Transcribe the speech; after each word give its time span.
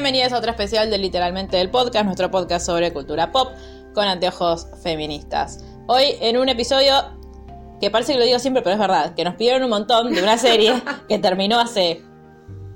Bienvenidos 0.00 0.32
a 0.32 0.38
otro 0.38 0.50
especial 0.50 0.88
de 0.88 0.96
Literalmente 0.96 1.60
el 1.60 1.68
Podcast, 1.68 2.06
nuestro 2.06 2.30
podcast 2.30 2.64
sobre 2.64 2.90
cultura 2.90 3.30
pop 3.32 3.52
con 3.92 4.08
anteojos 4.08 4.66
feministas. 4.82 5.62
Hoy 5.88 6.16
en 6.22 6.38
un 6.38 6.48
episodio 6.48 6.94
que 7.82 7.90
parece 7.90 8.14
que 8.14 8.18
lo 8.18 8.24
digo 8.24 8.38
siempre, 8.38 8.62
pero 8.62 8.72
es 8.72 8.80
verdad, 8.80 9.14
que 9.14 9.24
nos 9.24 9.34
pidieron 9.34 9.62
un 9.62 9.68
montón 9.68 10.14
de 10.14 10.22
una 10.22 10.38
serie 10.38 10.82
que 11.08 11.18
terminó 11.18 11.60
hace 11.60 12.00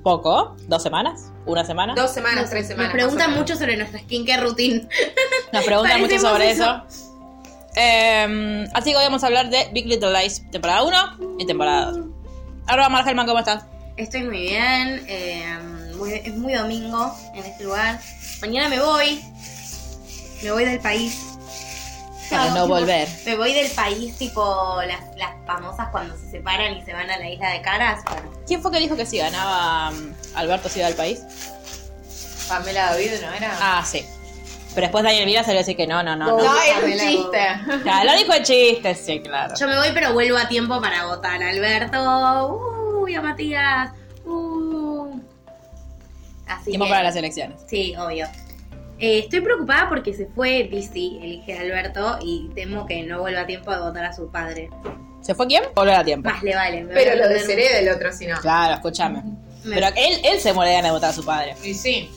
poco, 0.03 0.55
dos 0.69 0.83
semanas, 0.83 1.33
una 1.47 1.65
semana. 1.65 1.95
Dos 1.95 2.13
semanas, 2.13 2.51
tres 2.51 2.67
semanas. 2.67 2.93
Nos 2.93 3.03
preguntan 3.03 3.33
mucho 3.33 3.57
sobre 3.57 3.79
nuestra 3.79 4.01
skincare 4.01 4.43
routine. 4.43 4.87
Nos 5.51 5.65
preguntan 5.65 6.03
mucho 6.03 6.19
sobre 6.19 6.51
eso. 6.51 6.85
eso. 6.87 7.11
Eh, 7.75 8.67
así 8.75 8.91
que 8.91 8.99
hoy 8.99 9.05
vamos 9.05 9.25
a 9.25 9.29
hablar 9.29 9.49
de 9.49 9.71
Big 9.73 9.87
Little 9.87 10.13
Lies, 10.13 10.43
temporada 10.51 10.83
1 10.83 11.39
y 11.39 11.47
temporada 11.47 11.91
2. 11.91 12.07
Arroba 12.67 12.91
Margelman, 12.91 13.25
¿cómo 13.27 13.39
estás? 13.39 13.65
Estoy 13.97 14.25
muy 14.25 14.41
bien. 14.41 15.07
eh, 15.09 15.84
muy- 15.95 16.15
es 16.15 16.35
muy 16.35 16.53
domingo 16.55 17.17
en 17.35 17.45
este 17.45 17.65
lugar. 17.65 18.01
Mañana 18.41 18.69
me 18.69 18.81
voy. 18.81 19.23
Me 20.43 20.51
voy 20.53 20.65
del 20.65 20.81
país. 20.81 21.19
Para 22.31 22.47
no 22.51 22.55
tipo, 22.55 22.69
volver. 22.69 23.09
Me 23.27 23.37
voy 23.37 23.53
del 23.53 23.71
país, 23.71 24.17
tipo 24.17 24.77
las, 24.87 25.01
las 25.17 25.31
famosas 25.47 25.89
cuando 25.91 26.17
se 26.17 26.31
separan 26.31 26.77
y 26.77 26.83
se 26.83 26.93
van 26.93 27.11
a 27.11 27.19
la 27.19 27.29
isla 27.29 27.51
de 27.51 27.63
Caras. 27.63 28.03
Bueno, 28.05 28.33
¿Quién 28.47 28.63
fue 28.63 28.71
que 28.71 28.79
dijo 28.79 28.97
que 28.97 29.07
si 29.07 29.19
ganaba 29.19 29.91
um, 29.91 30.13
Alberto 30.35 30.69
se 30.69 30.79
iba 30.81 30.89
del 30.89 30.97
país? 30.97 31.21
Pamela 32.49 32.91
David, 32.91 33.11
¿no 33.23 33.33
era? 33.33 33.57
Ah, 33.61 33.85
sí. 33.87 34.05
Pero 34.75 34.87
después 34.87 35.05
Daniel 35.05 35.27
Vila 35.27 35.45
salió 35.45 35.59
a 35.59 35.63
decir 35.63 35.77
que 35.77 35.87
no, 35.87 36.03
no, 36.03 36.17
no. 36.17 36.27
no, 36.27 36.37
no. 36.39 36.61
era 36.63 36.79
un 36.85 36.93
chiste. 36.93 37.85
Ya, 37.85 38.05
lo 38.05 38.13
dijo 38.17 38.33
el 38.33 38.43
chiste, 38.43 38.95
sí, 38.95 39.21
claro. 39.21 39.55
yo 39.59 39.69
me 39.69 39.77
voy, 39.77 39.89
pero 39.95 40.13
vuelvo 40.13 40.37
a 40.37 40.49
tiempo 40.49 40.81
para 40.81 41.07
votar 41.07 41.43
a 41.43 41.51
Alberto. 41.51 43.01
Uy, 43.01 43.15
a 43.15 43.23
Matías. 43.23 43.93
Así 46.47 46.71
Tiempo 46.71 46.85
que- 46.87 46.91
para 46.91 47.03
las 47.03 47.17
elecciones. 47.17 47.61
Sí, 47.67 47.95
obvio. 47.97 48.27
Eh, 48.99 49.19
estoy 49.21 49.41
preocupada 49.41 49.89
porque 49.89 50.13
se 50.15 50.27
fue 50.27 50.69
DC, 50.71 50.99
elige 51.21 51.59
a 51.59 51.63
Alberto 51.63 52.19
y 52.23 52.49
temo 52.55 52.87
que 52.87 53.03
no 53.03 53.21
vuelva 53.21 53.41
a 53.41 53.47
tiempo 53.47 53.73
de 53.73 53.79
votar 53.81 54.05
a 54.05 54.13
su 54.13 54.31
padre. 54.31 54.71
¿Se 55.21 55.35
fue 55.35 55.47
quién? 55.47 55.65
Volver 55.75 55.95
a 55.97 56.05
tiempo. 56.05 56.29
Más 56.31 56.43
le 56.43 56.55
vale. 56.55 56.85
me 56.85 56.95
Pero 56.95 57.11
voy 57.13 57.21
a 57.21 57.23
lo 57.27 57.29
desearé 57.29 57.73
del 57.83 57.89
otro, 57.95 58.13
si 58.13 58.27
no. 58.27 58.39
Claro, 58.41 58.75
escúchame. 58.75 59.23
Me- 59.65 59.75
Pero 59.77 59.89
él, 59.97 60.21
él 60.25 60.39
se 60.41 60.53
muere 60.53 60.71
de 60.71 60.77
ganas 60.77 60.91
de 60.91 60.95
votar 60.95 61.11
a 61.11 61.13
su 61.15 61.25
padre. 61.25 61.55
Y 61.65 61.75
sí. 61.75 62.09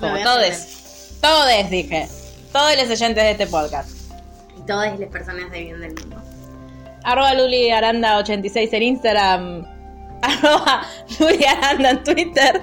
Como 0.00 0.16
todos. 0.22 1.18
Todos, 1.20 1.70
dije. 1.70 2.08
Todos 2.52 2.76
los 2.76 2.84
oyentes 2.90 3.22
de 3.24 3.30
este 3.32 3.46
podcast. 3.48 3.90
Y 4.58 4.62
todas 4.66 4.98
las 4.98 5.08
personas 5.10 5.50
de 5.50 5.62
bien 5.64 5.80
del 5.80 5.94
mundo. 5.94 6.22
Arroba 7.04 7.34
Luli 7.34 7.70
Aranda 7.70 8.18
86 8.18 8.72
en 8.72 8.82
Instagram. 8.84 9.66
Arroba 10.22 10.86
Luli 11.18 11.44
Aranda 11.44 11.90
en 11.90 12.02
Twitter. 12.04 12.62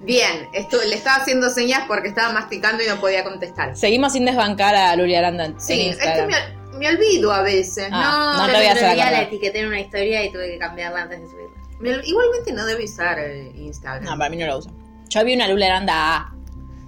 Bien, 0.00 0.48
esto, 0.52 0.78
le 0.86 0.94
estaba 0.94 1.16
haciendo 1.22 1.50
señas 1.50 1.82
porque 1.86 2.08
estaba 2.08 2.32
masticando 2.32 2.82
y 2.82 2.86
no 2.86 3.00
podía 3.00 3.24
contestar. 3.24 3.76
Seguimos 3.76 4.12
sin 4.12 4.24
desbancar 4.24 4.74
a 4.74 4.94
Luli 4.96 5.14
Aranda 5.14 5.44
en, 5.46 5.52
en 5.52 5.60
Sí, 5.60 5.88
es 5.88 5.96
que 5.98 6.26
me, 6.26 6.78
me 6.78 6.88
olvido 6.88 7.32
a 7.32 7.42
veces. 7.42 7.88
Ah, 7.92 8.34
no 8.36 8.46
no, 8.46 8.52
te 8.52 8.58
voy 8.58 8.66
a 8.66 8.72
hacer 8.72 8.84
acordar. 8.86 9.12
la 9.12 9.22
etiqueté 9.22 9.60
en 9.60 9.66
una 9.68 9.80
historia 9.80 10.24
y 10.24 10.32
tuve 10.32 10.50
que 10.50 10.58
cambiarla 10.58 11.02
antes 11.02 11.20
de 11.20 11.26
subirla. 11.26 11.56
me 11.80 12.06
igualmente 12.06 12.52
no 12.52 12.64
debe 12.66 12.84
usar 12.84 13.18
eh, 13.18 13.52
Instagram. 13.56 14.04
No, 14.04 14.16
para 14.18 14.30
mí 14.30 14.36
no 14.36 14.46
lo 14.46 14.58
uso. 14.58 14.70
Yo 15.08 15.24
vi 15.24 15.34
una 15.34 15.48
Luli 15.48 15.64
Aranda 15.64 16.16
A. 16.16 16.32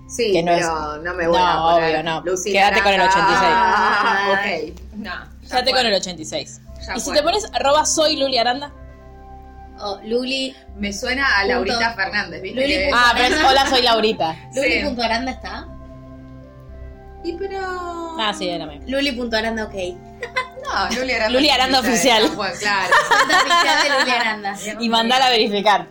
sí, 0.08 0.32
que 0.32 0.42
no 0.42 0.52
pero 0.54 0.96
no 0.98 1.14
me 1.14 1.26
voy 1.28 1.38
No, 1.38 1.46
a 1.46 1.72
poner. 1.74 1.90
obvio, 1.90 2.02
no. 2.02 2.20
Lucy 2.24 2.52
Quédate 2.52 2.82
con 2.82 2.92
el 2.92 2.98
Naranja. 2.98 3.18
86. 3.20 3.52
Ah, 3.54 4.28
ok. 4.32 4.96
No, 4.96 5.48
Quédate 5.48 5.70
con 5.72 5.86
el 5.86 5.94
86. 5.94 6.60
Ya 6.86 6.96
y 6.96 7.00
si 7.00 7.06
fue. 7.06 7.16
te 7.16 7.22
pones 7.22 7.44
arroba 7.52 7.84
soy 7.86 8.16
Luli 8.16 8.38
Aranda. 8.38 8.72
O 9.82 10.00
Luli. 10.04 10.54
Me 10.76 10.92
suena 10.92 11.26
a 11.26 11.40
Punto. 11.42 11.54
Laurita 11.54 11.94
Fernández, 11.94 12.42
¿viste? 12.42 12.60
Luli 12.60 12.72
Que- 12.74 12.82
punto. 12.84 12.96
Ah, 12.98 13.12
pero 13.16 13.34
es 13.34 13.44
hola, 13.44 13.66
soy 13.68 13.82
Laurita. 13.82 14.36
Sí. 14.52 14.82
Luli.aranda 14.82 15.30
está. 15.32 15.66
Y 17.22 17.32
pero. 17.34 17.58
Ah, 18.18 18.32
sí, 18.36 18.48
era 18.48 18.66
mío. 18.66 18.80
Luli.aranda 18.86 19.64
ok. 19.64 19.74
No, 20.62 20.96
Luli 21.00 21.12
Aranda. 21.12 21.30
Luli 21.30 21.50
Aranda 21.50 21.80
oficial. 21.80 22.22
Fue, 22.28 22.52
claro. 22.60 22.94
Oficial 23.24 23.82
de 23.82 23.98
Luli 23.98 24.10
Aranda. 24.10 24.56
Y 24.78 24.88
mandala 24.90 25.26
a 25.26 25.30
verificar. 25.30 25.88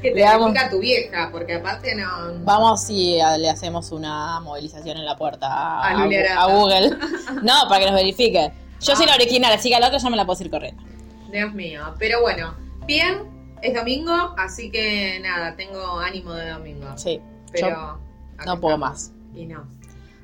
Que 0.00 0.10
te 0.10 0.14
Le 0.14 0.22
damos- 0.22 0.54
tu 0.70 0.78
vieja, 0.78 1.28
porque 1.30 1.54
aparte 1.56 1.94
no. 1.96 2.08
Vamos 2.44 2.88
y 2.88 3.20
a- 3.20 3.36
le 3.36 3.50
hacemos 3.50 3.90
una 3.90 4.40
movilización 4.40 4.96
en 4.96 5.04
la 5.04 5.16
puerta 5.16 5.48
a, 5.48 5.88
A 5.88 5.94
Luli 5.94 6.16
a. 6.16 6.46
Google. 6.46 6.96
No, 7.42 7.68
para 7.68 7.80
que 7.80 7.86
nos 7.90 7.94
verifique. 7.96 8.52
Yo 8.80 8.94
soy 8.96 9.06
la 9.06 9.14
original, 9.16 9.52
así 9.52 9.68
que 9.68 9.74
a 9.76 9.80
la 9.80 9.88
otra 9.88 9.98
ya 9.98 10.08
me 10.08 10.16
la 10.16 10.24
puedo 10.24 10.42
ir 10.42 10.50
corriendo. 10.50 10.82
Dios 11.30 11.52
mío. 11.52 11.94
Pero 11.98 12.22
bueno, 12.22 12.54
bien, 12.86 13.30
es 13.62 13.74
domingo, 13.74 14.34
así 14.38 14.70
que 14.70 15.18
nada, 15.20 15.54
tengo 15.56 15.98
ánimo 15.98 16.32
de 16.32 16.50
domingo. 16.50 16.86
Sí, 16.96 17.20
Pero. 17.52 17.68
yo 17.68 17.98
no 18.46 18.60
puedo 18.60 18.78
más. 18.78 19.12
Y 19.34 19.46
no. 19.46 19.64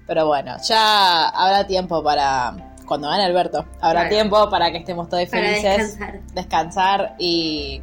Pero 0.06 0.26
bueno, 0.26 0.56
ya 0.66 1.28
habrá 1.28 1.66
tiempo 1.66 2.02
para. 2.02 2.54
Cuando 2.86 3.08
gane 3.08 3.24
Alberto, 3.24 3.64
habrá 3.80 4.00
Claro. 4.00 4.08
tiempo 4.08 4.50
para 4.50 4.72
que 4.72 4.78
estemos 4.78 5.08
todos 5.08 5.24
Para 5.28 5.42
felices. 5.46 5.78
descansar. 5.98 6.20
descansar 6.34 7.14
y. 7.18 7.80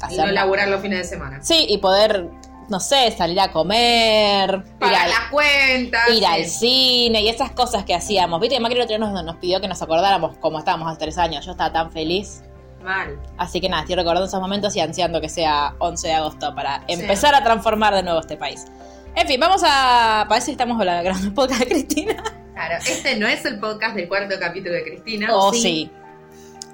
Y 0.00 0.04
hacer 0.04 0.26
no 0.26 0.32
laburar 0.32 0.68
los 0.68 0.80
fines 0.80 0.98
de 0.98 1.04
semana. 1.04 1.42
Sí, 1.42 1.66
y 1.68 1.78
poder, 1.78 2.28
no 2.68 2.78
sé, 2.78 3.10
salir 3.10 3.40
a 3.40 3.50
comer, 3.50 4.62
ir, 4.64 4.78
Pagar 4.78 5.02
al, 5.06 5.10
las 5.10 5.30
cuentas. 5.32 6.08
ir 6.14 6.24
al 6.24 6.44
cine 6.44 7.22
y 7.22 7.28
esas 7.28 7.50
cosas 7.50 7.84
que 7.84 7.96
hacíamos. 7.96 8.40
Viste 8.40 8.54
que 8.54 8.60
Macri 8.60 8.76
el 8.78 8.82
otro 8.84 8.96
día 8.96 9.04
nos, 9.04 9.24
nos 9.24 9.36
pidió 9.38 9.60
que 9.60 9.66
nos 9.66 9.82
acordáramos 9.82 10.36
cómo 10.38 10.60
estábamos 10.60 10.88
hace 10.88 11.00
tres 11.00 11.18
años. 11.18 11.44
Yo 11.44 11.50
estaba 11.50 11.72
tan 11.72 11.90
feliz. 11.90 12.44
Mal. 12.82 13.18
Así 13.36 13.60
que 13.60 13.68
nada, 13.68 13.82
estoy 13.82 13.96
recordando 13.96 14.26
esos 14.26 14.40
momentos 14.40 14.74
y 14.76 14.80
ansiando 14.80 15.20
que 15.20 15.28
sea 15.28 15.74
11 15.78 16.08
de 16.08 16.14
agosto 16.14 16.54
para 16.54 16.78
Sí. 16.86 16.94
empezar 16.94 17.34
a 17.34 17.42
transformar 17.42 17.94
de 17.94 18.02
nuevo 18.02 18.20
este 18.20 18.36
país. 18.36 18.66
En 19.14 19.26
fin, 19.26 19.40
vamos 19.40 19.62
a. 19.66 20.26
Parece 20.28 20.46
que 20.46 20.52
estamos 20.52 20.78
hablando 20.78 21.02
grabando 21.02 21.34
podcast 21.34 21.60
de 21.62 21.66
Cristina. 21.68 22.22
Claro, 22.54 22.76
este 22.86 23.16
no 23.16 23.26
es 23.26 23.44
el 23.44 23.58
podcast 23.58 23.94
del 23.96 24.08
cuarto 24.08 24.34
capítulo 24.38 24.74
de 24.74 24.84
Cristina. 24.84 25.28
O 25.34 25.52
sí. 25.52 25.60
sí. 25.60 25.90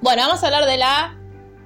Bueno, 0.02 0.22
vamos 0.22 0.42
a 0.42 0.46
hablar 0.46 0.66
de 0.66 0.76
la 0.76 1.16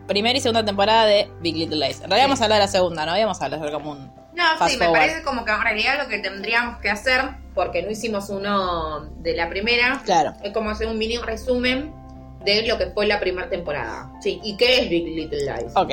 primera 0.06 0.38
y 0.38 0.40
segunda 0.40 0.64
temporada 0.64 1.04
de 1.06 1.30
Big 1.40 1.56
Little 1.56 1.76
Lies. 1.84 2.00
En 2.00 2.10
realidad 2.10 2.26
vamos 2.28 2.40
a 2.40 2.44
hablar 2.44 2.58
de 2.60 2.64
la 2.66 2.70
segunda, 2.70 3.04
¿no? 3.06 3.12
Vamos 3.12 3.40
a 3.40 3.44
hablar 3.46 3.72
como 3.72 3.90
un. 3.92 4.12
No, 4.34 4.44
Fast 4.56 4.72
sí, 4.74 4.78
me 4.78 4.88
parece 4.90 5.22
como 5.24 5.44
que 5.44 5.50
en 5.50 5.60
realidad 5.60 5.98
lo 6.00 6.08
que 6.08 6.18
tendríamos 6.20 6.78
que 6.78 6.88
hacer, 6.90 7.22
porque 7.54 7.82
no 7.82 7.90
hicimos 7.90 8.30
uno 8.30 9.00
de 9.16 9.34
la 9.34 9.48
primera, 9.48 10.00
Claro. 10.04 10.34
es 10.44 10.52
como 10.52 10.70
hacer 10.70 10.86
un 10.86 10.96
mini 10.96 11.16
resumen 11.18 11.92
de 12.56 12.66
lo 12.66 12.78
que 12.78 12.86
fue 12.86 13.06
la 13.06 13.20
primera 13.20 13.48
temporada. 13.48 14.12
Sí, 14.20 14.40
¿y 14.42 14.56
qué 14.56 14.80
es 14.80 14.90
Big 14.90 15.04
Little 15.04 15.40
Lies? 15.40 15.72
Ok. 15.74 15.92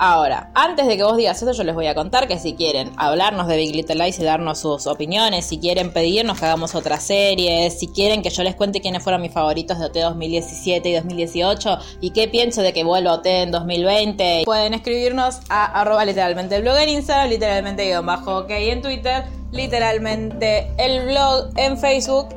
Ahora, 0.00 0.52
antes 0.54 0.86
de 0.86 0.96
que 0.96 1.02
vos 1.02 1.16
digas 1.16 1.42
eso, 1.42 1.50
yo 1.50 1.64
les 1.64 1.74
voy 1.74 1.88
a 1.88 1.94
contar 1.96 2.28
que 2.28 2.38
si 2.38 2.54
quieren 2.54 2.92
hablarnos 2.96 3.48
de 3.48 3.56
Big 3.56 3.74
Little 3.74 3.96
Lies 3.96 4.20
y 4.20 4.24
darnos 4.24 4.60
sus 4.60 4.86
opiniones, 4.86 5.44
si 5.44 5.58
quieren 5.58 5.92
pedirnos 5.92 6.38
que 6.38 6.46
hagamos 6.46 6.76
otra 6.76 7.00
serie, 7.00 7.68
si 7.72 7.88
quieren 7.88 8.22
que 8.22 8.30
yo 8.30 8.44
les 8.44 8.54
cuente 8.54 8.80
quiénes 8.80 9.02
fueron 9.02 9.20
mis 9.20 9.32
favoritos 9.32 9.80
de 9.80 9.86
OT 9.86 9.96
2017 9.96 10.88
y 10.88 10.94
2018 10.94 11.78
y 12.00 12.10
qué 12.10 12.28
pienso 12.28 12.62
de 12.62 12.72
que 12.72 12.84
vuelva 12.84 13.14
OT 13.14 13.26
en 13.26 13.50
2020, 13.50 14.42
pueden 14.44 14.72
escribirnos 14.72 15.40
a 15.48 15.80
arroba 15.80 16.04
literalmente 16.04 16.54
el 16.54 16.62
blog 16.62 16.76
en 16.76 16.90
Instagram, 16.90 17.30
literalmente 17.30 17.84
guion 17.84 18.06
bajo 18.06 18.38
ok 18.38 18.50
en 18.50 18.82
Twitter, 18.82 19.24
literalmente 19.50 20.70
el 20.78 21.06
blog 21.06 21.50
en 21.56 21.76
Facebook, 21.76 22.28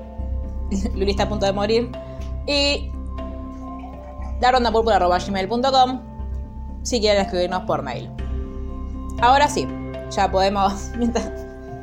Luli 0.95 1.11
está 1.11 1.23
a 1.23 1.29
punto 1.29 1.45
de 1.45 1.51
morir, 1.51 1.91
y 2.47 2.91
la 4.41 4.51
ronda 4.51 4.71
gmail.com 4.71 6.01
si 6.83 6.99
quieren 6.99 7.21
escribirnos 7.21 7.63
por 7.63 7.83
mail. 7.83 8.09
Ahora 9.21 9.47
sí, 9.47 9.67
ya 10.09 10.31
podemos. 10.31 10.89
Mientras, 10.97 11.29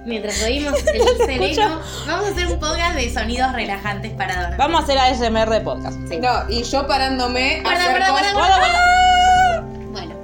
Mientras 0.06 0.42
oímos 0.42 0.74
el 0.86 1.16
sereno, 1.18 1.80
vamos 2.06 2.26
a 2.26 2.30
hacer 2.30 2.46
un 2.48 2.58
podcast 2.58 2.94
de 2.96 3.12
sonidos 3.12 3.52
relajantes 3.52 4.12
para 4.12 4.40
dormir. 4.40 4.58
vamos 4.58 4.80
a 4.80 4.84
hacer 4.84 4.98
ASMR 4.98 5.50
de 5.50 5.60
podcast. 5.60 5.98
No, 5.98 6.48
y 6.50 6.62
yo 6.62 6.86
parándome 6.86 7.58
a 7.60 7.62
Guarda, 7.62 7.80
hacer 7.84 7.90
guarda, 8.00 8.10
cosas- 8.12 8.34
guarda, 8.34 9.64
Bueno, 9.92 10.14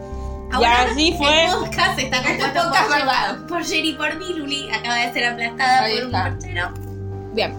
ahora 0.53 0.83
así 0.91 1.15
fue. 1.19 1.45
El 1.45 1.51
podcast 1.53 1.99
está 1.99 2.17
Este 2.17 2.29
compuesto 2.31 2.63
podcast 2.71 3.39
por, 3.39 3.47
por 3.47 3.65
Jerry 3.65 3.91
y 3.91 3.93
por 3.93 4.17
mí. 4.17 4.35
Luli 4.39 4.71
acaba 4.73 4.97
de 4.97 5.13
ser 5.13 5.25
aplastada 5.27 5.83
Ahí 5.83 5.97
por 5.99 6.07
un 6.07 6.13
portero. 6.13 6.71
Bien. 7.35 7.55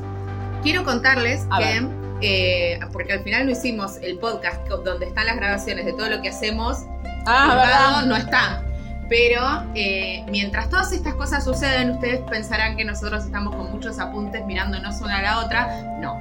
Quiero 0.63 0.83
contarles 0.83 1.45
A 1.51 1.59
que, 1.59 1.87
eh, 2.25 2.79
porque 2.91 3.13
al 3.13 3.19
final 3.23 3.45
no 3.45 3.51
hicimos 3.51 3.97
el 4.01 4.17
podcast 4.17 4.65
donde 4.67 5.05
están 5.05 5.25
las 5.27 5.35
grabaciones 5.35 5.85
de 5.85 5.93
todo 5.93 6.09
lo 6.09 6.21
que 6.21 6.29
hacemos, 6.29 6.79
Ah, 7.27 8.03
no 8.05 8.15
está. 8.15 8.61
Pero 9.09 9.41
eh, 9.75 10.23
mientras 10.29 10.69
todas 10.69 10.91
estas 10.91 11.13
cosas 11.15 11.43
suceden, 11.43 11.91
ustedes 11.91 12.21
pensarán 12.29 12.75
que 12.75 12.83
nosotros 12.85 13.23
estamos 13.25 13.55
con 13.55 13.71
muchos 13.71 13.99
apuntes 13.99 14.43
mirándonos 14.45 14.99
una 15.01 15.19
a 15.19 15.21
la 15.21 15.39
otra. 15.39 15.67
No. 15.99 16.19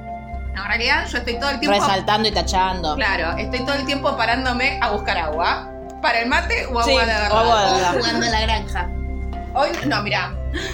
No, 0.55 0.61
en 0.63 0.67
realidad 0.69 1.05
yo 1.07 1.17
estoy 1.17 1.37
todo 1.39 1.49
el 1.49 1.59
tiempo... 1.59 1.77
Resaltando 1.79 2.27
y 2.29 2.31
tachando. 2.31 2.95
Claro, 2.95 3.37
estoy 3.37 3.59
todo 3.65 3.73
el 3.75 3.85
tiempo 3.85 4.15
parándome 4.15 4.79
a 4.81 4.89
buscar 4.91 5.17
agua. 5.17 5.69
¿Para 6.01 6.19
el 6.21 6.29
mate 6.29 6.65
o 6.67 6.69
agua 6.79 6.83
Sí, 6.85 6.91
de 6.91 6.97
verdad? 7.05 7.31
o 7.31 7.37
agua 7.37 7.61
de 7.65 7.69
O 7.71 7.73
verdad. 7.75 7.93
jugando 7.97 8.25
a 8.25 8.29
la 8.29 8.41
granja. 8.41 8.89
Hoy, 9.53 9.69
no, 9.87 10.03
mira, 10.03 10.33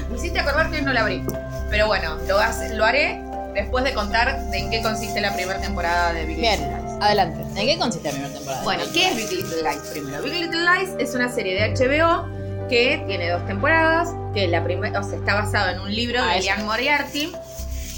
me 0.10 0.18
hiciste 0.18 0.40
acordar 0.40 0.70
que 0.70 0.78
hoy 0.78 0.82
no 0.84 0.94
la 0.94 1.02
abrí. 1.02 1.24
Pero 1.70 1.88
bueno, 1.88 2.16
lo, 2.28 2.38
hace- 2.40 2.74
lo 2.76 2.84
haré 2.86 3.22
después 3.54 3.84
de 3.84 3.94
contar 3.94 4.46
de 4.50 4.58
en 4.58 4.70
qué 4.70 4.82
consiste 4.82 5.20
la 5.22 5.34
primera 5.34 5.60
temporada 5.60 6.14
de 6.14 6.26
Big 6.26 6.38
Little 6.38 6.58
Lies. 6.58 6.98
adelante. 7.02 7.42
¿En 7.60 7.68
qué 7.68 7.78
consiste 7.78 8.08
la 8.10 8.14
primera 8.14 8.34
temporada? 8.34 8.64
Bueno, 8.64 8.84
¿qué 8.94 9.08
es 9.10 9.16
Big 9.16 9.32
Little 9.32 9.62
Lies 9.64 9.82
primero? 9.92 10.24
Big 10.24 10.34
Little 10.34 10.62
Lies 10.62 10.90
es 11.00 11.16
una 11.16 11.30
serie 11.30 11.54
de 11.56 11.74
HBO 11.74 12.28
que 12.70 13.04
tiene 13.08 13.30
dos 13.30 13.46
temporadas, 13.48 14.10
que 14.34 14.48
la 14.48 14.64
primera, 14.64 15.00
o 15.00 15.04
sea, 15.04 15.18
está 15.20 15.36
basado 15.36 15.72
en 15.72 15.80
un 15.82 15.94
libro 15.94 16.20
Ah, 16.22 16.36
de. 16.36 16.42
Liam 16.42 16.64
Moriarty, 16.66 17.32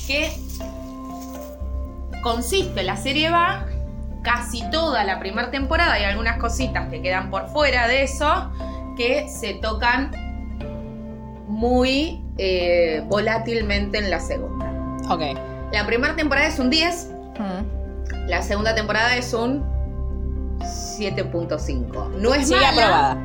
que 0.08 0.32
consiste, 2.24 2.84
la 2.84 2.96
serie 2.98 3.30
va 3.30 3.66
casi 4.24 4.68
toda 4.72 5.04
la 5.04 5.20
primera 5.20 5.52
temporada, 5.52 5.94
hay 5.94 6.06
algunas 6.06 6.38
cositas 6.38 6.90
que 6.90 7.02
quedan 7.02 7.30
por 7.30 7.50
fuera 7.50 7.88
de 7.88 8.04
eso, 8.04 8.52
que 8.98 9.28
se 9.30 9.56
tocan 9.56 10.12
muy 11.48 12.24
eh, 12.38 13.04
volátilmente 13.08 13.98
en 14.00 14.10
la 14.10 14.20
segunda. 14.20 14.73
Ok. 15.10 15.22
La 15.72 15.86
primera 15.86 16.16
temporada 16.16 16.48
es 16.48 16.60
un 16.60 16.70
10, 16.70 17.10
Mm. 17.40 18.28
la 18.30 18.42
segunda 18.44 18.76
temporada 18.76 19.16
es 19.16 19.34
un 19.34 19.64
7.5. 20.62 22.10
No 22.20 22.34
es 22.34 22.48
Sigue 22.48 22.60
mala, 22.60 22.70
aprobada. 22.70 23.18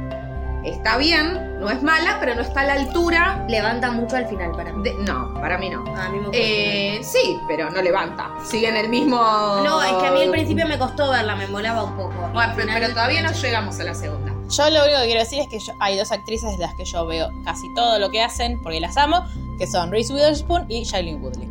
está 0.64 0.96
bien, 0.96 1.58
no 1.60 1.68
es 1.70 1.82
mala, 1.82 2.16
pero 2.20 2.34
no 2.34 2.40
está 2.42 2.60
a 2.60 2.64
la 2.64 2.72
altura 2.74 3.44
Levanta 3.48 3.90
mucho 3.90 4.16
al 4.16 4.26
final 4.26 4.52
para 4.52 4.72
mí. 4.72 4.82
de... 4.82 4.94
No, 5.04 5.34
para 5.34 5.58
mí 5.58 5.68
no. 5.70 5.80
A 5.96 6.08
mí 6.08 6.18
me 6.18 6.26
gusta 6.26 6.38
Eh, 6.40 7.00
sí, 7.02 7.38
pero 7.46 7.70
no 7.70 7.80
levanta. 7.82 8.30
Sigue 8.44 8.68
en 8.68 8.76
el 8.76 8.88
mismo... 8.88 9.16
No, 9.64 9.82
es 9.82 9.92
que 9.92 10.06
a 10.06 10.12
mí 10.12 10.22
al 10.22 10.30
principio 10.30 10.66
me 10.66 10.78
costó 10.78 11.10
verla, 11.10 11.36
me 11.36 11.46
molaba 11.48 11.84
un 11.84 11.94
poco. 11.96 12.14
Bueno, 12.32 12.40
al 12.40 12.54
pe- 12.54 12.62
final- 12.62 12.80
pero 12.80 12.92
todavía 12.94 13.22
no 13.22 13.32
llegamos 13.32 13.78
a 13.80 13.84
la 13.84 13.94
segunda. 13.94 14.32
Yo 14.48 14.70
lo 14.70 14.82
único 14.84 14.98
que 15.00 15.04
quiero 15.06 15.20
decir 15.20 15.40
es 15.40 15.48
que 15.48 15.58
yo- 15.58 15.74
hay 15.80 15.96
dos 15.98 16.10
actrices 16.12 16.52
de 16.56 16.58
las 16.64 16.74
que 16.74 16.84
yo 16.86 17.06
veo 17.06 17.28
casi 17.44 17.72
todo 17.74 17.98
lo 17.98 18.10
que 18.10 18.22
hacen, 18.22 18.60
porque 18.62 18.80
las 18.80 18.96
amo, 18.96 19.24
que 19.58 19.66
son 19.66 19.90
Reese 19.90 20.12
Witherspoon 20.14 20.66
y 20.70 20.84
Shailene 20.84 21.18
Woodley. 21.20 21.48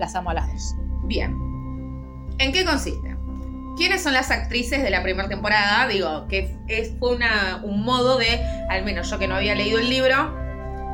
Las 0.00 0.14
amo 0.14 0.30
a 0.30 0.34
las 0.34 0.50
dos. 0.50 0.74
Bien. 1.04 1.36
¿En 2.38 2.52
qué 2.52 2.64
consiste? 2.64 3.16
¿Quiénes 3.76 4.02
son 4.02 4.14
las 4.14 4.30
actrices 4.30 4.82
de 4.82 4.90
la 4.90 5.02
primera 5.02 5.28
temporada? 5.28 5.86
Digo, 5.86 6.26
que 6.26 6.56
es, 6.68 6.92
fue 6.98 7.14
una, 7.14 7.60
un 7.62 7.84
modo 7.84 8.16
de, 8.16 8.40
al 8.68 8.82
menos 8.82 9.08
yo 9.10 9.18
que 9.18 9.28
no 9.28 9.36
había 9.36 9.54
leído 9.54 9.78
el 9.78 9.88
libro, 9.88 10.34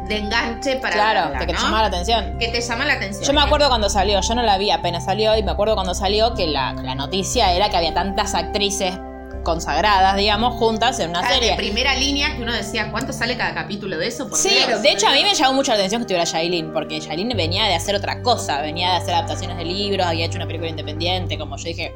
de 0.09 0.19
enganche 0.19 0.77
para 0.77 0.95
claro, 0.95 1.21
verla, 1.31 1.39
de 1.39 1.47
que 1.47 1.53
te 1.53 1.59
llamaba 1.59 1.83
la 1.83 1.89
atención. 1.89 2.39
Que 2.39 2.49
te 2.49 2.61
llama 2.61 2.85
la 2.85 2.93
atención. 2.95 3.25
Yo 3.25 3.33
me 3.33 3.41
acuerdo 3.41 3.69
cuando 3.69 3.89
salió, 3.89 4.21
yo 4.21 4.35
no 4.35 4.43
la 4.43 4.59
vi 4.59 4.71
apenas 4.71 5.05
salió, 5.05 5.37
y 5.37 5.43
me 5.43 5.53
acuerdo 5.53 5.75
cuando 5.75 5.95
salió 5.95 6.35
que 6.35 6.47
la, 6.47 6.75
la 6.75 6.95
noticia 6.95 7.53
era 7.53 7.71
que 7.71 7.77
había 7.77 7.95
tantas 7.95 8.35
actrices 8.35 8.99
consagradas, 9.47 10.17
digamos, 10.17 10.55
juntas 10.57 10.99
en 10.99 11.11
una 11.11 11.21
Ah, 11.21 11.29
de 11.29 11.35
serie. 11.35 11.55
primera 11.57 11.95
línea 11.95 12.35
que 12.35 12.43
uno 12.43 12.53
decía, 12.53 12.91
¿cuánto 12.91 13.13
sale 13.13 13.37
cada 13.37 13.55
capítulo 13.55 13.97
de 13.97 14.09
eso? 14.09 14.29
Por 14.29 14.37
Sí, 14.37 14.49
Dios. 14.67 14.83
de 14.83 14.91
hecho 14.91 15.07
a 15.07 15.13
mí 15.13 15.23
me 15.23 15.33
llamó 15.35 15.53
mucho 15.55 15.71
la 15.71 15.77
atención 15.79 16.01
que 16.01 16.13
estuviera 16.13 16.25
Shailene, 16.25 16.71
porque 16.73 16.99
Shailene 16.99 17.35
venía 17.37 17.65
de 17.67 17.75
hacer 17.77 17.95
otra 17.95 18.23
cosa, 18.23 18.61
venía 18.61 18.91
de 18.91 18.97
hacer 18.97 19.15
adaptaciones 19.15 19.57
de 19.57 19.65
libros, 19.65 20.05
había 20.05 20.27
hecho 20.27 20.37
una 20.37 20.47
película 20.47 20.69
independiente, 20.69 21.39
como 21.39 21.57
yo 21.57 21.63
dije, 21.65 21.95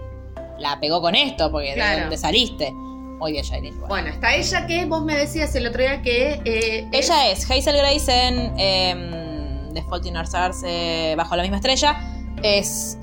la 0.61 0.79
pegó 0.79 1.01
con 1.03 1.17
esto, 1.17 1.51
porque 1.51 1.75
Claro. 1.75 1.95
de 1.97 2.01
dónde 2.03 2.17
saliste. 2.19 2.71
Muy 2.73 3.33
bien, 3.33 3.45
Shailene. 3.45 3.73
bueno. 3.77 3.89
Bueno, 3.89 4.09
está 4.11 4.35
ella 4.37 4.67
que 4.69 4.85
vos 4.87 5.03
me 5.05 5.17
decías 5.17 5.53
el 5.57 5.67
otro 5.67 5.83
día 5.83 6.01
que... 6.03 6.41
eh, 6.45 6.87
es- 6.93 7.11
Ella 7.11 7.31
es 7.33 7.51
Hazel 7.51 7.77
Grace 7.77 8.29
en 8.29 8.55
eh, 8.59 9.71
The 9.75 9.83
Fault 9.83 10.07
in 10.07 10.17
Our 10.17 10.25
Stars, 10.25 10.63
eh, 10.65 11.15
Bajo 11.17 11.35
la 11.35 11.43
misma 11.43 11.57
estrella. 11.57 11.97
Es 12.43 12.97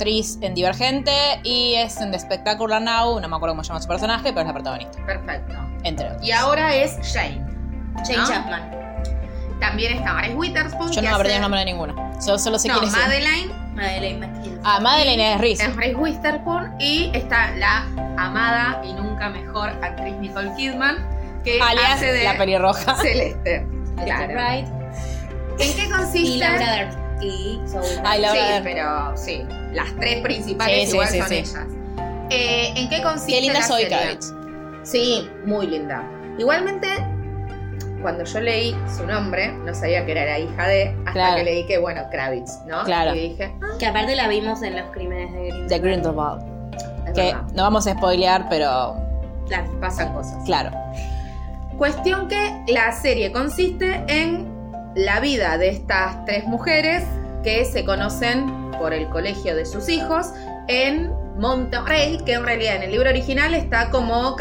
Tris 0.00 0.38
en 0.40 0.54
Divergente 0.54 1.12
y 1.44 1.74
es 1.74 2.00
en 2.00 2.10
The 2.10 2.18
Spectacular 2.18 2.80
Now. 2.80 3.20
No 3.20 3.28
me 3.28 3.36
acuerdo 3.36 3.52
cómo 3.54 3.62
se 3.62 3.68
llama 3.68 3.82
su 3.82 3.86
personaje, 3.88 4.30
pero 4.30 4.40
es 4.40 4.46
la 4.46 4.52
protagonista. 4.54 5.04
Perfecto. 5.04 5.54
Entre 5.84 6.06
otros. 6.06 6.26
Y 6.26 6.32
ahora 6.32 6.74
es 6.74 6.96
Jane. 7.12 7.44
Jane 8.06 8.16
¿no? 8.16 8.26
Chapman. 8.28 8.70
También 9.60 9.92
está 9.98 10.14
Maris 10.14 10.34
Witherspoon. 10.34 10.90
Yo 10.90 11.02
no 11.02 11.08
me 11.08 11.14
aprendí 11.14 11.28
hace- 11.32 11.36
el 11.36 11.42
nombre 11.42 11.60
de 11.60 11.66
ninguna. 11.66 12.20
Solo, 12.20 12.38
solo 12.38 12.58
sé 12.58 12.68
No, 12.68 12.78
quién 12.78 12.88
es. 12.88 12.96
Madeline 12.96 13.52
Madeleine 13.74 14.26
McKinsey. 14.26 14.60
Ah, 14.64 14.80
Madeline 14.80 15.20
es 15.34 15.40
Reese. 15.40 15.64
es 15.64 15.76
Maris 15.76 15.94
Witherspoon. 15.96 16.74
Y 16.80 17.10
está 17.14 17.50
la 17.56 17.84
amada 18.16 18.80
y 18.82 18.94
nunca 18.94 19.28
mejor 19.28 19.68
actriz 19.82 20.14
Nicole 20.16 20.50
Kidman, 20.56 20.96
que 21.44 21.60
Alias 21.60 21.92
hace 21.92 22.12
de 22.12 22.24
la 22.24 22.38
pelirroja. 22.38 22.96
Celeste. 22.96 23.66
Claro. 24.02 24.32
Wright. 24.32 24.66
¿En 25.58 25.76
qué 25.76 25.90
consiste? 25.90 26.18
Y 26.20 26.38
Laura 26.38 26.70
Dern. 26.72 26.99
Y 27.20 27.60
Zoe. 27.66 28.00
Ay, 28.04 28.22
sí, 28.24 28.36
Dern. 28.36 28.64
pero 28.64 29.16
sí, 29.16 29.42
las 29.72 29.94
tres 29.96 30.22
principales 30.22 30.88
Sí, 30.88 30.92
igual 30.94 31.08
sí, 31.08 31.18
son 31.18 31.28
sí. 31.28 31.34
ellas. 31.36 31.66
Eh, 32.30 32.72
¿En 32.76 32.88
qué 32.88 33.02
consiste 33.02 33.32
Qué 33.32 33.40
linda 33.40 33.58
la 33.60 33.66
soy 33.66 33.82
serie? 33.82 33.98
Kravitz. 33.98 34.34
Sí, 34.82 35.28
muy 35.44 35.66
linda. 35.66 36.02
Igualmente, 36.38 36.86
cuando 38.00 38.24
yo 38.24 38.40
leí 38.40 38.74
su 38.96 39.04
nombre, 39.06 39.52
no 39.52 39.74
sabía 39.74 40.06
que 40.06 40.12
era 40.12 40.24
la 40.24 40.38
hija 40.38 40.66
de, 40.68 40.88
hasta 41.00 41.12
Claro. 41.12 41.36
que 41.36 41.44
leí 41.44 41.66
que, 41.66 41.78
bueno, 41.78 42.02
Kravitz, 42.10 42.60
¿no? 42.66 42.82
Claro. 42.84 43.14
Y 43.14 43.30
dije, 43.30 43.52
ah, 43.62 43.76
Que 43.78 43.86
aparte 43.86 44.16
la 44.16 44.28
vimos 44.28 44.62
en 44.62 44.76
los 44.76 44.90
crímenes 44.92 45.32
de 45.32 45.48
Green. 45.48 45.68
De 45.68 45.78
Grindelwald. 45.78 46.42
Que 47.14 47.22
verdad, 47.24 47.42
no 47.54 47.62
vamos 47.64 47.86
a 47.86 47.92
spoilear, 47.94 48.48
pero 48.48 48.94
pasan 49.80 50.12
cosas. 50.14 50.36
claro. 50.46 50.70
Cuestión 51.76 52.28
que 52.28 52.62
la 52.68 52.92
serie 52.92 53.32
consiste 53.32 54.04
en 54.06 54.46
la 54.94 55.20
vida 55.20 55.56
de 55.58 55.68
estas 55.70 56.24
tres 56.24 56.44
mujeres 56.46 57.04
que 57.42 57.64
se 57.64 57.84
conocen 57.84 58.70
por 58.78 58.92
el 58.92 59.08
colegio 59.08 59.54
de 59.56 59.64
sus 59.66 59.88
hijos 59.88 60.32
en 60.68 61.12
Monterrey, 61.38 62.18
que 62.26 62.34
en 62.34 62.44
realidad 62.44 62.76
en 62.76 62.82
el 62.82 62.90
libro 62.92 63.08
original 63.08 63.54
está 63.54 63.88
como 63.90 64.36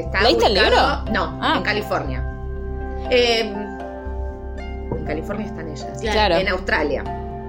está 0.00 0.22
¿Leíste 0.22 0.46
el 0.46 0.54
libro? 0.54 1.02
No, 1.12 1.38
Ah. 1.42 1.54
en 1.58 1.62
California. 1.62 2.24
Eh, 3.10 3.40
en 4.60 5.04
California 5.06 5.46
están 5.46 5.68
ellas. 5.68 5.98
Claro. 6.00 6.36
En 6.36 6.48
Australia. 6.48 7.04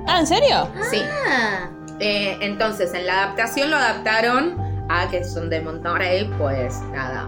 Ah, 0.08 0.20
¿en 0.20 0.28
serio? 0.28 0.68
Sí. 0.90 1.02
Ah, 1.30 1.70
Eh, 2.02 2.38
entonces, 2.42 2.94
en 2.94 3.06
la 3.06 3.24
adaptación 3.24 3.70
lo 3.72 3.76
adaptaron 3.76 4.56
a 4.90 5.10
que 5.10 5.24
son 5.26 5.50
de 5.50 5.60
Monterrey, 5.60 6.30
pues 6.38 6.80
nada, 6.94 7.28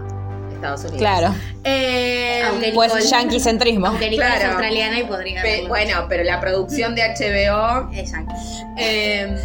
Estados 0.62 0.80
Unidos. 0.82 0.98
Claro. 0.98 1.34
Eh, 1.64 2.42
Aunque 2.48 2.72
Pues 2.72 2.92
Nicole- 2.94 3.10
yanquicentrismo. 3.10 3.86
aunque 3.86 4.10
Nicole 4.10 4.28
es 4.28 4.34
Claro. 4.34 4.48
australiana 4.52 4.98
y 5.00 5.04
podría. 5.04 5.42
Pe- 5.42 5.64
bueno, 5.68 6.06
pero 6.08 6.24
la 6.24 6.40
producción 6.40 6.94
de 6.94 7.02
HBO. 7.02 7.90
Exacto. 7.92 8.34
eh, 8.76 9.36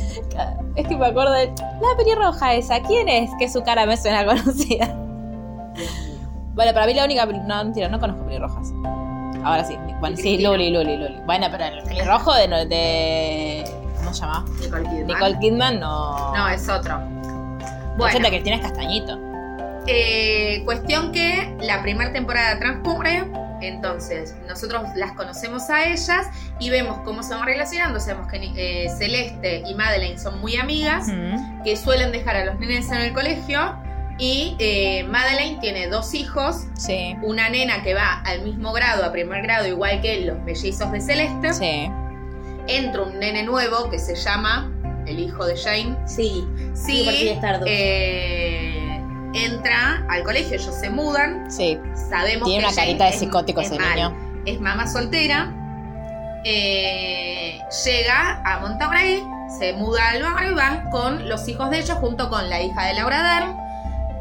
Es 0.76 0.88
que 0.88 0.96
me 0.96 1.08
acuerdo 1.08 1.32
de 1.34 1.48
la 1.48 1.98
pelirroja 1.98 2.54
esa. 2.54 2.82
¿Quién 2.82 3.10
es? 3.10 3.30
Que 3.40 3.50
su 3.50 3.64
cara 3.64 3.86
me 3.86 3.98
suena 3.98 4.26
conocida. 4.26 4.96
Bueno, 6.54 6.74
para 6.74 6.86
mí 6.88 6.94
la 6.94 7.06
única. 7.06 7.26
No, 7.26 7.64
mentira, 7.64 7.88
no 7.90 8.00
conozco 8.00 8.24
pelirrojas. 8.26 8.68
Ahora 9.44 9.64
sí. 9.64 9.76
Bueno, 10.00 10.16
sí, 10.18 10.24
Cristina. 10.24 10.50
Luli, 10.50 10.70
Luli, 10.72 10.98
Luli. 10.98 11.16
Bueno, 11.26 11.48
pero 11.52 11.66
el 11.66 11.84
pelirrojo 11.84 12.34
de, 12.34 12.48
de. 12.66 13.64
¿Cómo 13.98 14.14
se 14.14 14.22
llama? 14.22 14.46
Nicole 14.62 14.84
Kidman. 14.84 15.08
Nicole 15.08 15.40
Kidman 15.40 15.80
no. 15.80 16.36
No, 16.36 16.48
es 16.50 16.68
otro. 16.70 16.98
Bueno. 17.00 17.96
Bueno, 17.98 18.20
que 18.26 18.30
Cristina 18.30 18.56
es 18.58 18.62
castañito. 18.62 19.18
Eh, 19.88 20.62
cuestión 20.66 21.12
que 21.12 21.56
la 21.62 21.82
primera 21.82 22.12
temporada 22.14 22.60
transcurre. 22.60 23.24
Entonces, 23.62 24.36
nosotros 24.48 24.84
las 24.96 25.14
conocemos 25.14 25.70
a 25.72 25.86
ellas 25.90 26.28
y 26.60 26.70
vemos 26.70 27.00
cómo 27.04 27.24
se 27.24 27.34
van 27.34 27.46
relacionando. 27.46 28.00
Sabemos 28.00 28.28
que 28.32 28.38
eh, 28.56 28.90
Celeste 28.98 29.64
y 29.68 29.74
Madeleine 29.74 30.20
son 30.20 30.40
muy 30.42 30.58
amigas. 30.58 31.08
Mm. 31.08 31.64
que 31.64 31.76
suelen 31.76 32.12
dejar 32.12 32.36
a 32.38 32.46
los 32.46 32.60
nenes 32.60 32.90
en 32.92 32.98
el 33.00 33.14
colegio. 33.14 33.76
Y 34.20 34.56
eh, 34.60 35.04
Madeleine 35.10 35.60
tiene 35.60 35.88
dos 35.88 36.14
hijos, 36.16 36.66
Sí. 36.76 37.16
una 37.22 37.50
nena 37.50 37.84
que 37.84 37.94
va 37.94 38.22
al 38.26 38.42
mismo 38.42 38.74
grado, 38.74 39.06
a 39.06 39.12
primer 39.12 39.44
grado, 39.44 39.68
igual 39.68 40.02
que 40.02 40.22
los 40.22 40.40
mellizos 40.40 40.92
de 40.92 41.02
Celeste. 41.02 41.54
Sí. 41.54 41.92
Entra 42.68 43.04
un 43.04 43.20
nene 43.20 43.44
nuevo 43.44 43.90
que 43.90 44.00
se 44.00 44.16
llama 44.16 44.72
el 45.06 45.20
hijo 45.20 45.46
de 45.46 45.56
Jane. 45.56 45.96
Sí. 46.08 46.44
Sí, 46.74 47.08
eh, 47.66 48.67
entra 49.34 50.04
al 50.10 50.24
colegio, 50.24 50.56
ellos 50.56 50.74
se 50.76 50.90
mudan. 50.90 51.50
Sí. 51.52 51.80
Sabemos 52.10 52.48
Tiene 52.48 52.64
que 52.64 52.66
una 52.68 52.74
Jane 52.76 52.88
carita 52.88 53.04
de 53.06 53.10
es- 53.12 53.20
psicótico 53.20 53.62
es 53.62 53.68
ese 53.72 53.80
mal, 53.80 53.96
niño. 53.96 54.42
Es 54.46 54.60
mamá 54.62 54.88
soltera. 54.88 55.54
Eh, 56.44 57.60
llega 57.86 58.42
a 58.46 58.60
Monterrey, 58.60 59.22
se 59.60 59.74
muda 59.74 60.10
al 60.12 60.22
barrio 60.24 60.52
y 60.52 60.56
van 60.56 60.90
con 60.92 61.28
los 61.28 61.48
hijos 61.48 61.70
de 61.70 61.80
ellos 61.80 61.98
junto 62.00 62.30
con 62.30 62.50
la 62.50 62.62
hija 62.62 62.86
de 62.86 62.94
Laura 62.94 63.22
Dern. 63.36 63.58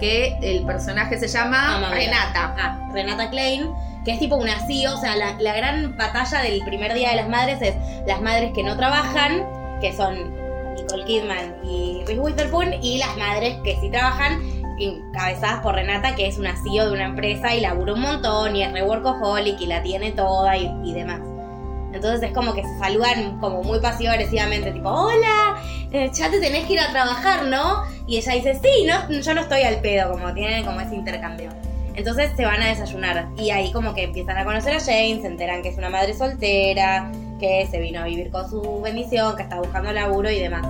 que 0.01 0.37
el 0.43 0.67
personaje 0.67 1.19
se 1.19 1.27
llama 1.27 1.77
Amabela. 1.77 1.95
Renata. 1.97 2.55
Ah, 2.59 2.79
Renata 2.93 3.31
Klein, 3.31 3.71
que 4.05 4.13
es 4.13 4.19
tipo 4.19 4.37
una 4.37 4.59
CEO, 4.67 4.95
o 4.95 5.01
sea, 5.01 5.17
la, 5.17 5.37
la 5.41 5.55
gran 5.57 5.97
batalla 5.97 6.41
del 6.43 6.61
primer 6.67 6.93
día 6.93 7.11
de 7.11 7.17
las 7.17 7.29
madres 7.31 7.63
es 7.63 7.75
las 8.07 8.21
madres 8.21 8.53
que 8.55 8.63
no 8.63 8.77
trabajan, 8.77 9.47
que 9.81 9.95
son 9.95 10.35
Nicole 10.75 11.05
Kidman 11.07 11.57
y 11.65 12.03
Reese 12.07 12.21
Witherspoon, 12.21 12.75
y 12.83 12.99
las 12.99 13.17
madres 13.17 13.57
que 13.65 13.79
sí 13.81 13.89
trabajan, 13.91 14.39
encabezadas 14.79 15.61
por 15.61 15.75
Renata, 15.75 16.15
que 16.15 16.27
es 16.27 16.39
una 16.39 16.57
CEO 16.63 16.87
de 16.87 16.93
una 16.93 17.05
empresa 17.05 17.55
y 17.55 17.61
labura 17.61 17.95
un 17.95 18.01
montón 18.01 18.57
y 18.57 18.63
es 18.63 18.73
re 18.73 18.83
workaholic 18.83 19.61
y 19.61 19.67
la 19.67 19.83
tiene 19.83 20.13
toda 20.13 20.57
y, 20.57 20.71
y 20.85 20.93
demás. 20.93 21.21
Entonces 21.93 22.29
es 22.29 22.35
como 22.35 22.53
que 22.53 22.63
se 22.63 22.79
saludan 22.79 23.39
como 23.41 23.63
muy 23.63 23.81
pasivo 23.81 24.11
agresivamente, 24.11 24.71
tipo, 24.71 24.91
hola, 24.91 25.57
eh, 25.93 26.11
ya 26.13 26.31
te 26.31 26.41
tenés 26.41 26.67
que 26.67 26.75
ir 26.75 26.81
a 26.81 26.91
trabajar, 26.91 27.47
¿no? 27.47 27.85
Y 28.07 28.19
ella 28.19 28.33
dice, 28.35 28.61
sí, 28.63 28.87
no, 28.87 29.11
yo 29.11 29.35
no 29.35 29.41
estoy 29.41 29.63
al 29.63 29.81
pedo, 29.81 30.13
como 30.13 30.33
tienen 30.35 30.65
como 30.65 30.81
ese 30.81 30.95
intercambio. 30.95 31.49
Entonces 31.95 32.31
se 32.37 32.45
van 32.45 32.63
a 32.63 32.69
desayunar 32.69 33.29
y 33.39 33.51
ahí 33.51 33.73
como 33.73 33.95
que 33.95 34.03
empiezan 34.03 34.37
a 34.37 34.45
conocer 34.45 34.75
a 34.75 34.81
Jane, 34.81 35.21
se 35.23 35.29
enteran 35.29 35.63
que 35.63 35.71
es 35.71 35.79
una 35.79 35.89
madre 35.89 36.13
soltera, 36.13 37.11
que 37.41 37.67
se 37.71 37.81
vino 37.81 38.01
a 38.01 38.05
vivir 38.05 38.31
con 38.31 38.49
su 38.51 38.83
bendición, 38.83 39.35
que 39.35 39.43
está 39.45 39.59
buscando 39.59 39.91
laburo 39.93 40.31
y 40.31 40.39
demás. 40.39 40.67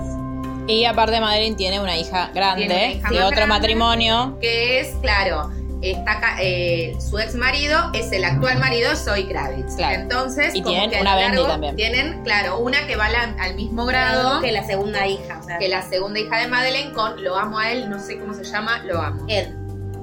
Y 0.66 0.84
aparte 0.84 1.20
Madeline 1.20 1.56
tiene 1.56 1.80
una 1.80 1.96
hija 1.96 2.30
grande 2.34 2.66
Tiene 2.66 2.74
una 2.84 2.92
hija 2.94 3.08
de 3.10 3.18
otro 3.18 3.30
grande. 3.36 3.46
matrimonio. 3.46 4.38
Que 4.40 4.80
es, 4.80 4.88
claro, 5.00 5.50
está 5.82 6.36
eh, 6.40 6.96
su 6.98 7.18
ex 7.18 7.34
marido 7.34 7.90
es 7.92 8.10
el 8.12 8.24
actual 8.24 8.58
marido 8.58 8.96
Zoe 8.96 9.26
Kravitz. 9.28 9.76
Claro. 9.76 10.00
Entonces, 10.00 10.54
Y 10.54 10.62
como 10.62 10.70
tienen 10.74 10.90
que 10.90 10.98
a 10.98 11.00
una 11.02 11.14
Bendy 11.16 11.44
también. 11.44 11.76
Tienen, 11.76 12.22
claro, 12.24 12.58
una 12.58 12.86
que 12.86 12.96
va 12.96 13.08
la- 13.10 13.34
al 13.38 13.54
mismo 13.54 13.84
grado 13.86 14.40
que 14.40 14.50
la 14.52 14.64
segunda 14.64 15.06
hija, 15.06 15.38
o 15.40 15.42
sea, 15.44 15.58
que 15.58 15.68
la 15.68 15.82
segunda 15.82 16.18
hija 16.18 16.38
de 16.38 16.48
Madeleine 16.48 16.92
con 16.92 17.22
Lo 17.22 17.36
amo 17.36 17.58
a 17.58 17.70
él, 17.70 17.88
no 17.88 17.98
sé 18.00 18.18
cómo 18.18 18.34
se 18.34 18.44
llama, 18.44 18.82
Lo 18.84 19.00
amo. 19.00 19.24
Ed. 19.28 19.48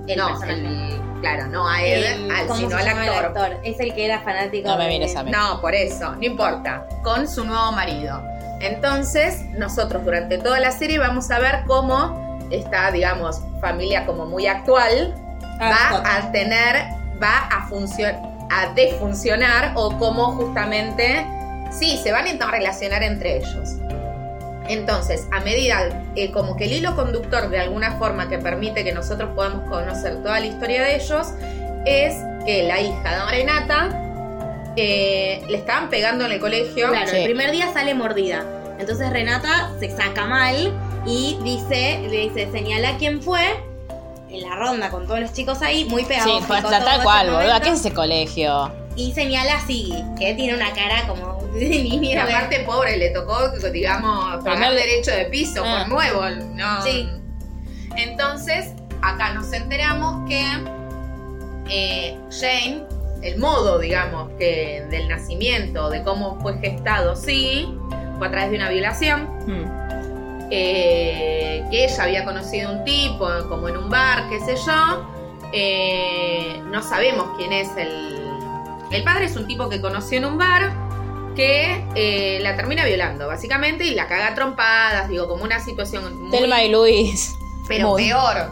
El 0.08 0.18
no, 0.18 0.28
personaje. 0.28 0.60
el- 0.60 1.13
claro, 1.24 1.48
no 1.48 1.68
a 1.68 1.82
Ed, 1.82 2.04
El- 2.04 2.32
al, 2.32 2.48
¿cómo 2.48 2.60
sino 2.60 2.78
al 2.78 2.88
actor. 2.88 3.60
Es 3.64 3.80
el 3.80 3.94
que 3.94 4.06
era 4.06 4.20
fanático. 4.20 4.68
No 4.68 4.78
me 4.78 4.88
mires 4.90 5.16
a 5.16 5.24
mí. 5.24 5.32
No, 5.32 5.62
por 5.62 5.74
eso, 5.74 6.16
no 6.16 6.24
importa. 6.24 6.86
Con 7.04 7.28
su 7.28 7.44
nuevo 7.46 7.72
marido. 7.72 8.22
Entonces, 8.60 9.42
nosotros 9.58 10.04
durante 10.06 10.38
toda 10.38 10.60
la 10.60 10.72
serie 10.72 10.98
vamos 11.00 11.32
a 11.32 11.40
ver 11.40 11.64
cómo 11.66 12.40
esta, 12.52 12.92
digamos, 12.92 13.42
familia 13.60 14.06
como 14.06 14.26
muy 14.26 14.48
actual 14.48 15.16
Ah, 15.60 16.02
va 16.04 16.16
a 16.18 16.32
tener, 16.32 16.76
va 17.22 17.48
a 17.52 17.68
funcionar, 17.68 18.20
a 18.52 18.74
defuncionar 18.74 19.72
o 19.76 19.98
cómo 19.98 20.34
justamente, 20.34 21.26
sí, 21.72 22.00
se 22.02 22.12
van 22.12 22.26
a 22.26 22.30
interrelacionar 22.30 23.04
entre 23.04 23.38
ellos. 23.38 23.76
Entonces, 24.70 25.28
a 25.32 25.40
medida, 25.42 26.04
eh, 26.16 26.32
como 26.32 26.56
que 26.56 26.66
el 26.66 26.74
hilo 26.74 26.96
conductor 26.96 27.50
de 27.50 27.60
alguna 27.60 27.98
forma 27.98 28.30
que 28.30 28.38
permite 28.40 28.84
que 28.84 28.94
nosotros 28.94 29.32
podamos 29.36 29.70
conocer 29.70 30.22
toda 30.24 30.40
la 30.40 30.46
historia 30.46 30.84
de 30.84 30.96
ellos, 30.96 31.28
es 31.86 32.16
que 32.46 32.64
la 32.64 32.80
hija 32.80 33.26
de 33.26 33.32
Renata 33.32 34.00
eh, 34.76 35.44
le 35.50 35.58
estaban 35.58 35.90
pegando 35.90 36.26
en 36.26 36.32
el 36.32 36.40
colegio. 36.40 36.90
Claro, 36.90 37.10
Sí. 37.10 37.18
el 37.18 37.26
primer 37.26 37.52
día 37.52 37.72
sale 37.74 37.94
mordida. 37.94 38.44
Entonces 38.80 39.10
Renata 39.12 39.70
se 39.80 39.90
saca 39.92 40.26
mal 40.26 40.74
y 41.06 41.38
dice, 41.44 42.00
le 42.10 42.30
dice, 42.30 42.50
señala 42.52 42.98
quién 42.98 43.22
fue 43.22 43.42
en 44.30 44.42
la 44.42 44.56
ronda 44.56 44.90
con 44.90 45.06
todos 45.06 45.20
los 45.20 45.32
chicos 45.34 45.62
ahí, 45.62 45.86
muy 45.86 46.02
Sí, 46.04 46.08
pedagógico. 46.10 46.48
pues 46.48 46.64
tal 46.64 47.04
cual, 47.04 47.30
boludo. 47.32 47.62
¿Qué 47.62 47.70
es 47.70 47.80
ese 47.82 47.94
colegio? 47.94 48.72
Y 48.96 49.12
señala 49.14 49.58
a 49.58 49.62
Siggy, 49.68 50.04
que 50.18 50.34
tiene 50.34 50.56
una 50.56 50.72
cara 50.74 51.06
como 51.08 51.43
Y 51.56 52.16
aparte, 52.16 52.60
pobre, 52.62 52.98
le 52.98 53.10
tocó, 53.12 53.50
digamos, 53.72 54.44
pagar 54.44 54.60
Primer- 54.70 54.74
derecho 54.76 55.12
de 55.12 55.26
piso 55.26 55.64
Ah. 55.66 55.86
por 55.88 55.90
nuevo. 55.96 56.22
¿no? 56.56 56.82
Sí. 56.84 57.10
Entonces, 57.96 58.72
acá 59.02 59.34
nos 59.34 59.52
enteramos 59.54 60.28
que 60.28 60.44
eh, 61.70 62.18
Jane, 62.30 62.84
el 63.22 63.38
modo, 63.40 63.80
digamos, 63.80 64.30
que 64.38 64.86
del 64.90 65.08
nacimiento, 65.08 65.90
de 65.90 66.04
cómo 66.04 66.40
fue 66.42 66.58
gestado, 66.60 67.16
sí, 67.16 67.74
fue 68.18 68.28
a 68.28 68.32
través 68.32 68.52
de 68.52 68.58
una 68.58 68.70
violación. 68.70 69.30
Hmm. 69.48 69.84
eh, 70.56 71.64
que 71.72 71.86
ella 71.86 72.04
había 72.04 72.26
conocido 72.26 72.72
un 72.72 72.84
tipo 72.84 73.28
como 73.50 73.70
en 73.70 73.78
un 73.78 73.90
bar, 73.90 74.30
qué 74.30 74.40
sé 74.42 74.56
yo. 74.56 75.10
Eh, 75.52 76.62
no 76.66 76.84
sabemos 76.84 77.28
quién 77.38 77.52
es 77.54 77.70
el. 77.78 78.22
El 78.92 79.04
padre 79.04 79.26
es 79.26 79.36
un 79.36 79.48
tipo 79.48 79.68
que 79.70 79.82
conoció 79.82 80.20
en 80.20 80.26
un 80.26 80.38
bar 80.38 80.72
que 81.36 81.84
eh, 81.96 82.40
la 82.42 82.56
termina 82.56 82.86
violando, 82.86 83.28
básicamente, 83.28 83.86
y 83.86 83.96
la 83.96 84.08
caga 84.08 84.28
a 84.30 84.36
trompadas, 84.36 85.10
digo, 85.10 85.28
como 85.28 85.44
una 85.44 85.60
situación 85.60 86.22
muy. 86.24 86.32
Telma 86.32 86.64
y 86.64 86.70
Luis. 86.72 87.34
pero 87.68 87.90
muy- 87.90 88.04
peor. 88.10 88.52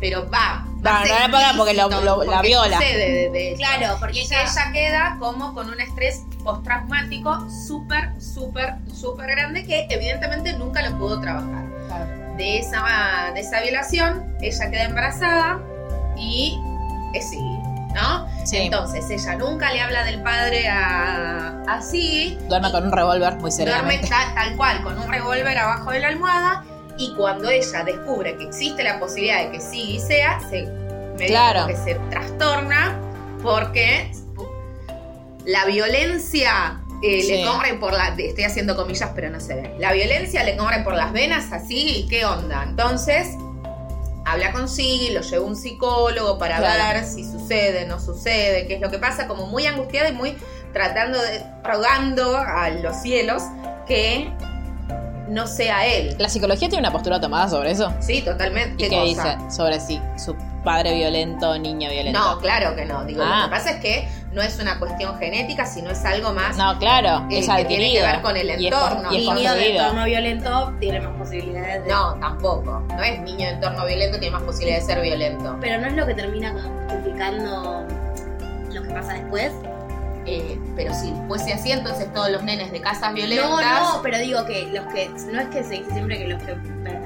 Pero 0.00 0.28
va. 0.30 0.66
Va, 0.84 0.94
más 0.94 1.08
no 1.08 1.14
la 1.18 1.28
pongan 1.30 1.56
porque 1.56 1.74
lo- 1.74 2.24
la 2.24 2.42
viola. 2.42 2.78
de- 2.80 3.30
de. 3.30 3.54
Claro, 3.56 3.96
porque 4.00 4.18
Y 4.18 4.22
ella, 4.22 4.42
ella 4.42 4.72
queda 4.72 5.16
como 5.20 5.54
con 5.54 5.68
un 5.70 5.80
estrés 5.80 6.22
postraumático 6.42 7.48
súper, 7.48 8.10
súper, 8.20 8.74
súper 8.92 9.30
grande 9.30 9.64
que 9.64 9.86
evidentemente 9.90 10.52
nunca 10.54 10.82
lo 10.88 10.98
pudo 10.98 11.20
trabajar. 11.20 11.66
De 12.36 12.58
esa, 12.58 13.30
de 13.34 13.40
esa 13.40 13.60
violación, 13.60 14.34
ella 14.40 14.70
queda 14.70 14.84
embarazada 14.84 15.60
y 16.16 16.58
es 17.14 17.30
sí, 17.30 17.38
¿no? 17.94 18.26
Sí. 18.44 18.56
Entonces 18.58 19.08
ella 19.10 19.36
nunca 19.36 19.72
le 19.72 19.80
habla 19.80 20.04
del 20.04 20.22
padre 20.22 20.68
a, 20.68 21.62
a 21.68 21.82
Siggy, 21.82 22.36
Duerme 22.48 22.70
con 22.72 22.86
un 22.86 22.92
revólver 22.92 23.32
muy 23.34 23.50
duerme 23.50 23.72
seriamente. 23.72 24.08
tal, 24.08 24.34
tal 24.34 24.56
cual 24.56 24.82
con 24.82 24.98
un 24.98 25.10
revólver 25.10 25.56
abajo 25.58 25.90
de 25.90 26.00
la 26.00 26.08
almohada 26.08 26.64
y 26.98 27.14
cuando 27.14 27.48
ella 27.48 27.84
descubre 27.84 28.36
que 28.36 28.44
existe 28.44 28.82
la 28.82 28.98
posibilidad 29.00 29.44
de 29.44 29.50
que 29.52 29.60
Siggy 29.60 29.98
sea, 30.00 30.40
se, 30.50 30.68
Claro. 31.26 31.66
que 31.66 31.76
se 31.76 31.94
trastorna 32.10 32.98
porque 33.42 34.10
la 35.46 35.64
violencia 35.66 36.78
eh, 37.02 37.20
Sí. 37.20 37.32
le 37.32 37.44
corre 37.44 37.74
por 37.74 37.92
la. 37.92 38.14
Estoy 38.16 38.44
haciendo 38.44 38.76
comillas, 38.76 39.10
pero 39.14 39.28
no 39.30 39.40
se 39.40 39.54
ve. 39.56 39.74
La 39.80 39.92
violencia 39.92 40.44
le 40.44 40.56
corre 40.56 40.82
por 40.84 40.94
las 40.94 41.12
venas 41.12 41.52
así, 41.52 42.06
¿qué 42.08 42.24
onda? 42.24 42.62
Entonces, 42.62 43.34
habla 44.24 44.52
con 44.52 44.68
Siggy, 44.68 45.10
lo 45.12 45.20
lleva 45.20 45.44
un 45.44 45.56
psicólogo 45.56 46.38
para 46.38 46.58
Claro. 46.58 46.94
ver 46.98 47.04
si 47.04 47.24
sucede, 47.24 47.86
no 47.86 47.98
sucede, 48.00 48.66
qué 48.66 48.74
es 48.76 48.80
lo 48.80 48.90
que 48.90 48.98
pasa, 48.98 49.26
como 49.26 49.46
muy 49.46 49.66
angustiada 49.66 50.08
y 50.08 50.12
muy 50.12 50.36
tratando 50.72 51.20
de. 51.20 51.42
rogando 51.64 52.36
a 52.36 52.70
los 52.70 52.96
cielos 52.96 53.42
que 53.86 54.30
no 55.28 55.46
sea 55.46 55.86
él. 55.86 56.14
¿La 56.18 56.28
psicología 56.28 56.68
tiene 56.68 56.80
una 56.80 56.92
postura 56.92 57.20
tomada 57.20 57.48
sobre 57.48 57.70
eso? 57.70 57.92
Sí, 58.00 58.22
totalmente. 58.22 58.84
¿Y 58.86 58.88
qué, 58.88 59.02
dice 59.02 59.36
sobre 59.50 59.80
si 59.80 60.00
su 60.22 60.34
padre 60.64 60.94
violento, 60.94 61.58
niño 61.58 61.90
violento? 61.90 62.18
No, 62.18 62.38
claro 62.38 62.74
que 62.76 62.84
no. 62.84 63.04
Digo, 63.04 63.22
Ah. 63.24 63.38
lo 63.38 63.44
que 63.46 63.50
pasa 63.56 63.70
es 63.72 63.80
que 63.80 64.08
no 64.32 64.40
es 64.42 64.58
una 64.58 64.78
cuestión 64.78 65.18
genética, 65.18 65.66
sino 65.66 65.90
es 65.90 66.04
algo 66.04 66.32
más 66.32 66.56
No, 66.56 66.78
claro, 66.78 67.26
Eh, 67.30 67.38
es 67.40 67.48
que 67.48 67.64
tiene 67.66 67.92
que 67.92 68.00
ver 68.02 68.20
con 68.22 68.36
el 68.36 68.48
y 68.60 68.66
es 68.68 68.72
con- 68.74 68.82
entorno. 68.92 69.12
Y 69.12 69.16
es 69.28 69.34
niño 69.34 69.54
de 69.54 69.76
entorno 69.76 70.04
violento 70.04 70.74
tiene 70.80 71.00
más 71.00 71.16
posibilidades 71.18 71.84
de... 71.84 71.90
No, 71.90 72.14
tampoco. 72.14 72.82
No 72.88 73.02
es 73.02 73.20
niño 73.20 73.46
de 73.46 73.52
entorno 73.54 73.84
violento, 73.84 74.18
tiene 74.18 74.32
más 74.36 74.42
posibilidad 74.44 74.78
de 74.80 74.84
ser 74.86 75.00
violento. 75.02 75.56
Pero 75.60 75.80
no 75.80 75.86
es 75.86 75.92
lo 75.94 76.06
que 76.06 76.14
termina 76.14 76.52
como 76.54 76.68
justificando 76.88 77.86
lo 78.72 78.82
que 78.82 78.88
pasa 78.90 79.14
después. 79.14 79.52
Eh, 80.24 80.56
pero 80.76 80.94
si 80.94 81.12
fuese 81.26 81.52
así, 81.52 81.72
entonces 81.72 82.10
todos 82.12 82.30
los 82.30 82.42
nenes 82.44 82.70
de 82.70 82.80
casas 82.80 83.12
violentas. 83.12 83.50
No, 83.50 83.60
no, 83.96 84.02
pero 84.02 84.18
digo 84.18 84.44
que 84.46 84.66
los 84.72 84.86
que 84.94 85.08
no 85.32 85.40
es 85.40 85.48
que 85.48 85.64
se 85.64 85.70
dice 85.74 85.90
siempre 85.92 86.16
que 86.16 86.28
los 86.28 86.40
que 86.44 86.52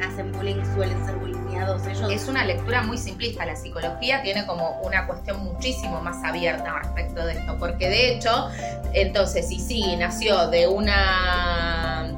hacen 0.06 0.32
bullying 0.32 0.62
suelen 0.74 1.02
ser 1.06 1.16
ellos. 1.60 2.10
Es 2.12 2.28
una 2.28 2.44
lectura 2.44 2.82
muy 2.82 2.98
simplista. 2.98 3.44
La 3.46 3.56
psicología 3.56 4.22
tiene 4.22 4.46
como 4.46 4.80
una 4.82 5.06
cuestión 5.06 5.42
muchísimo 5.44 6.00
más 6.00 6.22
abierta 6.24 6.78
respecto 6.82 7.24
de 7.24 7.32
esto. 7.34 7.56
Porque 7.58 7.88
de 7.88 8.12
hecho, 8.14 8.50
entonces, 8.92 9.48
si 9.48 9.58
sí 9.58 9.96
nació 9.96 10.48
de 10.48 10.66
una. 10.68 12.12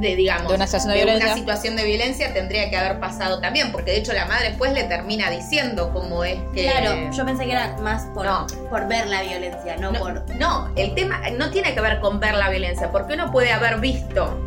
De, 0.00 0.16
digamos, 0.16 0.48
De 0.48 0.54
una 0.54 0.66
situación 0.66 0.94
de 0.94 1.02
una 1.02 1.12
violencia. 1.12 1.34
situación 1.36 1.76
de 1.76 1.84
violencia, 1.84 2.32
tendría 2.32 2.70
que 2.70 2.76
haber 2.76 3.00
pasado 3.00 3.38
también. 3.40 3.70
Porque 3.70 3.90
de 3.90 3.98
hecho, 3.98 4.14
la 4.14 4.24
madre 4.24 4.48
después 4.48 4.72
le 4.72 4.84
termina 4.84 5.28
diciendo 5.28 5.90
cómo 5.92 6.24
es 6.24 6.38
que. 6.54 6.62
Claro, 6.70 7.10
yo 7.12 7.24
pensé 7.26 7.44
que 7.44 7.52
era 7.52 7.76
más 7.82 8.04
por, 8.14 8.24
No. 8.24 8.46
por 8.70 8.88
ver 8.88 9.06
la 9.08 9.22
violencia, 9.22 9.76
no, 9.76 9.92
No, 9.92 9.98
por... 9.98 10.36
no, 10.36 10.70
el 10.76 10.94
tema 10.94 11.20
no 11.36 11.50
tiene 11.50 11.74
que 11.74 11.80
ver 11.82 12.00
con 12.00 12.18
ver 12.18 12.34
la 12.34 12.48
violencia, 12.48 12.90
porque 12.90 13.12
uno 13.14 13.30
puede 13.30 13.52
haber 13.52 13.78
visto, 13.78 14.40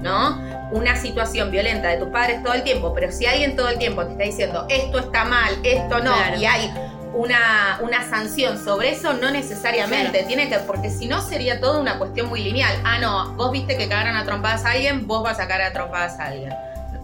¿no? 0.00 0.40
Una 0.70 0.96
situación 0.96 1.50
violenta 1.50 1.88
de 1.88 1.96
tus 1.96 2.08
padres 2.08 2.42
todo 2.42 2.54
el 2.54 2.62
tiempo, 2.62 2.92
pero 2.94 3.10
si 3.12 3.26
alguien 3.26 3.56
todo 3.56 3.68
el 3.68 3.78
tiempo 3.78 4.04
te 4.04 4.12
está 4.12 4.24
diciendo 4.24 4.66
esto 4.68 4.98
está 4.98 5.24
mal, 5.24 5.54
esto 5.64 5.98
no, 6.00 6.14
Claro. 6.14 6.36
y 6.38 6.44
hay 6.46 6.72
una, 7.14 7.78
una 7.82 8.08
sanción 8.08 8.62
sobre 8.62 8.90
eso, 8.92 9.14
no 9.14 9.30
necesariamente 9.30 10.10
Claro. 10.10 10.26
tiene 10.26 10.48
que, 10.48 10.58
porque 10.58 10.90
si 10.90 11.06
no 11.06 11.20
sería 11.22 11.58
toda 11.60 11.80
una 11.80 11.98
cuestión 11.98 12.28
muy 12.28 12.42
lineal. 12.42 12.72
Ah, 12.84 12.98
no, 12.98 13.32
vos 13.34 13.50
viste 13.50 13.76
que 13.76 13.88
cagaron 13.88 14.14
a 14.16 14.24
trompadas 14.24 14.64
a 14.64 14.72
alguien, 14.72 15.06
vos 15.06 15.22
vas 15.22 15.40
a 15.40 15.48
cagar 15.48 15.62
a 15.62 15.72
trompadas 15.72 16.18
a 16.20 16.26
alguien. 16.26 16.52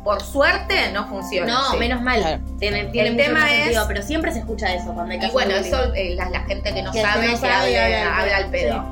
Por 0.05 0.23
suerte 0.23 0.91
no 0.93 1.09
funciona. 1.09 1.51
No, 1.51 1.77
menos 1.79 2.03
mal. 2.03 2.21
Claro. 2.21 2.43
Tiene, 2.59 2.85
tiene 2.87 3.09
El 3.09 3.15
mucho 3.15 3.25
tema 3.27 3.41
más 3.41 3.51
es- 3.51 3.59
sentido, 3.63 3.85
pero 3.89 4.03
siempre 4.03 4.33
se 4.33 4.41
escucha 4.41 4.75
eso 4.75 4.93
cuando 4.93 5.15
hay 5.15 5.19
Y 5.27 5.31
bueno, 5.31 5.55
eso 5.55 5.95
eh, 5.95 6.15
la, 6.15 6.29
la 6.29 6.41
gente 6.43 6.75
que 6.75 6.83
no 6.83 6.93
Que 6.93 7.01
sabe, 7.01 7.25
no 7.27 7.33
que 7.33 7.39
sabe, 7.39 7.79
habla, 7.81 7.97
habla 8.03 8.13
al 8.17 8.21
habla 8.21 8.37
al 8.37 8.51
pedo. 8.51 8.85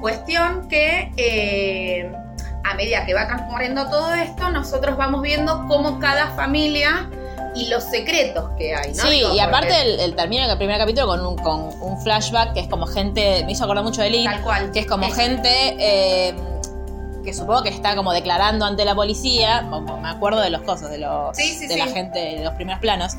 Cuestión 0.00 0.68
que 0.68 1.12
eh, 1.16 1.89
medida 2.80 3.04
que 3.04 3.12
va 3.14 3.26
transcurriendo 3.26 3.88
todo 3.90 4.14
esto, 4.14 4.48
nosotros 4.50 4.96
vamos 4.96 5.20
viendo 5.22 5.66
cómo 5.68 5.98
cada 5.98 6.28
familia 6.30 7.10
y 7.54 7.66
los 7.68 7.84
secretos 7.84 8.50
que 8.56 8.74
hay, 8.74 8.92
¿no? 8.94 9.02
Sí, 9.02 9.10
Digo, 9.10 9.34
y 9.34 9.40
aparte 9.40 9.68
porque- 9.68 9.82
el, 9.94 10.00
el 10.00 10.14
termina 10.16 10.50
el 10.50 10.56
primer 10.56 10.78
capítulo 10.78 11.06
con 11.08 11.26
un, 11.26 11.36
con 11.36 11.60
un 11.82 12.00
flashback 12.00 12.54
que 12.54 12.60
es 12.60 12.68
como 12.68 12.86
gente, 12.86 13.42
me 13.44 13.52
hizo 13.52 13.64
acordar 13.64 13.84
mucho 13.84 14.00
de 14.00 14.06
Elite, 14.08 14.30
Tal 14.30 14.40
cual. 14.42 14.70
que 14.72 14.78
es 14.80 14.86
como 14.86 15.04
Es- 15.06 15.14
gente 15.14 15.50
eh, 15.78 16.34
que 17.22 17.34
supongo 17.34 17.62
que 17.62 17.68
está 17.68 17.96
como 17.96 18.12
declarando 18.14 18.64
ante 18.64 18.84
la 18.86 18.94
policía, 18.94 19.60
me 19.62 20.08
acuerdo 20.08 20.40
de 20.40 20.48
los 20.48 20.62
cosas, 20.62 20.90
de 20.90 20.98
los 20.98 21.36
Sí, 21.36 21.52
sí, 21.54 21.66
de 21.66 21.74
sí. 21.74 21.78
la 21.80 21.86
gente, 21.88 22.18
de 22.18 22.44
los 22.44 22.54
primeros 22.54 22.80
planos, 22.80 23.12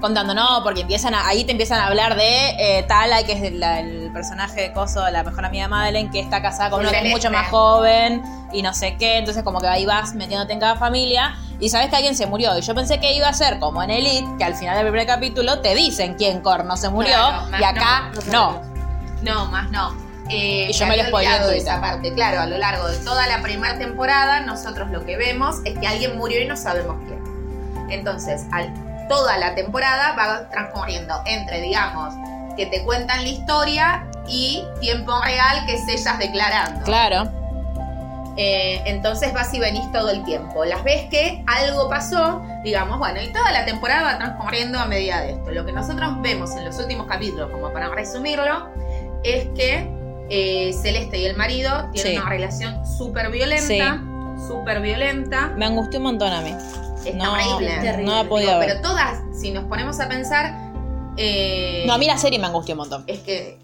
contando, 0.00 0.32
no, 0.32 0.60
porque 0.62 0.82
empiezan 0.82 1.12
a- 1.14 1.26
ahí 1.26 1.42
te 1.42 1.50
empiezan 1.50 1.80
a 1.80 1.88
hablar 1.88 2.14
de 2.14 2.50
eh, 2.78 2.84
Tala, 2.86 3.24
que 3.24 3.32
es 3.32 3.52
la- 3.52 3.80
el 3.80 4.12
personaje 4.12 4.60
de 4.60 4.72
Coso, 4.72 5.08
la 5.10 5.24
mejor 5.24 5.44
amiga 5.44 5.64
de 5.64 5.68
Madeleine, 5.70 6.10
que 6.12 6.20
está 6.20 6.40
casada 6.40 6.70
con 6.70 6.80
uno 6.82 6.90
que 6.90 6.98
es 6.98 7.10
mucho 7.10 7.32
más 7.32 7.48
joven 7.48 8.22
y 8.52 8.62
no 8.62 8.72
sé 8.74 8.96
qué, 8.96 9.18
entonces 9.18 9.42
como 9.42 9.60
que 9.60 9.68
ahí 9.68 9.84
vas 9.86 10.14
metiéndote 10.14 10.52
en 10.52 10.60
cada 10.60 10.76
familia 10.76 11.36
y 11.60 11.68
sabes 11.68 11.88
que 11.90 11.96
alguien 11.96 12.14
se 12.16 12.26
murió. 12.26 12.56
Y 12.56 12.62
yo 12.62 12.74
pensé 12.74 12.98
que 13.00 13.14
iba 13.14 13.28
a 13.28 13.32
ser 13.32 13.58
como 13.58 13.82
en 13.82 13.90
Elite, 13.90 14.26
que 14.38 14.44
al 14.44 14.54
final 14.54 14.76
del 14.76 14.86
primer 14.86 15.06
capítulo 15.06 15.60
te 15.60 15.74
dicen 15.74 16.14
quién 16.14 16.40
corno 16.40 16.76
se 16.76 16.88
murió 16.88 17.14
Claro, 17.14 17.48
y 17.60 17.64
acá 17.64 18.10
no, 18.30 18.52
no. 18.52 18.62
no 19.22 19.46
más 19.46 19.70
no. 19.70 20.08
Eh, 20.30 20.66
Y 20.68 20.72
yo 20.72 20.86
me 20.86 20.96
lo 20.96 21.10
Twitter. 21.10 21.56
esa 21.56 21.80
parte. 21.80 22.12
Claro, 22.12 22.40
a 22.42 22.46
lo 22.46 22.58
largo 22.58 22.86
de 22.88 22.98
toda 22.98 23.26
la 23.26 23.40
primera 23.40 23.78
temporada, 23.78 24.40
nosotros 24.40 24.90
lo 24.90 25.04
que 25.06 25.16
vemos 25.16 25.56
es 25.64 25.78
que 25.78 25.86
alguien 25.86 26.18
murió 26.18 26.40
y 26.42 26.46
no 26.46 26.56
sabemos 26.56 26.96
quién. 27.06 27.18
Entonces, 27.90 28.44
al, 28.52 28.72
toda 29.08 29.38
la 29.38 29.54
temporada 29.54 30.14
va 30.18 30.50
transcurriendo 30.50 31.22
entre, 31.24 31.62
digamos, 31.62 32.14
que 32.56 32.66
te 32.66 32.84
cuentan 32.84 33.22
la 33.22 33.28
historia 33.28 34.06
y 34.28 34.64
tiempo 34.80 35.18
real, 35.22 35.64
que 35.64 35.74
es 35.74 35.88
ellas 35.88 36.18
declarando. 36.18 36.84
Claro. 36.84 37.37
Eh, 38.40 38.80
entonces 38.86 39.32
vas 39.34 39.52
y 39.52 39.58
venís 39.58 39.90
todo 39.90 40.10
el 40.10 40.24
tiempo. 40.24 40.64
Las 40.64 40.84
ves 40.84 41.06
que 41.10 41.42
algo 41.48 41.88
pasó, 41.90 42.40
digamos, 42.62 42.98
bueno, 42.98 43.20
y 43.20 43.32
toda 43.32 43.50
la 43.50 43.64
temporada 43.64 44.12
va 44.12 44.18
transcurriendo 44.18 44.78
a 44.78 44.86
medida 44.86 45.22
de 45.22 45.32
esto. 45.32 45.50
Lo 45.50 45.66
que 45.66 45.72
nosotros 45.72 46.22
vemos 46.22 46.52
en 46.52 46.64
los 46.64 46.78
últimos 46.78 47.08
capítulos, 47.08 47.50
como 47.50 47.72
para 47.72 47.88
resumirlo, 47.88 48.68
es 49.24 49.48
que 49.56 49.90
eh, 50.30 50.72
Celeste 50.72 51.18
y 51.18 51.24
el 51.26 51.36
marido 51.36 51.88
tienen 51.92 52.12
Sí. 52.12 52.18
una 52.18 52.28
relación 52.30 52.86
súper 52.86 53.30
violenta, 53.32 54.00
súper 54.46 54.80
violenta. 54.82 55.48
Me 55.56 55.66
angustió 55.66 55.98
un 55.98 56.04
montón 56.04 56.32
a 56.32 56.40
mí. 56.40 56.54
Es 57.04 57.14
No, 57.16 57.32
terrible. 57.34 57.74
es 57.74 57.80
terrible. 57.82 58.04
no 58.04 58.22
la 58.22 58.28
podía 58.28 58.46
Digo, 58.50 58.58
ver. 58.60 58.68
Pero 58.68 58.80
todas, 58.82 59.18
si 59.32 59.50
nos 59.50 59.64
ponemos 59.64 59.98
a 59.98 60.06
pensar, 60.08 60.54
eh, 61.16 61.82
No, 61.88 61.94
a 61.94 61.98
mí 61.98 62.06
la 62.06 62.18
serie 62.18 62.38
me 62.38 62.46
angustió 62.46 62.74
un 62.74 62.78
montón. 62.78 63.04
es 63.08 63.18
que... 63.20 63.58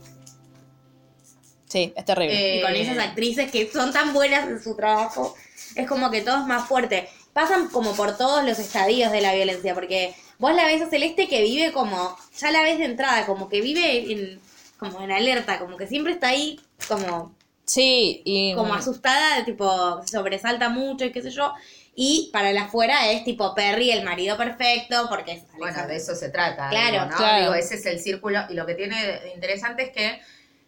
Sí, 1.74 1.92
es 1.96 2.04
terrible. 2.04 2.34
eh, 2.34 2.58
Y 2.58 2.62
con 2.62 2.72
esas 2.76 2.98
actrices 2.98 3.50
que 3.50 3.68
son 3.68 3.92
tan 3.92 4.12
buenas 4.12 4.46
en 4.48 4.62
su 4.62 4.76
trabajo, 4.76 5.34
es 5.74 5.88
como 5.88 6.08
que 6.08 6.20
todo 6.20 6.36
es 6.42 6.46
más 6.46 6.68
fuerte. 6.68 7.08
Pasan 7.32 7.68
como 7.68 7.96
por 7.96 8.16
todos 8.16 8.44
los 8.44 8.60
estadios 8.60 9.10
de 9.10 9.20
la 9.20 9.34
violencia, 9.34 9.74
porque 9.74 10.14
vos 10.38 10.54
la 10.54 10.66
ves 10.66 10.82
a 10.82 10.88
Celeste 10.88 11.26
que 11.26 11.42
vive 11.42 11.72
como, 11.72 12.16
ya 12.38 12.52
la 12.52 12.62
ves 12.62 12.78
de 12.78 12.84
entrada, 12.84 13.26
como 13.26 13.48
que 13.48 13.60
vive 13.60 14.12
en, 14.12 14.40
como 14.78 15.02
en 15.02 15.10
alerta, 15.10 15.58
como 15.58 15.76
que 15.76 15.88
siempre 15.88 16.12
está 16.12 16.28
ahí 16.28 16.60
como, 16.86 17.34
sí, 17.64 18.22
y. 18.24 18.54
como 18.54 18.72
asustada, 18.74 19.38
de 19.38 19.42
tipo, 19.42 20.00
sobresalta 20.06 20.68
mucho 20.68 21.06
y 21.06 21.10
qué 21.10 21.22
sé 21.22 21.32
yo. 21.32 21.52
Y 21.96 22.30
para 22.32 22.52
la 22.52 22.66
afuera 22.66 23.10
es 23.10 23.24
tipo 23.24 23.52
Perry, 23.52 23.90
el 23.90 24.04
marido 24.04 24.36
perfecto, 24.36 25.06
porque 25.08 25.32
es 25.32 25.42
Bueno, 25.58 25.88
de 25.88 25.96
eso 25.96 26.14
se 26.14 26.28
trata. 26.28 26.68
Claro, 26.68 26.92
digo, 26.92 27.04
¿no? 27.06 27.16
claro. 27.16 27.40
Digo, 27.40 27.54
ese 27.54 27.74
es 27.74 27.86
el 27.86 27.98
círculo. 27.98 28.44
Y 28.48 28.54
lo 28.54 28.64
que 28.64 28.74
tiene 28.74 28.96
interesante 29.34 29.84
es 29.84 29.90
que 29.90 30.20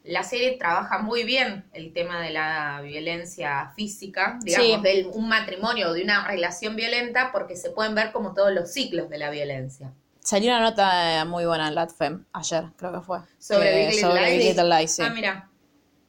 la 0.06 0.22
serie 0.22 0.56
trabaja 0.58 0.98
muy 0.98 1.25
bien 1.25 1.64
el 1.72 1.92
tema 1.92 2.20
de 2.20 2.30
la 2.30 2.80
violencia 2.82 3.72
física, 3.75 4.38
digamos, 4.42 4.66
Sí. 4.66 4.80
de 4.82 5.06
un 5.12 5.28
matrimonio 5.28 5.90
o 5.90 5.92
de 5.92 6.02
una 6.04 6.26
relación 6.26 6.76
violenta, 6.76 7.30
porque 7.32 7.56
se 7.56 7.70
pueden 7.70 7.94
ver 7.94 8.12
como 8.12 8.32
todos 8.34 8.52
los 8.52 8.72
ciclos 8.72 9.08
de 9.10 9.18
la 9.18 9.30
violencia. 9.30 9.92
Salió 10.20 10.50
una 10.50 10.60
nota 10.60 11.20
eh, 11.20 11.25
muy 11.25 11.44
buena 11.46 11.68
en 11.68 11.75
LatFem 11.75 12.25
ayer, 12.32 12.64
creo 12.76 12.92
que 12.92 13.00
fue. 13.00 13.18
Sobre 13.38 13.70
Que- 13.70 13.76
Big 13.78 13.86
Little 13.90 14.00
sobre 14.10 14.25
Big 14.30 14.38
Lies. 14.38 14.56
Little 14.56 14.78
Lies, 14.78 14.92
sí. 14.94 15.02
Ah, 15.02 15.10
mira. 15.10 15.48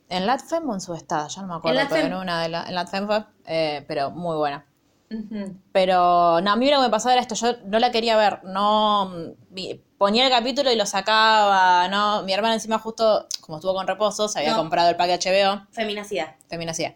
¿En 0.10 0.26
LatFem 0.26 0.70
o 0.70 0.74
en 0.74 0.82
su 0.82 0.94
estado? 0.94 1.28
Ya 1.28 1.42
no 1.42 1.48
me 1.50 1.56
acuerdo, 1.56 1.80
En 1.82 1.88
pero 1.90 2.08
en 2.08 2.14
una 2.14 2.42
de 2.42 2.50
la, 2.50 2.66
en 2.68 2.76
LatFem 2.76 3.06
fue, 3.08 3.24
eh, 3.46 3.84
pero 3.88 4.10
muy 4.12 4.36
buena. 4.38 4.66
Pero 5.72 6.42
no, 6.42 6.52
a 6.52 6.56
mí 6.56 6.70
lo 6.70 6.78
que 6.78 6.84
me 6.84 6.90
pasaba 6.90 7.14
era 7.14 7.22
esto, 7.22 7.36
yo 7.36 7.56
no 7.66 7.80
la 7.80 7.92
quería 7.92 8.18
ver, 8.18 8.44
no 8.44 9.10
mm, 9.10 9.54
ponía 9.98 10.26
el 10.26 10.32
capítulo 10.32 10.72
y 10.72 10.76
lo 10.76 10.86
sacaba, 10.86 11.88
no, 11.90 12.24
mi 12.24 12.34
hermana 12.34 12.54
encima 12.56 12.80
justo, 12.80 13.28
como 13.42 13.58
estuvo 13.58 13.74
con 13.74 13.88
reposo, 13.88 14.28
se 14.28 14.40
había 14.40 14.52
No. 14.52 14.58
comprado 14.58 14.90
el 14.90 14.96
pack 14.96 15.08
de 15.08 15.14
HBO, 15.20 15.66
feminacidad. 15.72 16.36
feminacidad. 16.50 16.94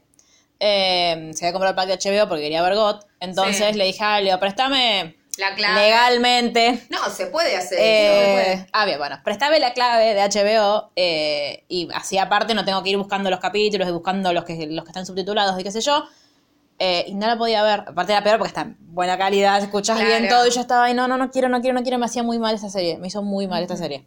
Eh, 0.60 1.32
se 1.34 1.46
había 1.46 1.54
comprado 1.54 1.72
el 1.72 1.76
pack 1.76 1.88
de 1.88 1.98
HBO 2.22 2.28
porque 2.28 2.44
quería 2.44 2.62
ver 2.62 2.76
GOT, 2.76 3.06
entonces 3.20 3.68
Sí. 3.72 3.78
le 3.78 3.86
dije, 3.86 4.04
ah, 4.04 4.22
Leo, 4.22 4.40
préstame 4.40 5.18
La 5.38 5.56
clave. 5.56 5.82
legalmente. 5.82 6.86
No, 6.92 7.10
se 7.10 7.28
puede 7.28 7.56
hacer 7.58 7.80
Eh, 7.82 8.06
eso. 8.06 8.22
se 8.22 8.32
puede. 8.32 8.68
ah, 8.74 8.86
bien, 8.86 9.00
bueno, 9.00 9.20
préstame 9.24 9.60
la 9.60 9.74
clave 9.74 10.14
de 10.14 10.22
HBO 10.22 10.92
eh, 10.96 11.64
y 11.68 11.88
así 11.96 12.18
aparte 12.20 12.54
no 12.54 12.64
tengo 12.64 12.84
que 12.84 12.92
ir 12.92 12.98
buscando 12.98 13.30
los 13.32 13.40
capítulos 13.40 13.88
y 13.88 13.92
buscando 13.92 14.32
los 14.34 14.44
que, 14.46 14.68
los 14.68 14.84
que 14.86 14.90
están 14.92 15.06
subtitulados 15.08 15.60
y 15.60 15.64
qué 15.64 15.72
sé 15.72 15.82
yo. 15.82 16.06
Eh, 16.84 17.06
y 17.10 17.14
no 17.14 17.28
la 17.28 17.38
podía 17.38 17.62
ver. 17.62 17.82
Aparte 17.82 18.12
era 18.12 18.24
peor 18.24 18.38
porque 18.40 18.48
está 18.48 18.62
en 18.62 18.76
buena 18.80 19.16
calidad, 19.16 19.62
escuchas 19.62 19.98
Claro. 20.00 20.10
bien 20.18 20.28
todo 20.28 20.48
y 20.48 20.50
yo 20.50 20.62
estaba 20.62 20.86
ahí, 20.86 20.96
no, 20.96 21.08
no, 21.08 21.16
no 21.16 21.30
quiero, 21.30 21.48
no 21.48 21.62
quiero, 21.62 21.76
no 21.76 21.84
quiero, 21.84 22.00
me 22.00 22.06
hacía 22.08 22.24
muy 22.24 22.40
mal 22.40 22.56
esta 22.56 22.70
serie. 22.72 22.98
Me 22.98 23.08
hizo 23.08 23.22
muy 23.22 23.46
mal 23.48 23.62
esta 23.62 23.78
serie. 23.78 24.04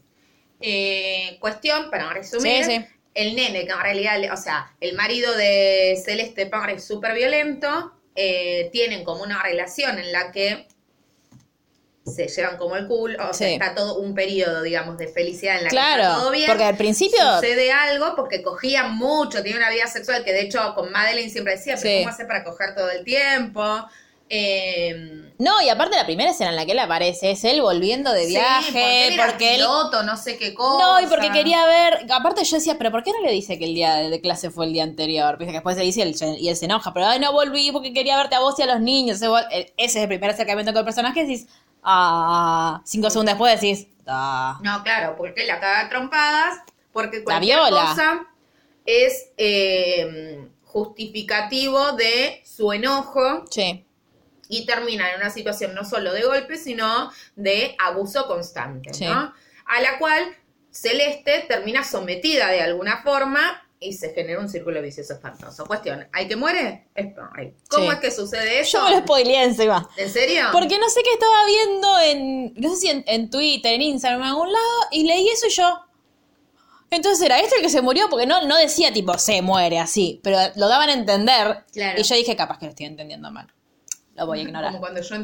Eh, 0.60 1.37
cuestión, 1.40 1.88
para 1.90 2.12
resumir, 2.12 2.64
Sí, 2.64 2.70
sí. 2.80 2.87
el 3.14 3.37
nene, 3.37 3.64
que 3.64 3.72
en 3.72 3.80
realidad, 3.80 4.16
o 4.32 4.37
sea, 4.37 4.72
el 4.80 4.96
marido 4.96 5.37
de 5.37 6.00
Celeste 6.04 6.46
Parra 6.46 6.72
es 6.72 6.84
súper 6.84 7.14
violento, 7.14 7.92
eh, 8.16 8.70
tienen 8.72 9.04
como 9.04 9.22
una 9.22 9.40
relación 9.42 9.98
en 9.98 10.10
la 10.10 10.32
que 10.32 10.66
se 12.05 12.29
llevan 12.29 12.57
como 12.59 12.77
el 12.77 12.87
culo, 12.87 13.17
o 13.31 13.33
sea, 13.33 13.49
Sí. 13.49 13.55
está 13.55 13.75
todo 13.75 13.99
un 13.99 14.14
periodo, 14.14 14.62
digamos, 14.62 14.99
de 14.99 15.09
felicidad 15.09 15.57
en 15.59 15.64
la 15.64 15.71
que 15.71 15.77
está 15.77 15.95
Claro, 15.97 16.21
todo 16.21 16.31
bien. 16.33 16.47
porque 16.47 16.64
al 16.64 16.77
principio... 16.77 17.19
Sucede 17.37 17.73
algo 17.73 18.14
porque 18.14 18.43
cogían 18.43 18.95
mucho, 18.97 19.43
tiene 19.43 19.59
una 19.59 19.71
vida 19.71 19.87
sexual 19.87 20.23
que 20.25 20.33
de 20.33 20.43
hecho 20.43 20.75
con 20.75 20.93
Madeleine 20.93 21.31
siempre 21.31 21.57
decía, 21.57 21.77
pero 21.81 21.88
Sí. 21.88 21.99
¿cómo 22.03 22.11
hace 22.14 22.25
para 22.27 22.45
coger 22.45 22.75
todo 22.75 22.90
el 22.90 23.05
tiempo? 23.05 23.87
Eh, 24.31 25.23
No, 25.38 25.61
y 25.61 25.69
aparte 25.69 25.97
la 25.97 26.07
primera 26.07 26.31
escena 26.31 26.51
en 26.51 26.57
la 26.57 26.64
que 26.64 26.73
él 26.73 26.79
aparece 26.79 27.33
es 27.33 27.45
él 27.45 27.61
volviendo 27.61 28.12
de 28.12 28.25
sí, 28.25 28.31
viaje, 28.31 28.64
porque, 28.73 29.07
él 29.09 29.12
era 29.14 29.27
porque 29.27 29.51
él... 29.51 29.57
piloto, 29.61 30.03
no 30.03 30.17
sé 30.17 30.38
qué 30.38 30.55
cosa. 30.55 30.85
No, 30.85 31.01
y 31.01 31.07
porque 31.07 31.31
quería 31.31 31.67
ver. 31.67 32.07
Aparte, 32.11 32.43
yo 32.45 32.57
decía, 32.57 32.77
pero 32.79 32.90
¿por 32.90 33.03
qué 33.03 33.12
no 33.12 33.21
le 33.21 33.33
dice 33.33 33.59
que 33.59 33.64
el 33.64 33.75
día 33.75 33.97
de 33.97 34.21
clase 34.21 34.51
fue 34.51 34.67
el 34.67 34.73
día 34.73 34.83
anterior? 34.85 35.37
Viste 35.37 35.53
que 35.53 35.59
después 35.59 35.77
se 35.77 35.83
dice 35.83 36.01
y 36.01 36.03
él, 36.03 36.17
y 36.40 36.49
él 36.49 36.57
se 36.57 36.64
enoja, 36.67 36.93
pero 36.95 37.07
ay, 37.07 37.19
no 37.19 37.33
volví 37.33 37.71
porque 37.73 37.93
quería 37.93 38.17
verte 38.17 38.35
a 38.37 38.40
vos 38.40 38.59
y 38.59 38.62
a 38.62 38.67
los 38.67 38.81
niños. 38.81 39.17
Ese, 39.21 39.27
ese 39.51 39.73
es 39.77 39.97
el 39.97 40.09
primer 40.09 40.31
acercamiento 40.31 40.73
con 40.73 40.79
el 40.81 40.85
personaje. 40.85 41.21
y 41.21 41.27
Decís, 41.27 41.47
ah. 41.85 42.81
Cinco 42.85 43.11
segundos 43.11 43.35
después 43.35 43.61
decís, 43.61 43.87
ah. 44.07 44.59
No, 44.62 44.83
claro, 44.83 45.14
porque 45.16 45.44
la 45.47 45.61
caga 45.61 45.88
trompadas, 45.88 46.59
porque 46.92 47.23
cualquier 47.25 47.59
viola. 47.59 47.87
cosa 47.90 48.27
es 48.87 49.31
eh, 49.37 50.49
justificativo 50.64 51.92
de 51.92 52.42
su 52.44 52.73
enojo 52.73 53.44
Sí, 53.51 53.85
y 54.49 54.66
termina 54.66 55.11
en 55.11 55.20
una 55.20 55.31
situación 55.31 55.75
no 55.75 55.85
solo 55.85 56.12
de 56.12 56.23
golpe, 56.23 56.57
sino 56.59 57.11
de 57.37 57.75
abuso 57.79 58.27
constante, 58.27 58.92
Sí. 58.92 59.07
¿no? 59.07 59.33
A 59.66 59.81
la 59.81 59.99
cual 59.99 60.23
Celeste 60.70 61.44
termina 61.49 61.83
sometida 61.85 62.49
de 62.49 62.61
alguna 62.61 63.03
forma 63.03 63.63
y 63.80 63.92
se 63.92 64.14
genera 64.14 64.40
un 64.40 64.48
círculo 64.48 64.80
vicioso 64.80 65.12
espantoso. 65.14 65.66
Cuestión, 65.66 66.06
¿hay 66.12 66.26
que 66.28 66.37
muere? 66.37 66.88
¿Cómo 67.68 67.90
Sí. 67.90 67.92
es 67.94 68.00
que 68.00 68.10
sucede 68.10 68.60
eso? 68.60 68.78
yo 68.78 68.84
me 68.84 68.90
lo 68.92 68.98
spoileé 69.02 69.44
encima. 69.44 69.88
¿En 69.96 70.10
serio? 70.10 70.44
Porque 70.52 70.78
no 70.78 70.88
sé 70.88 71.02
qué 71.02 71.12
estaba 71.12 71.46
viendo 71.46 72.00
en. 72.00 72.54
No 72.54 72.70
sé 72.70 72.76
si 72.80 72.88
en, 72.90 73.04
en 73.06 73.30
Twitter, 73.30 73.74
en 73.74 73.82
Instagram, 73.82 74.22
en 74.22 74.26
algún 74.28 74.52
lado, 74.52 74.64
y 74.90 75.04
leí 75.06 75.28
eso 75.28 75.46
y 75.48 75.50
yo. 75.50 75.80
Entonces 76.90 77.24
era 77.26 77.40
este 77.40 77.56
el 77.56 77.62
que 77.62 77.70
se 77.70 77.82
murió, 77.82 78.08
porque 78.08 78.26
no, 78.26 78.46
no 78.46 78.56
decía 78.56 78.92
tipo 78.92 79.18
se 79.18 79.42
muere 79.42 79.78
así, 79.80 80.20
pero 80.22 80.38
lo 80.56 80.68
daban 80.68 80.88
a 80.90 80.92
entender. 80.92 81.64
Claro. 81.72 82.00
Y 82.00 82.04
yo 82.04 82.14
dije, 82.14 82.37
capaz 82.37 82.58
que 82.58 82.66
lo 82.66 82.70
estoy 82.70 82.87
entendiendo 82.87 83.30
mal. 83.32 83.52
Lo 84.16 84.27
voy 84.27 84.38
a 84.38 84.42
ignorar. 84.42 84.68
Como 84.70 84.79
cuando 84.81 85.00
yo 85.03 85.16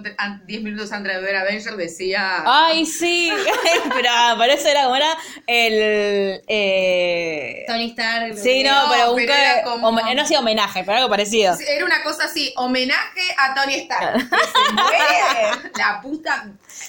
10 0.47 0.63
minutos 0.63 0.91
antes 0.91 1.15
de 1.15 1.21
ver 1.21 1.37
Avenger 1.37 1.77
decía... 1.77 2.43
Ay, 2.45 2.85
sí. 2.85 3.31
pero, 3.95 4.11
pero 4.37 4.53
eso 4.53 4.69
era 4.69 4.83
como 4.83 4.97
era 4.97 5.17
el. 5.47 6.43
Eh... 6.49 7.65
Tony 7.69 7.91
Stark. 7.91 8.37
Sí, 8.37 8.65
no, 8.65 8.87
No, 8.87 8.93
pero 8.93 9.11
un. 9.13 9.17
pero 9.17 9.33
era 9.33 9.63
como- 9.63 9.89
home- 9.91 10.15
no 10.17 10.23
hacía 10.23 10.41
homenaje, 10.41 10.83
pero 10.85 10.97
algo 10.99 11.09
parecido. 11.09 11.55
Era 11.69 11.85
una 11.85 12.03
cosa 12.03 12.25
así, 12.25 12.53
homenaje 12.57 13.21
a 13.39 13.55
Tony 13.55 13.75
Stark. 13.75 14.29
Que 14.31 14.37
se 14.37 14.73
muere 14.73 15.71
la 15.79 16.01
puta. 16.03 16.47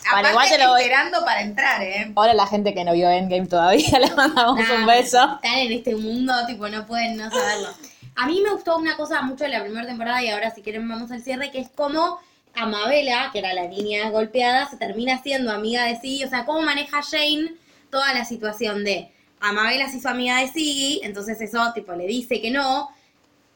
Aparte, 0.10 0.30
igual 0.32 0.50
te 0.50 0.58
lo 0.58 0.70
voy- 0.70 0.82
esperando 0.82 1.24
para 1.24 1.42
entrar, 1.42 1.82
¿eh? 1.84 2.12
Ahora 2.16 2.34
la 2.34 2.48
gente 2.48 2.74
que 2.74 2.84
no 2.84 2.94
vio 2.94 3.10
Endgame 3.12 3.46
todavía 3.48 4.00
le 4.00 4.10
mandamos 4.16 4.58
Nah, 4.68 4.76
un 4.76 4.86
beso. 4.88 5.36
Están 5.36 5.60
en 5.60 5.72
este 5.72 5.96
mundo, 5.96 6.34
tipo, 6.48 6.68
no 6.68 6.86
pueden 6.88 7.18
no 7.18 7.30
saberlo. 7.30 7.70
A 8.16 8.28
mí 8.28 8.42
me 8.44 8.52
gustó 8.52 8.78
una 8.78 8.98
cosa 8.98 9.22
mucho 9.22 9.44
de 9.46 9.50
la 9.52 9.64
primera 9.64 9.88
temporada 9.88 10.24
y 10.24 10.30
ahora 10.30 10.52
si 10.54 10.62
quieren 10.62 10.88
vamos 10.88 11.12
al 11.12 11.22
cierre, 11.22 11.52
que 11.52 11.60
es 11.60 11.70
como 11.70 12.20
Amabela, 12.54 13.30
que 13.32 13.40
era 13.40 13.54
la 13.54 13.68
niña 13.68 14.10
golpeada, 14.10 14.70
se 14.70 14.78
termina 14.78 15.22
siendo 15.24 15.52
amiga 15.52 15.86
de 15.86 15.96
Siggy. 16.00 16.24
O 16.26 16.30
sea, 16.30 16.46
cómo 16.46 16.62
maneja 16.62 17.02
Jane 17.02 17.54
toda 17.90 18.14
la 18.14 18.26
situación 18.26 18.84
de 18.84 19.10
Amabela 19.40 19.90
se 19.90 19.98
hizo 19.98 20.10
amiga 20.10 20.40
de 20.40 20.48
Siggy, 20.50 21.00
entonces 21.04 21.40
eso, 21.42 21.72
tipo, 21.74 21.94
le 21.94 22.06
dice 22.06 22.42
que 22.42 22.52
no. 22.52 22.90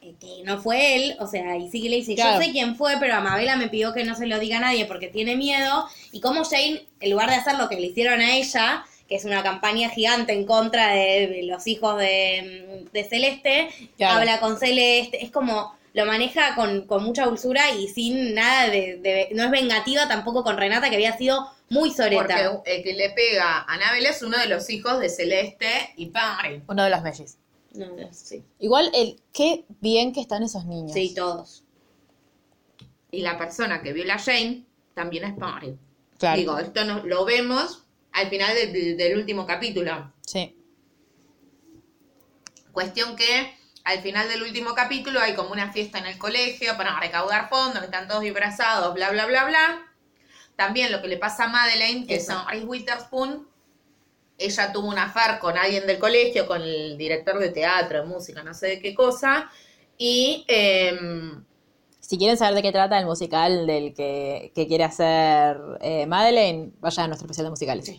eh, 0.02 0.14
que 0.20 0.44
no 0.44 0.60
fue 0.60 0.96
él, 0.96 1.16
o 1.20 1.28
sea, 1.28 1.58
y 1.58 1.70
que 1.70 1.90
le 1.90 1.98
dice, 1.98 2.16
Claro. 2.16 2.40
yo 2.40 2.46
sé 2.46 2.52
quién 2.52 2.76
fue, 2.76 2.96
pero 3.00 3.16
Amabela 3.16 3.56
me 3.56 3.68
pidió 3.70 3.92
que 3.94 4.04
no 4.04 4.16
se 4.16 4.28
lo 4.28 4.40
diga 4.40 4.58
a 4.58 4.62
nadie 4.62 4.86
porque 4.86 5.08
tiene 5.08 5.36
miedo, 5.36 5.88
y 6.12 6.22
como 6.22 6.44
Jane, 6.46 6.86
en 7.00 7.10
lugar 7.12 7.30
de 7.30 7.36
hacer 7.38 7.58
lo 7.58 7.68
que 7.70 7.76
le 7.80 7.88
hicieron 7.88 8.22
a 8.22 8.36
ella, 8.36 8.86
que 9.08 9.16
es 9.16 9.26
una 9.26 9.44
campaña 9.44 9.90
gigante 9.90 10.34
en 10.34 10.46
contra 10.46 10.94
de, 10.94 11.42
los 11.44 11.68
hijos 11.68 11.98
de, 12.00 12.88
de 12.92 13.04
Celeste, 13.04 13.70
Claro. 13.98 14.20
habla 14.20 14.40
con 14.40 14.58
Celeste, 14.58 15.24
es 15.24 15.32
como 15.32 15.76
lo 15.94 16.06
maneja 16.06 16.56
con, 16.56 16.88
con 16.88 17.04
mucha 17.06 17.26
dulzura 17.26 17.72
y 17.72 17.88
sin 17.88 18.34
nada 18.34 18.68
de, 18.70 18.98
de- 18.98 19.30
no 19.34 19.44
es 19.46 19.52
vengativa 19.52 20.08
tampoco 20.10 20.44
con 20.44 20.58
Renata 20.58 20.90
que 20.90 20.96
había 20.96 21.16
sido 21.18 21.48
muy 21.70 21.92
soreta. 21.92 22.52
Porque 22.54 22.76
el 22.78 22.84
que 22.84 22.94
le 22.94 23.12
pega 23.12 23.60
a 23.60 23.74
Anabel 23.74 24.06
es 24.06 24.22
uno 24.22 24.38
de 24.38 24.48
los 24.48 24.70
hijos 24.70 25.00
de 25.00 25.08
Celeste 25.10 25.94
y 25.96 26.08
Perry. 26.08 26.62
Uno 26.68 26.84
de 26.84 26.90
los 26.90 27.02
mellis. 27.02 27.38
No, 27.76 27.88
no, 27.88 28.10
sí, 28.14 28.44
Igual, 28.60 28.90
el 28.94 29.22
qué 29.34 29.66
bien 29.82 30.12
que 30.14 30.22
están 30.22 30.44
esos 30.44 30.66
niños. 30.66 30.94
sí, 30.94 31.14
todos. 31.16 31.64
Y 33.12 33.22
la 33.22 33.38
persona 33.38 33.82
que 33.82 33.94
viola 33.94 34.16
a 34.16 34.20
Jane 34.20 34.64
también 34.94 35.24
es 35.26 35.34
Perry. 35.34 35.78
claro. 36.18 36.38
Digo, 36.38 36.60
esto 36.60 36.84
no, 36.86 37.04
lo 37.06 37.24
vemos 37.26 37.84
al 38.16 38.30
final 38.30 38.56
del, 38.56 38.98
del 38.98 39.18
último 39.18 39.46
capítulo. 39.46 40.14
Sí. 40.26 40.58
Cuestión 42.72 43.16
que 43.16 43.54
al 43.84 44.00
final 44.00 44.28
del 44.30 44.42
último 44.42 44.74
capítulo 44.74 45.20
hay 45.20 45.36
como 45.36 45.52
una 45.52 45.72
fiesta 45.72 46.00
en 46.00 46.08
el 46.08 46.18
colegio 46.18 46.76
para 46.78 47.00
recaudar 47.00 47.50
fondos, 47.50 47.80
que 47.80 47.86
están 47.86 48.08
todos 48.08 48.22
disfrazados, 48.22 48.94
bla, 48.96 49.12
bla, 49.12 49.26
bla, 49.28 49.46
bla. 49.46 49.94
También 50.56 50.92
lo 50.92 51.02
que 51.02 51.10
le 51.10 51.18
pasa 51.18 51.46
a 51.46 51.50
Madeleine, 51.50 52.08
que 52.08 52.20
son 52.20 52.48
Reese 52.48 52.66
Witherspoon, 52.66 53.48
ella 54.38 54.72
tuvo 54.72 54.88
una 54.88 55.04
affair 55.04 55.40
con 55.40 55.58
alguien 55.58 55.86
del 55.86 56.00
colegio, 56.00 56.48
con 56.48 56.62
el 56.62 56.98
director 56.98 57.38
de 57.38 57.50
teatro, 57.50 58.02
de 58.02 58.08
música, 58.08 58.44
no 58.44 58.54
sé 58.54 58.68
de 58.68 58.80
qué 58.80 58.96
cosa, 58.96 59.52
y 59.98 60.46
em, 60.48 61.44
Si 62.08 62.18
quieren 62.20 62.38
saber 62.38 62.54
de 62.56 62.62
qué 62.62 62.72
trata 62.72 63.00
el 63.00 63.06
musical 63.08 63.66
del 63.66 63.94
que, 63.96 64.52
que 64.54 64.68
quiere 64.68 64.84
hacer 64.84 65.58
eh, 65.82 66.06
Madeleine, 66.06 66.72
vayan 66.80 67.06
a 67.06 67.08
nuestro 67.08 67.26
especial 67.26 67.46
de 67.46 67.50
musicales. 67.50 67.92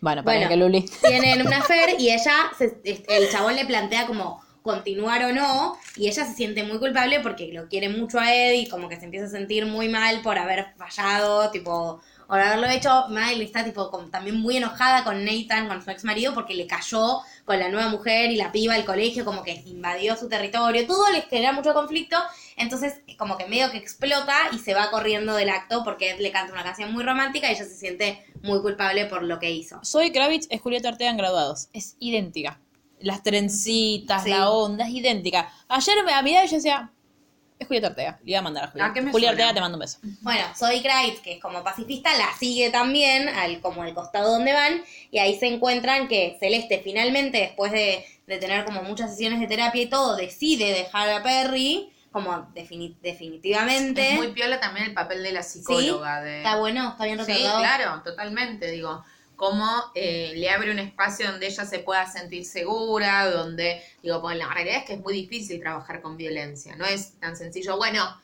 Bueno, 0.00 0.22
para 0.22 0.36
Bueno. 0.38 0.48
que 0.48 0.56
Luli. 0.56 0.82
tienen 1.06 1.44
una 1.44 1.62
fer 1.62 1.98
y 2.00 2.10
ella, 2.10 2.50
se- 2.56 2.80
el 3.08 3.30
chabón 3.30 3.56
le 3.56 3.64
plantea 3.64 4.06
como 4.06 4.40
continuar 4.62 5.24
o 5.24 5.32
no, 5.32 5.76
y 5.96 6.08
ella 6.08 6.24
se 6.24 6.34
siente 6.34 6.62
muy 6.64 6.78
culpable 6.78 7.20
porque 7.20 7.52
lo 7.52 7.68
quiere 7.68 7.88
mucho 7.88 8.18
a 8.20 8.32
Ed 8.34 8.52
y 8.54 8.68
como 8.68 8.88
que 8.88 8.96
se 8.98 9.04
empieza 9.04 9.26
a 9.26 9.30
sentir 9.30 9.64
muy 9.66 9.88
mal 9.88 10.22
por 10.22 10.38
haber 10.38 10.74
fallado, 10.76 11.50
tipo, 11.50 12.00
por 12.26 12.40
haberlo 12.40 12.66
hecho. 12.68 13.06
Madeleine 13.08 13.44
está 13.44 13.64
tipo 13.64 13.90
como 13.90 14.08
también 14.08 14.40
muy 14.40 14.56
enojada 14.56 15.04
con 15.04 15.24
Nathan, 15.24 15.68
con 15.68 15.82
su 15.82 15.90
ex 15.90 16.04
marido, 16.04 16.34
porque 16.34 16.54
le 16.54 16.66
cayó 16.66 17.20
con 17.44 17.58
la 17.58 17.68
nueva 17.68 17.88
mujer 17.88 18.30
y 18.30 18.36
la 18.36 18.50
piba 18.52 18.74
del 18.74 18.84
colegio, 18.84 19.24
como 19.24 19.42
que 19.42 19.62
invadió 19.66 20.16
su 20.16 20.28
territorio, 20.28 20.86
todo 20.86 21.10
les 21.12 21.24
genera 21.26 21.52
mucho 21.52 21.72
conflicto, 21.74 22.16
entonces 22.56 22.94
como 23.18 23.36
que 23.38 23.46
medio 23.46 23.70
que 23.70 23.78
explota 23.78 24.34
y 24.52 24.58
se 24.58 24.74
va 24.74 24.90
corriendo 24.90 25.34
del 25.34 25.48
acto 25.50 25.84
porque 25.84 26.10
Ed 26.10 26.20
le 26.20 26.32
canta 26.32 26.52
una 26.52 26.64
canción 26.64 26.92
muy 26.92 27.04
romántica 27.04 27.48
y 27.48 27.54
ella 27.54 27.64
se 27.64 27.76
siente 27.76 28.24
muy 28.42 28.60
culpable 28.60 29.06
por 29.06 29.22
lo 29.22 29.38
que 29.38 29.50
hizo. 29.50 29.78
Soy 29.82 30.10
Kravitz, 30.10 30.46
es 30.50 30.60
Julieta 30.60 30.88
Ortega 30.88 31.10
en 31.10 31.16
graduados. 31.16 31.68
Es 31.72 31.96
idéntica. 32.00 32.60
Las 32.98 33.22
trencitas, 33.22 34.24
Sí. 34.24 34.30
la 34.30 34.50
onda, 34.50 34.86
es 34.86 34.94
idéntica. 34.94 35.52
Ayer 35.68 35.96
me 36.04 36.12
a 36.12 36.22
miraba 36.22 36.46
y 36.46 36.48
yo 36.48 36.56
decía, 36.56 36.90
es 37.58 37.66
Julieta 37.66 37.88
Ortega. 37.88 38.18
Le 38.24 38.30
iba 38.30 38.38
a 38.40 38.42
mandar 38.42 38.64
a 38.64 38.68
Julieta. 38.68 38.90
¿A 38.90 38.92
qué 38.92 39.00
me 39.00 39.10
Julia 39.12 39.28
suena? 39.30 39.42
Ortega, 39.44 39.54
te 39.54 39.60
mando 39.60 39.76
un 39.76 39.80
beso. 39.80 39.98
Bueno, 40.22 40.44
Zoe 40.56 40.82
Kravitz, 40.82 41.20
que 41.20 41.32
es 41.34 41.40
como 41.40 41.62
pacifista, 41.64 42.12
la 42.16 42.28
sigue 42.38 42.70
también, 42.70 43.28
al, 43.28 43.60
como 43.60 43.82
al 43.82 43.94
costado 43.94 44.30
donde 44.32 44.52
van, 44.52 44.82
y 45.10 45.18
ahí 45.18 45.38
se 45.38 45.46
encuentran 45.46 46.08
que 46.08 46.36
Celeste 46.38 46.80
finalmente, 46.84 47.38
después 47.38 47.72
de, 47.72 48.04
de 48.26 48.38
tener 48.38 48.64
como 48.64 48.82
muchas 48.82 49.10
sesiones 49.10 49.40
de 49.40 49.46
terapia 49.46 49.82
y 49.82 49.86
todo, 49.86 50.16
decide 50.16 50.72
dejar 50.72 51.08
a 51.10 51.22
Perry, 51.22 51.90
como 52.12 52.32
defini- 52.54 52.96
definitivamente. 53.00 54.10
es 54.12 54.16
muy 54.16 54.28
piola 54.32 54.58
también 54.60 54.86
el 54.86 54.94
papel 54.94 55.22
de 55.22 55.32
la 55.32 55.42
psicóloga. 55.42 56.22
de... 56.22 56.38
Está 56.38 56.56
bueno, 56.56 56.90
está 56.90 57.04
bien 57.04 57.18
Sí, 57.24 57.32
retratado. 57.32 57.58
claro, 57.60 58.02
totalmente, 58.02 58.70
digo, 58.70 59.04
cómo 59.36 59.92
eh, 59.94 60.32
le 60.34 60.50
abre 60.50 60.70
un 60.70 60.78
espacio 60.78 61.30
donde 61.30 61.46
ella 61.46 61.64
se 61.64 61.78
pueda 61.78 62.10
sentir 62.10 62.44
segura, 62.44 63.30
donde, 63.30 63.82
digo, 64.02 64.20
pues 64.20 64.36
la 64.36 64.52
realidad 64.52 64.78
es 64.78 64.84
que 64.84 64.94
es 64.94 65.00
muy 65.00 65.14
difícil 65.14 65.60
trabajar 65.60 66.00
con 66.00 66.16
violencia, 66.16 66.74
no 66.76 66.84
es 66.84 67.18
tan 67.20 67.36
sencillo, 67.36 67.76
bueno, 67.76 68.20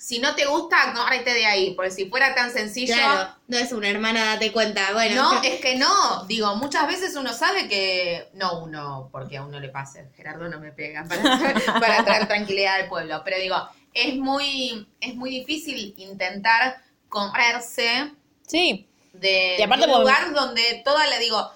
si 0.00 0.18
no 0.18 0.34
te 0.34 0.44
gusta, 0.44 0.92
córrete 0.94 1.32
de 1.32 1.46
ahí, 1.46 1.74
porque 1.74 1.90
si 1.90 2.10
fuera 2.10 2.34
tan 2.34 2.50
sencillo... 2.50 2.94
Claro, 2.94 3.34
no 3.48 3.56
es 3.56 3.72
una 3.72 3.88
hermana, 3.88 4.34
date 4.34 4.52
cuenta. 4.52 4.92
Bueno, 4.92 5.32
No, 5.32 5.42
es 5.42 5.60
que 5.60 5.76
no, 5.76 6.26
digo, 6.26 6.54
muchas 6.56 6.86
veces 6.86 7.16
uno 7.16 7.32
sabe 7.32 7.68
que, 7.68 8.28
no 8.34 8.62
uno, 8.62 9.08
porque 9.10 9.38
a 9.38 9.44
uno 9.44 9.58
le 9.60 9.70
pase, 9.70 10.10
Gerardo 10.14 10.48
no 10.48 10.60
me 10.60 10.72
pega 10.72 11.04
para, 11.04 11.22
para 11.80 12.04
traer 12.04 12.28
tranquilidad 12.28 12.82
al 12.82 12.88
pueblo, 12.88 13.22
pero 13.24 13.38
digo, 13.38 13.56
es 13.94 14.14
muy, 14.16 14.86
es 15.00 15.14
muy 15.14 15.30
difícil 15.30 15.94
intentar 15.96 16.82
correrse 17.08 18.12
Sí, 18.46 18.86
de, 19.14 19.56
Y 19.58 19.62
aparte 19.62 19.86
de 19.86 19.92
un 19.92 20.00
lugar 20.00 20.32
donde 20.34 20.82
toda 20.84 21.06
le 21.06 21.18
digo, 21.18 21.50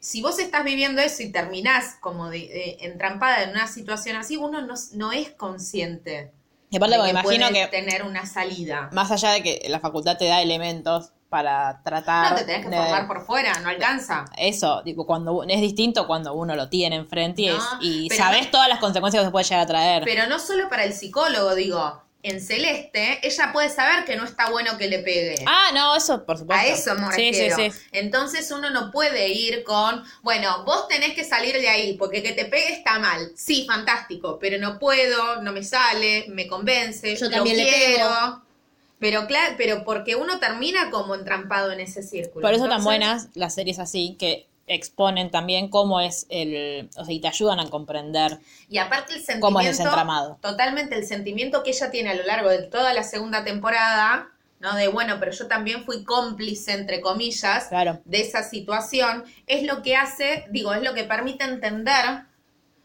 si 0.00 0.22
vos 0.22 0.38
estás 0.38 0.64
viviendo 0.64 1.00
eso 1.02 1.22
y 1.22 1.30
terminás 1.32 1.96
como 2.00 2.30
de, 2.30 2.38
de- 2.40 2.76
entrampada 2.80 3.42
en 3.42 3.50
una 3.50 3.66
situación 3.66 4.16
así, 4.16 4.36
uno 4.36 4.60
no, 4.62 4.74
no 4.92 5.12
es 5.12 5.30
consciente 5.30 6.32
y 6.70 6.76
aparte 6.76 6.96
de 6.98 7.02
que 7.04 7.10
imagino 7.10 7.48
que 7.48 7.66
tener 7.68 8.02
una 8.04 8.26
salida. 8.26 8.90
más 8.92 9.10
allá 9.10 9.30
de 9.32 9.42
que 9.42 9.66
la 9.68 9.80
facultad 9.80 10.16
te 10.18 10.26
da 10.26 10.40
elementos 10.42 11.12
para 11.28 11.82
tratar 11.82 12.30
No 12.30 12.36
te 12.38 12.44
tenés 12.44 12.64
que 12.64 12.70
de- 12.70 12.76
formar 12.76 13.06
por 13.06 13.24
fuera, 13.26 13.58
no 13.60 13.68
alcanza. 13.68 14.24
eso, 14.38 14.82
tipo, 14.82 15.04
cuando 15.06 15.42
es 15.42 15.60
distinto 15.60 16.06
cuando 16.06 16.32
uno 16.32 16.54
lo 16.56 16.68
tiene 16.70 16.96
enfrente 16.96 17.42
y, 17.42 17.48
No, 17.48 17.56
es- 17.56 17.64
y 17.80 18.08
sabes 18.10 18.46
no- 18.46 18.50
todas 18.52 18.68
las 18.68 18.78
consecuencias 18.78 19.22
que 19.22 19.26
se 19.26 19.30
puede 19.32 19.44
llegar 19.44 19.60
a 19.60 19.66
traer. 19.66 20.02
Pero 20.04 20.26
no 20.26 20.38
solo 20.38 20.68
para 20.70 20.84
el 20.84 20.92
psicólogo, 20.94 21.54
digo, 21.54 22.02
en 22.22 22.40
Celeste, 22.40 23.20
ella 23.22 23.52
puede 23.52 23.68
saber 23.70 24.04
que 24.04 24.16
no 24.16 24.24
está 24.24 24.50
bueno 24.50 24.76
que 24.76 24.88
le 24.88 24.98
pegue. 24.98 25.36
ah, 25.46 25.70
no, 25.72 25.96
eso 25.96 26.24
por 26.24 26.36
supuesto. 26.36 26.64
A 26.64 26.66
eso 26.66 26.94
me 26.96 27.12
sí, 27.12 27.32
sí, 27.32 27.50
sí. 27.50 27.70
Entonces 27.92 28.50
uno 28.50 28.70
no 28.70 28.90
puede 28.90 29.28
ir 29.28 29.62
con, 29.62 30.02
bueno, 30.22 30.64
vos 30.64 30.88
tenés 30.88 31.14
que 31.14 31.24
salir 31.24 31.54
de 31.54 31.68
ahí, 31.68 31.96
porque 31.96 32.22
que 32.22 32.32
te 32.32 32.46
pegue 32.46 32.72
está 32.72 32.98
mal. 32.98 33.30
Sí, 33.36 33.66
fantástico, 33.66 34.38
pero 34.40 34.58
no 34.58 34.78
puedo, 34.78 35.40
no 35.42 35.52
me 35.52 35.62
sale, 35.62 36.26
me 36.28 36.48
convence, 36.48 37.14
Yo 37.16 37.26
lo 37.26 37.30
también 37.30 37.56
le 37.56 37.68
quiero. 37.68 38.08
pego. 38.08 38.42
Pero 38.98 39.28
claro, 39.28 39.54
pero 39.56 39.84
porque 39.84 40.16
uno 40.16 40.40
termina 40.40 40.90
como 40.90 41.14
entrampado 41.14 41.70
en 41.70 41.78
ese 41.78 42.02
círculo. 42.02 42.42
Por 42.42 42.52
eso 42.52 42.68
tan 42.68 42.82
buenas 42.82 43.28
las 43.34 43.54
series 43.54 43.78
así, 43.78 44.16
que 44.18 44.48
exponen 44.68 45.30
también 45.30 45.68
cómo 45.68 46.00
es 46.00 46.26
el... 46.28 46.88
O 46.96 47.04
sea, 47.04 47.14
y 47.14 47.20
te 47.20 47.28
ayudan 47.28 47.60
a 47.60 47.68
comprender 47.70 48.38
Y 48.68 48.78
aparte 48.78 49.14
el 49.14 49.18
sentimiento. 49.20 49.40
cómo 49.46 49.60
es. 49.60 50.40
Totalmente 50.40 50.94
el 50.96 51.06
sentimiento 51.06 51.62
que 51.62 51.70
ella 51.70 51.90
tiene 51.90 52.10
a 52.10 52.14
lo 52.14 52.22
largo 52.24 52.48
de 52.50 52.62
toda 52.62 52.92
la 52.92 53.02
segunda 53.02 53.44
temporada, 53.44 54.28
¿no? 54.60 54.74
De 54.74 54.88
bueno, 54.88 55.16
pero 55.20 55.32
yo 55.32 55.46
también 55.46 55.84
fui 55.84 56.04
cómplice, 56.04 56.72
entre 56.72 57.00
comillas, 57.00 57.66
Claro. 57.68 58.00
de 58.04 58.20
esa 58.20 58.42
situación, 58.42 59.24
es 59.46 59.62
lo 59.64 59.82
que 59.82 59.96
hace, 59.96 60.46
digo, 60.50 60.72
es 60.74 60.82
lo 60.82 60.94
que 60.94 61.04
permite 61.04 61.44
entender 61.44 62.24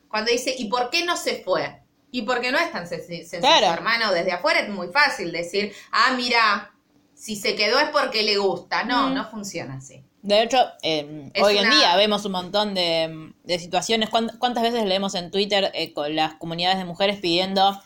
cuando 0.08 0.32
dice, 0.32 0.54
¿y 0.58 0.65
por 0.65 0.89
qué 0.89 1.04
no 1.06 1.17
se 1.17 1.43
fue? 1.43 1.82
Y 2.12 2.22
porque 2.22 2.52
no 2.52 2.60
es 2.60 2.72
tan 2.72 2.84
sen- 2.86 3.04
sencillo, 3.06 3.41
Claro. 3.41 3.74
hermano. 3.74 4.12
Desde 4.13 4.32
afuera 4.32 4.60
es 4.60 4.69
muy 4.69 4.89
fácil 4.89 5.32
decir, 5.32 5.74
ah, 5.91 6.13
mira, 6.15 6.72
si 7.15 7.36
se 7.36 7.56
quedó 7.56 7.80
es 7.80 7.89
porque 7.89 8.22
le 8.22 8.38
gusta. 8.38 8.84
No, 8.84 9.10
Mm. 9.10 9.13
no 9.15 9.30
funciona 9.32 9.76
así. 9.78 10.04
De 10.23 10.41
hecho, 10.41 10.57
eh, 10.81 11.29
hoy 11.41 11.57
en 11.57 11.69
día 11.69 11.95
vemos 11.97 12.23
un 12.25 12.31
montón 12.31 12.73
de, 12.73 13.31
de 13.43 13.59
situaciones. 13.59 14.09
¿Cuán- 14.09 14.31
¿Cuántas 14.39 14.63
veces 14.63 14.86
leemos 14.86 15.15
en 15.15 15.29
Twitter 15.31 15.69
eh, 15.73 15.93
con 15.93 16.15
las 16.15 16.36
comunidades 16.36 16.77
de 16.77 16.86
mujeres 16.86 17.19
pidiendo 17.19 17.79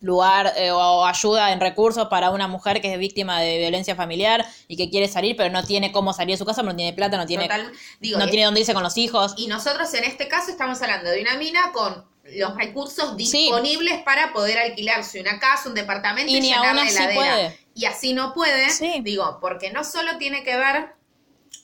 lugar 0.00 0.52
eh, 0.56 0.70
o 0.70 1.04
ayuda 1.04 1.52
en 1.52 1.60
recursos 1.60 2.06
para 2.08 2.30
una 2.30 2.46
mujer 2.48 2.80
que 2.80 2.92
es 2.92 2.98
víctima 2.98 3.40
de 3.40 3.58
violencia 3.58 3.96
familiar 3.96 4.44
y 4.68 4.76
que 4.76 4.90
quiere 4.90 5.08
salir, 5.08 5.36
pero 5.36 5.50
no 5.50 5.64
tiene 5.64 5.90
cómo 5.92 6.12
salir 6.12 6.34
de 6.34 6.38
su 6.38 6.44
casa, 6.44 6.62
no 6.62 6.74
tiene 6.74 6.92
plata, 6.92 7.16
no 7.16 7.26
tiene, 7.26 7.44
Total- 7.44 7.72
digo, 8.00 8.18
no 8.18 8.24
es- 8.24 8.30
tiene 8.30 8.44
dónde 8.46 8.60
irse 8.60 8.74
con 8.74 8.82
los 8.82 8.96
hijos. 8.96 9.34
Y 9.36 9.46
nosotros 9.48 9.92
en 9.94 10.04
este 10.04 10.28
caso 10.28 10.50
estamos 10.50 10.80
hablando 10.82 11.10
de 11.10 11.20
una 11.22 11.36
mina 11.36 11.70
con 11.72 12.04
los 12.24 12.56
recursos 12.56 13.10
Sí. 13.18 13.24
disponibles 13.24 14.02
para 14.02 14.32
poder 14.32 14.58
alquilarse 14.58 15.20
una 15.20 15.38
casa, 15.40 15.68
un 15.68 15.74
departamento 15.74 16.30
y, 16.30 16.36
Y 16.36 16.40
ni 16.40 16.48
llenar 16.48 16.66
aún 16.66 16.76
la 16.76 16.82
así 16.82 16.96
heladera. 16.96 17.14
puede. 17.14 17.58
Y 17.74 17.84
así 17.86 18.12
no 18.12 18.34
puede, 18.34 18.70
Sí. 18.70 19.00
digo, 19.02 19.38
porque 19.40 19.70
no 19.72 19.82
solo 19.84 20.18
tiene 20.18 20.42
que 20.44 20.56
ver 20.56 20.97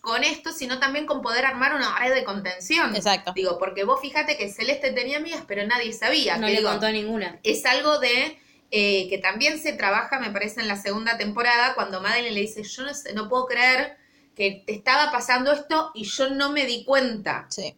con 0.01 0.23
esto, 0.23 0.53
sino 0.53 0.79
también 0.79 1.07
con 1.07 1.23
poder 1.23 1.47
armar 1.47 1.75
una 1.75 1.99
red 1.99 2.15
de 2.15 2.25
contención. 2.25 2.95
Exacto. 2.95 3.33
Digo, 3.35 3.59
porque 3.59 3.85
vos 3.85 4.01
fíjate 4.01 4.37
que 4.37 4.51
Celeste 4.51 4.93
tenía 4.93 5.19
amigas, 5.19 5.45
pero 5.47 5.67
nadie 5.67 5.93
sabía. 5.93 6.37
no 6.37 6.47
que 6.47 6.53
le 6.53 6.59
digo, 6.59 6.71
contó 6.71 6.87
a 6.87 6.93
ninguna. 6.93 7.41
es 7.43 7.65
algo 7.65 7.99
de 7.99 8.39
eh, 8.71 9.09
que 9.09 9.19
también 9.19 9.59
se 9.59 9.73
trabaja, 9.73 10.19
me 10.19 10.31
parece, 10.31 10.61
en 10.61 10.69
la 10.69 10.77
segunda 10.77 11.17
temporada, 11.17 11.75
cuando 11.75 12.01
Madeline 12.01 12.35
le 12.35 12.41
dice, 12.41 12.63
yo 12.63 12.83
no, 12.83 12.93
sé, 12.93 13.15
no 13.15 13.29
puedo 13.29 13.47
creer 13.47 13.97
que 14.35 14.63
te 14.67 14.75
estaba 14.75 15.13
pasando 15.13 15.53
esto 15.53 15.91
y 15.95 16.05
yo 16.05 16.31
no 16.31 16.51
me 16.51 16.67
di 16.67 16.85
cuenta. 16.85 17.47
Sí. 17.49 17.77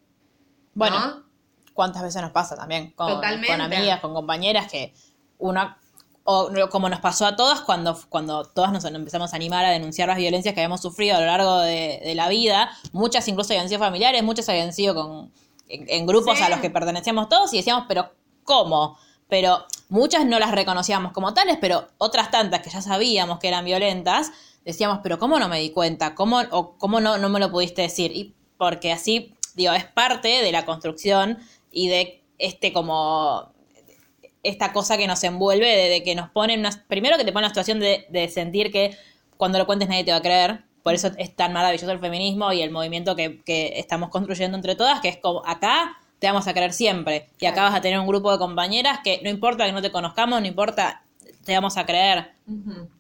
Bueno, 0.75 0.99
¿no? 0.99 1.27
cuántas 1.75 2.03
veces 2.03 2.23
nos 2.23 2.33
pasa 2.33 2.57
también 2.57 2.91
con, 2.93 3.09
Totalmente. 3.09 3.49
con 3.49 3.61
amigas, 3.61 4.01
con 4.01 4.15
compañeras 4.15 4.71
que 4.71 4.95
uno 5.39 5.77
o 6.27 6.51
como 6.71 6.89
nos 6.89 7.01
pasó 7.01 7.25
a 7.25 7.37
todas 7.37 7.61
cuando, 7.61 7.99
cuando 8.09 8.45
todas 8.45 8.73
nos 8.73 8.85
empezamos 8.85 9.33
a 9.33 9.37
animar 9.37 9.65
a 9.65 9.71
denunciar 9.71 10.09
las 10.09 10.19
violencias 10.19 10.55
que 10.55 10.61
habíamos 10.61 10.83
sufrido 10.83 11.17
a 11.17 11.21
lo 11.21 11.27
largo 11.27 11.59
de, 11.61 12.01
de 12.05 12.15
la 12.15 12.29
vida, 12.29 12.71
muchas 12.93 13.27
incluso 13.29 13.53
habían 13.53 13.69
sido 13.69 13.79
familiares, 13.79 14.23
muchas 14.23 14.49
habían 14.49 14.73
sido 14.73 14.95
con, 14.95 15.33
en, 15.69 15.87
en 15.89 16.07
grupos 16.07 16.37
Sí. 16.37 16.43
a 16.45 16.49
los 16.49 16.61
que 16.61 16.69
pertenecíamos 16.71 17.29
todos 17.29 17.53
y 17.55 17.59
decíamos, 17.59 17.85
pero 17.89 18.11
¿cómo? 18.45 18.99
Pero 19.29 19.65
muchas 19.89 20.27
no 20.27 20.39
las 20.39 20.51
reconocíamos 20.51 21.13
como 21.13 21.33
tales, 21.33 21.59
pero 21.61 21.87
otras 21.99 22.31
tantas 22.31 22.61
que 22.61 22.71
ya 22.71 22.83
sabíamos 22.83 23.39
que 23.39 23.49
eran 23.49 23.65
violentas, 23.65 24.33
decíamos, 24.65 25.01
pero 25.03 25.19
¿cómo 25.19 25.39
no 25.39 25.49
me 25.49 25.61
di 25.61 25.71
cuenta? 25.71 26.15
¿Cómo, 26.15 26.41
o 26.51 26.77
cómo 26.77 27.01
no, 27.01 27.19
no 27.19 27.29
me 27.29 27.39
lo 27.41 27.51
pudiste 27.51 27.83
decir? 27.83 28.11
Y 28.13 28.35
porque 28.59 28.93
así, 28.93 29.35
digo, 29.55 29.73
es 29.73 29.85
parte 29.85 30.29
de 30.43 30.51
la 30.51 30.65
construcción 30.65 31.39
y 31.71 31.89
de 31.89 32.25
este 32.39 32.73
como 32.73 33.53
esta 34.49 34.73
cosa 34.73 34.97
que 34.97 35.07
nos 35.07 35.23
envuelve, 35.25 35.67
de, 35.67 35.89
de 35.89 36.03
que 36.03 36.15
nos 36.15 36.31
pone 36.31 36.55
en 36.55 36.61
una, 36.61 36.71
primero 36.89 37.17
que 37.17 37.25
te 37.25 37.33
pone 37.33 37.45
una 37.47 37.51
situación 37.51 37.81
de, 37.81 38.07
de 38.11 38.29
sentir 38.29 38.71
que 38.73 38.97
cuando 39.37 39.59
lo 39.59 39.67
cuentes 39.67 39.89
nadie 39.89 40.05
te 40.05 40.11
va 40.13 40.19
a 40.19 40.23
creer. 40.23 40.63
Por 40.83 40.95
eso 40.95 41.11
es 41.19 41.35
tan 41.35 41.53
maravilloso 41.53 41.91
el 41.91 41.99
feminismo 41.99 42.53
y 42.53 42.63
el 42.63 42.71
movimiento 42.71 43.17
que, 43.17 43.43
que 43.45 43.79
estamos 43.79 44.09
construyendo 44.11 44.57
entre 44.57 44.77
todas, 44.77 45.01
que 45.01 45.09
es 45.09 45.17
como 45.17 45.43
acá 45.45 45.99
te 46.21 46.27
vamos 46.29 46.47
a 46.47 46.55
creer 46.55 46.73
siempre. 46.73 47.29
Y 47.41 47.47
acá 47.47 47.63
vas 47.65 47.75
a 47.75 47.81
tener 47.81 47.99
un 47.99 48.07
grupo 48.07 48.31
de 48.33 48.39
compañeras 48.39 49.01
que 49.03 49.21
no 49.23 49.29
importa 49.29 49.67
que 49.67 49.73
no 49.73 49.83
te 49.83 49.91
conozcamos, 49.91 50.41
no 50.41 50.47
importa, 50.47 51.03
te 51.45 51.55
vamos 51.55 51.77
a 51.77 51.85
creer. 51.85 52.31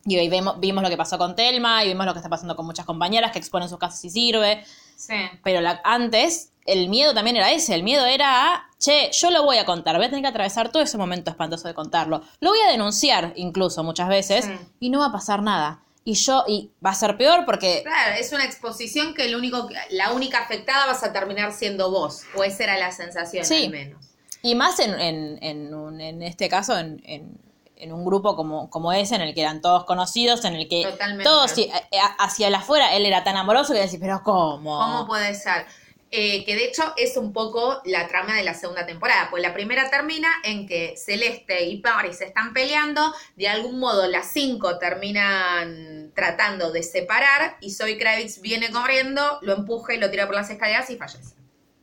Y 0.05 0.17
hoy 0.19 0.29
vemos, 0.29 0.59
vimos 0.61 0.83
lo 0.83 0.91
que 0.91 0.97
pasó 0.97 1.17
con 1.17 1.35
Telma 1.37 1.85
y 1.85 1.89
vimos 1.89 2.05
lo 2.07 2.13
que 2.13 2.19
está 2.19 2.29
pasando 2.29 2.57
con 2.57 2.67
muchas 2.67 2.85
compañeras 2.85 3.31
que 3.33 3.39
exponen 3.39 3.69
sus 3.69 3.79
casos 3.79 4.01
si 4.01 4.11
sirve. 4.11 4.65
Sí. 4.97 5.15
Pero 5.45 5.61
la- 5.61 5.81
antes, 5.85 6.51
el 6.67 6.89
miedo 6.89 7.15
también 7.15 7.37
era 7.37 7.53
ese. 7.53 7.75
El 7.75 7.85
miedo 7.85 8.05
era 8.05 8.55
a, 8.55 8.66
che, 8.79 9.11
yo 9.13 9.31
lo 9.31 9.43
voy 9.45 9.59
a 9.59 9.65
contar. 9.65 9.97
Voy 9.97 10.07
a 10.07 10.09
tener 10.09 10.23
que 10.23 10.29
atravesar 10.29 10.71
todo 10.71 10.83
ese 10.83 10.99
momento 10.99 11.31
espantoso 11.31 11.69
de 11.69 11.75
contarlo. 11.75 12.23
Lo 12.41 12.51
voy 12.51 12.61
a 12.67 12.71
denunciar 12.71 13.33
incluso 13.37 13.83
muchas 13.83 14.09
veces 14.09 14.45
Sí. 14.45 14.53
y 14.81 14.91
no 14.91 15.01
va 15.01 15.07
a 15.07 15.13
pasar 15.13 15.43
nada. 15.43 15.83
Y 16.05 16.15
yo, 16.15 16.45
y 16.47 16.71
va 16.85 16.91
a 16.91 16.95
ser 16.95 17.17
peor 17.17 17.45
porque 17.45 17.83
Claro, 17.83 18.15
es 18.19 18.33
una 18.33 18.45
exposición 18.45 19.13
que 19.15 19.25
el 19.25 19.35
único, 19.35 19.69
la 19.91 20.13
única 20.13 20.39
afectada 20.39 20.87
vas 20.87 21.03
a 21.03 21.13
terminar 21.13 21.53
siendo 21.53 21.91
vos. 21.91 22.23
O 22.37 22.45
esa 22.45 22.63
era 22.65 22.79
la 22.79 22.93
sensación 22.93 23.45
Sí. 23.45 23.65
al 23.65 23.71
menos. 23.71 24.07
Y 24.43 24.55
más 24.55 24.79
en, 24.79 25.01
en, 25.01 25.39
en, 25.43 25.75
un- 25.75 26.01
en 26.01 26.23
este 26.23 26.49
caso, 26.49 26.79
en, 26.79 27.03
en- 27.05 27.93
un 27.93 28.05
grupo 28.07 28.37
como, 28.37 28.71
como 28.71 28.91
ese, 28.93 29.17
en 29.17 29.21
el 29.21 29.35
que 29.35 29.43
eran 29.43 29.61
todos 29.61 29.85
conocidos, 29.85 30.45
en 30.47 30.55
el 30.55 30.67
que 30.69 30.85
Totalmente. 30.85 31.25
todos 31.25 31.59
eh, 31.59 31.71
eh, 31.91 31.99
hacia 32.19 32.49
el 32.49 32.55
afuera 32.55 32.95
él 32.95 33.05
era 33.05 33.23
tan 33.23 33.37
amoroso 33.37 33.75
que 33.75 33.81
decís, 33.81 33.99
pero 34.01 34.23
¿cómo? 34.25 34.79
¿Cómo 34.79 35.07
puede 35.07 35.35
ser? 35.35 35.67
Eh, 36.13 36.45
que 36.45 36.55
de 36.55 36.67
hecho 36.67 36.95
es 36.97 37.17
un 37.17 37.33
poco 37.33 37.83
la 37.85 38.07
trama 38.07 38.37
de 38.37 38.45
la 38.45 38.55
segunda 38.55 38.87
temporada, 38.87 39.29
pues 39.29 39.43
la 39.43 39.53
primera 39.53 39.91
termina 39.91 40.29
en 40.45 40.67
que 40.67 40.95
Celeste 40.97 41.65
y 41.65 41.79
Paris 41.79 42.19
se 42.19 42.27
están 42.27 42.53
peleando, 42.53 43.13
de 43.35 43.49
algún 43.49 43.81
modo 43.81 44.07
las 44.07 44.31
cinco 44.33 44.79
terminan 44.79 46.13
tratando 46.15 46.71
de 46.71 46.85
separar 46.85 47.57
y 47.61 47.73
Zoe 47.73 47.99
Kravitz 47.99 48.41
viene 48.41 48.71
corriendo, 48.71 49.39
lo 49.43 49.55
empuja 49.55 49.95
y 49.95 49.99
lo 49.99 50.11
tira 50.11 50.27
por 50.27 50.37
las 50.37 50.49
escaleras 50.49 50.89
y 50.91 50.97
fallece. 50.97 51.36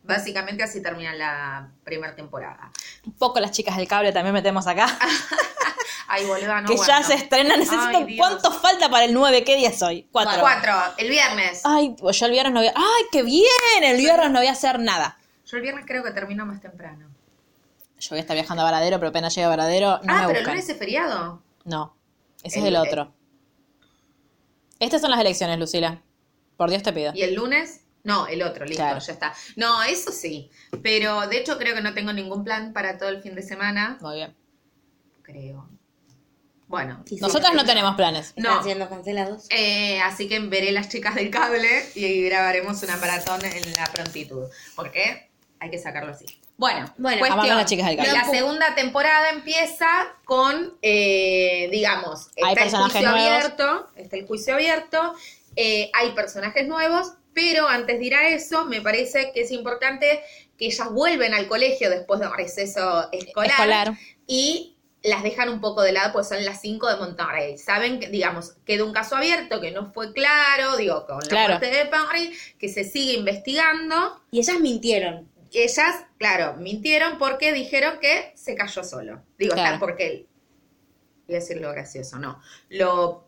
Básicamente 0.04 0.64
así 0.64 0.82
termina 0.82 1.14
la 1.14 1.70
primera 1.84 2.16
temporada. 2.16 2.72
Un 3.06 3.14
poco 3.14 3.40
las 3.40 3.52
chicas 3.52 3.78
del 3.78 3.88
cable 3.88 4.12
también 4.12 4.34
metemos 4.34 4.68
acá, 4.68 4.86
Ay, 6.08 6.26
boluda, 6.26 6.62
no 6.62 6.68
que 6.68 6.78
ya 6.78 7.02
se 7.02 7.16
estrena. 7.16 7.58
Necesito, 7.58 7.98
Ay. 8.06 8.18
¿cuánto 8.18 8.52
falta 8.52 8.90
para 8.90 9.06
el 9.06 9.14
9? 9.14 9.44
¿Qué 9.44 9.56
día 9.56 9.70
es 9.70 9.82
hoy? 9.82 10.08
Cuatro. 10.12 10.42
Cuatro, 10.42 10.74
el 10.98 11.10
viernes. 11.10 11.62
Ay, 11.64 11.96
pues 11.98 12.20
yo 12.20 12.28
el 12.28 12.34
viernes 12.34 12.54
no 12.54 12.60
voy 12.60 12.68
a... 12.68 12.74
¡Ay, 12.76 13.06
qué 13.12 13.24
bien! 13.24 13.84
El 13.84 13.98
viernes 13.98 14.30
no 14.30 14.40
voy 14.40 14.48
a 14.48 14.52
hacer 14.52 14.80
nada. 14.80 15.18
Yo 15.46 15.58
el 15.58 15.64
viernes 15.64 15.86
creo 15.88 16.04
que 16.04 16.12
termino 16.12 16.46
más 16.46 16.62
temprano. 16.62 17.08
Yo 18.00 18.10
voy 18.12 18.20
a 18.20 18.22
estar 18.22 18.36
viajando 18.36 18.62
a 18.62 18.66
Varadero, 18.66 19.00
pero 19.00 19.10
apenas 19.10 19.34
llegue 19.34 19.46
a 19.46 19.50
Varadero, 19.50 20.00
no 20.04 20.14
ah, 20.14 20.22
me 20.22 20.28
pero 20.28 20.40
el 20.40 20.46
lunes 20.46 20.70
es 20.70 20.78
feriado. 20.78 21.42
No, 21.64 21.96
ese 22.44 22.60
El- 22.60 22.66
es 22.66 22.70
el 22.70 22.76
otro. 22.76 23.14
Estas 24.80 25.02
son 25.02 25.12
las 25.12 25.20
elecciones, 25.20 25.58
Lucila. 25.58 26.02
Por 26.58 26.70
Dios 26.70 26.84
te 26.84 26.92
pido. 26.92 27.14
¿Y 27.16 27.22
el 27.22 27.36
lunes? 27.36 27.83
No, 28.04 28.28
el 28.28 28.42
otro, 28.44 28.66
listo, 28.66 28.84
Claro. 28.84 29.00
ya 29.00 29.14
está. 29.14 29.34
No, 29.56 29.82
eso 29.84 30.12
sí. 30.12 30.50
Pero 30.82 31.28
de 31.28 31.38
hecho 31.38 31.58
creo 31.58 31.74
que 31.74 31.82
no 31.82 31.94
tengo 31.94 32.12
ningún 32.14 32.44
plan 32.44 32.74
para 32.74 32.98
todo 32.98 33.10
el 33.10 33.22
fin 33.22 33.34
de 33.36 33.42
semana. 33.44 33.98
Muy 34.02 34.16
bien. 34.16 34.36
Creo. 35.22 35.70
Bueno. 36.68 37.04
Sí, 37.08 37.16
sí. 37.18 37.22
Nosotras 37.22 37.54
no 37.54 37.66
tenemos 37.66 37.96
planes. 37.96 38.34
No. 38.36 38.50
Están 38.50 38.64
siendo 38.64 38.90
cancelados. 38.90 39.46
eh, 39.52 40.02
así 40.02 40.28
que 40.28 40.40
veré 40.40 40.72
las 40.72 40.90
chicas 40.90 41.16
del 41.16 41.30
cable 41.30 41.70
y 41.96 42.24
grabaremos 42.24 42.82
una 42.84 42.98
maratón 42.98 43.44
en 43.46 43.72
la 43.74 43.86
prontitud. 43.94 44.46
Porque 44.76 45.30
hay 45.60 45.70
que 45.70 45.78
sacarlo 45.80 46.12
así. 46.12 46.26
Bueno, 46.58 46.94
Bueno, 46.98 47.20
cuestión. 47.20 47.58
las 47.58 47.66
chicas 47.70 47.88
del 47.88 47.98
cable. 47.98 48.12
La 48.14 48.26
segunda 48.26 48.76
temporada 48.76 49.30
empieza 49.30 49.88
con, 50.26 50.78
eh, 50.82 51.68
digamos, 51.72 52.30
Hay 52.44 52.54
está 52.54 52.66
el 52.66 52.72
juicio 52.84 53.02
nuevos. 53.02 53.20
abierto, 53.28 53.90
está 53.96 54.16
el 54.18 54.28
juicio 54.28 54.54
abierto, 54.56 55.16
eh, 55.56 55.90
hay 55.94 56.12
personajes 56.12 56.68
nuevos, 56.68 57.14
pero 57.34 57.68
antes 57.68 58.00
de 58.00 58.06
ir 58.06 58.16
a 58.16 58.28
eso, 58.30 58.66
me 58.66 58.82
parece 58.82 59.32
que 59.34 59.42
es 59.42 59.52
importante 59.52 60.22
que 60.58 60.66
ellas 60.68 60.92
vuelven 60.92 61.34
al 61.34 61.48
colegio 61.48 61.90
después 61.90 62.20
de 62.20 62.28
un 62.28 62.34
receso 62.38 63.10
escolar, 63.12 63.52
Escolar. 63.52 63.94
y 64.28 64.70
las 65.02 65.22
dejan 65.24 65.50
un 65.50 65.60
poco 65.60 65.82
de 65.82 65.92
lado, 65.92 66.14
pues 66.14 66.30
son 66.30 66.46
las 66.46 66.62
5 66.62 66.88
de 66.90 66.96
Monterrey. 66.96 67.58
Saben 67.58 68.00
que, 68.00 68.08
digamos, 68.08 68.54
queda 68.66 68.86
un 68.86 68.94
caso 68.94 69.18
abierto 69.18 69.60
que 69.60 69.72
no 69.72 69.92
fue 69.92 70.14
claro, 70.14 70.78
digo, 70.78 71.06
con 71.06 71.18
la 71.20 71.28
Claro. 71.28 71.58
muerte 71.60 71.76
de 71.76 71.86
Paris, 71.88 72.56
que 72.58 72.70
se 72.70 72.86
sigue 72.86 73.14
investigando. 73.14 74.22
Y 74.32 74.40
ellas 74.40 74.60
mintieron. 74.62 75.28
Ellas, 75.52 76.06
claro, 76.18 76.56
mintieron 76.58 77.18
porque 77.18 77.52
dijeron 77.52 78.00
que 78.00 78.32
se 78.36 78.56
cayó 78.56 78.84
solo. 78.84 79.22
Digo, 79.38 79.54
Claro. 79.56 79.74
está 79.76 79.80
porque, 79.80 80.26
voy 81.28 81.36
a 81.36 81.40
decir 81.40 81.58
lo 81.60 81.72
gracioso, 81.72 82.18
no. 82.18 82.40
Lo 82.70 83.28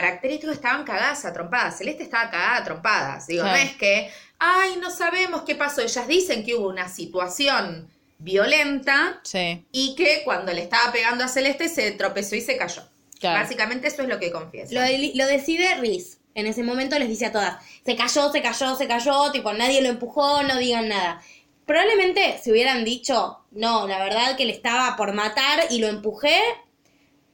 característico 0.00 0.52
estaban 0.52 0.84
cagadas 0.84 1.24
a 1.24 1.32
trompadas. 1.32 1.78
Celeste 1.78 2.02
estaba 2.02 2.30
cagada 2.30 2.56
a 2.58 2.64
trompadas. 2.64 3.26
Digo, 3.26 3.44
no 3.44 3.54
es 3.54 3.74
que, 3.76 4.10
ay, 4.38 4.76
no 4.80 4.90
sabemos 4.90 5.42
qué 5.42 5.54
pasó. 5.54 5.80
Ellas 5.82 6.06
dicen 6.06 6.44
que 6.44 6.54
hubo 6.54 6.68
una 6.68 6.88
situación 6.88 7.88
violenta 8.18 9.20
Sí, 9.22 9.64
y 9.72 9.94
que 9.94 10.22
cuando 10.24 10.52
le 10.52 10.62
estaba 10.62 10.92
pegando 10.92 11.24
a 11.24 11.28
Celeste 11.28 11.68
se 11.68 11.90
tropezó 11.92 12.34
y 12.36 12.40
se 12.40 12.56
cayó. 12.56 12.82
claro. 13.20 13.40
Básicamente 13.40 13.88
eso 13.88 14.02
es 14.02 14.08
lo 14.08 14.18
que 14.18 14.30
confiesa. 14.30 14.74
Lo, 14.74 14.80
de- 14.80 15.12
lo 15.14 15.26
decide 15.26 15.74
Riz. 15.76 16.18
En 16.34 16.46
ese 16.46 16.62
momento 16.62 16.98
les 16.98 17.08
dice 17.08 17.26
a 17.26 17.32
todas, 17.32 17.56
se 17.84 17.96
cayó, 17.96 18.30
se 18.30 18.42
cayó, 18.42 18.76
se 18.76 18.86
cayó, 18.86 19.30
tipo, 19.32 19.52
nadie 19.54 19.80
lo 19.80 19.88
empujó, 19.88 20.42
no 20.42 20.58
digan 20.58 20.88
nada. 20.88 21.22
Probablemente 21.64 22.38
si 22.42 22.50
hubieran 22.52 22.84
dicho, 22.84 23.38
no, 23.52 23.88
la 23.88 23.98
verdad 23.98 24.36
que 24.36 24.44
le 24.44 24.52
estaba 24.52 24.96
por 24.96 25.14
matar 25.14 25.60
y 25.70 25.78
lo 25.78 25.88
empujé, 25.88 26.38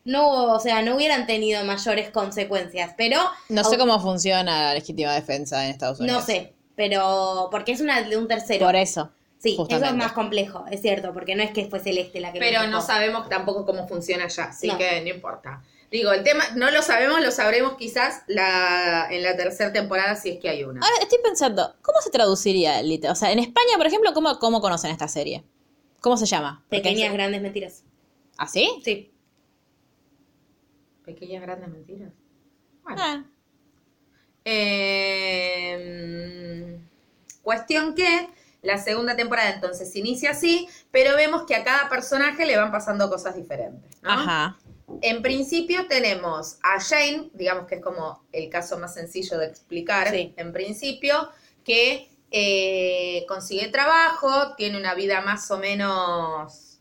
no, 0.05 0.55
o 0.55 0.61
sea, 0.61 0.83
no 0.83 0.97
hubieran 0.97 1.27
tenido 1.27 1.65
mayores 1.65 2.11
consecuencias. 2.11 2.95
Pero, 2.97 3.19
No 3.49 3.65
sé 3.65 3.79
cómo 3.79 4.01
funciona 4.01 4.63
la 4.63 4.75
legítima 4.75 5.13
defensa 5.13 5.65
en 5.65 5.71
Estados 5.71 6.01
Unidos. 6.01 6.21
no 6.21 6.27
sé, 6.27 6.55
pero 6.77 7.49
porque 7.51 7.73
es 7.73 7.81
una 7.81 8.03
de 8.03 8.17
un 8.17 8.27
tercero. 8.29 8.65
Por 8.67 8.77
eso. 8.77 9.11
sí, 9.39 9.57
justamente. 9.57 9.87
eso 9.87 9.95
es 9.95 9.99
más 9.99 10.13
complejo, 10.13 10.65
es 10.71 10.81
cierto, 10.83 11.13
porque 11.13 11.35
no 11.35 11.43
es 11.43 11.51
que 11.51 11.67
fue 11.67 11.81
Celeste 11.81 12.21
la 12.21 12.33
que 12.33 12.39
Pero 12.39 12.67
no 12.69 12.81
sabemos 12.81 13.29
tampoco 13.29 13.65
cómo 13.67 13.87
funciona 13.89 14.25
allá, 14.25 14.45
así 14.45 14.69
No. 14.69 14.79
que 14.79 15.01
no 15.03 15.09
importa. 15.09 15.63
Digo, 15.91 16.11
el 16.13 16.23
tema 16.25 16.43
no 16.57 16.71
lo 16.71 16.81
sabemos, 16.81 17.21
lo 17.21 17.31
sabremos 17.31 17.75
quizás 17.77 18.23
la, 18.27 19.09
en 19.11 19.23
la 19.23 19.37
tercera 19.37 19.73
temporada 19.75 20.17
si 20.17 20.31
es 20.31 20.39
que 20.41 20.49
hay 20.49 20.65
una. 20.65 20.81
Ahora 20.81 20.97
estoy 21.03 21.19
pensando, 21.23 21.75
¿cómo 21.83 22.01
se 22.01 22.09
traduciría 22.11 22.81
O 23.11 23.15
sea, 23.15 23.31
en 23.31 23.39
España, 23.41 23.77
por 23.77 23.87
ejemplo, 23.87 24.15
¿cómo, 24.15 24.39
cómo 24.39 24.61
conocen 24.63 24.91
esta 24.91 25.07
serie? 25.07 25.45
¿Cómo 26.01 26.17
se 26.17 26.25
llama? 26.25 26.65
Pequeñas 26.71 27.09
es- 27.09 27.13
grandes 27.13 27.43
mentiras. 27.43 27.83
¿Ah, 28.39 28.49
sí? 28.49 28.81
Sí. 28.83 29.12
Pequeñas 31.15 31.43
grandes 31.43 31.69
mentiras. 31.69 32.13
Bueno. 32.83 33.03
Ah, 33.03 33.25
Eh, 35.43 36.79
cuestión 37.43 37.95
que 37.95 38.29
la 38.63 38.79
segunda 38.79 39.17
temporada 39.17 39.51
entonces 39.51 39.95
inicia 39.97 40.31
así, 40.31 40.69
pero 40.91 41.17
vemos 41.17 41.45
que 41.47 41.55
a 41.55 41.65
cada 41.65 41.89
personaje 41.89 42.47
le 42.47 42.57
van 42.57 42.71
pasando 42.73 43.09
cosas 43.11 43.35
diferentes. 43.37 43.91
¿no? 44.03 44.11
Ajá. 44.11 44.59
En 45.01 45.23
principio 45.23 45.87
tenemos 45.89 46.59
a 46.63 46.79
Jane, 46.81 47.31
digamos 47.35 47.67
que 47.67 47.77
es 47.77 47.83
como 47.83 48.25
el 48.33 48.49
caso 48.51 48.79
más 48.79 48.95
sencillo 48.95 49.39
de 49.39 49.47
explicar, 49.47 50.11
Sí. 50.11 50.35
en 50.37 50.53
principio, 50.53 51.31
que 51.65 52.09
eh, 52.31 53.25
consigue 53.29 53.69
trabajo, 53.69 54.55
tiene 54.57 54.79
una 54.79 54.95
vida 54.95 55.21
más 55.21 55.51
o 55.51 55.59
menos 55.59 56.72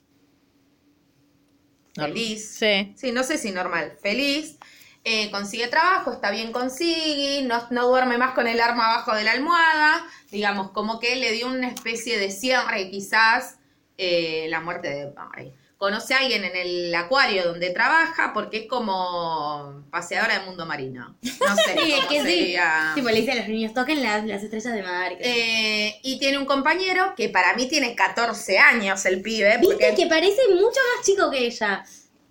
feliz. 1.95 2.56
Sí. 2.58 2.93
Sí, 2.97 3.12
no 3.12 3.23
sé 3.23 3.38
si 3.38 3.51
normal, 3.51 3.97
feliz. 4.01 4.58
eh, 5.04 5.32
consigue 5.32 5.67
trabajo, 5.67 6.12
está 6.12 6.30
bien 6.32 6.51
consigue, 6.51 7.41
no, 7.43 7.67
no 7.71 7.88
duerme 7.88 8.17
más 8.17 8.34
con 8.34 8.47
el 8.47 8.60
arma 8.60 8.93
abajo 8.93 9.15
de 9.15 9.23
la 9.23 9.32
almohada. 9.34 10.06
Digamos, 10.32 10.71
como 10.71 10.99
que 10.99 11.15
le 11.15 11.32
dio 11.32 11.47
una 11.47 11.69
especie 11.69 12.19
de 12.19 12.32
cierre, 12.32 12.89
quizás, 12.91 13.58
eh, 13.97 14.47
la 14.49 14.62
muerte 14.62 14.89
de 14.89 15.12
Barry. 15.12 15.54
Conoce 15.82 16.13
a 16.13 16.20
alguien 16.20 16.44
en 16.44 16.56
el 16.56 16.94
acuario 16.94 17.44
donde 17.44 17.72
trabaja 17.72 18.34
porque 18.36 18.58
es 18.58 18.67
como 18.67 19.84
paseadora 19.89 20.38
del 20.38 20.46
mundo 20.46 20.67
marino. 20.67 21.17
No 21.24 21.56
sé. 21.56 21.76
Sí, 21.82 21.94
es 21.94 22.06
que 22.06 22.20
sí. 22.20 22.22
sería. 22.22 22.91
Tipo, 22.94 23.10
le 23.10 23.15
dice 23.15 23.32
a 23.32 23.36
los 23.38 23.48
niños, 23.48 23.74
toquen 23.74 24.04
las, 24.04 24.24
las 24.24 24.44
estrellas 24.44 24.76
de 24.76 24.84
mar. 24.84 25.13
Eh, 25.20 26.00
y 26.04 26.20
tiene 26.20 26.38
un 26.38 26.46
compañero 26.46 27.15
que 27.17 27.30
para 27.30 27.56
mí 27.56 27.67
tiene 27.67 27.96
14 27.96 28.60
años 28.60 29.04
el 29.08 29.24
pibe. 29.24 29.58
Viste 29.58 29.74
Porque 29.74 29.96
que 29.96 30.06
parece 30.06 30.50
mucho 30.50 30.80
más 30.96 31.04
chico 31.04 31.32
que 31.32 31.48
ella. 31.48 31.84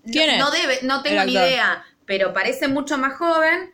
¿Quién 0.04 0.28
no, 0.28 0.32
es? 0.32 0.38
no 0.38 0.50
debe, 0.52 0.78
no 0.82 1.02
tengo 1.02 1.24
ni 1.24 1.32
idea, 1.32 1.84
pero 2.06 2.32
parece 2.32 2.68
mucho 2.68 2.98
más 2.98 3.18
joven 3.18 3.72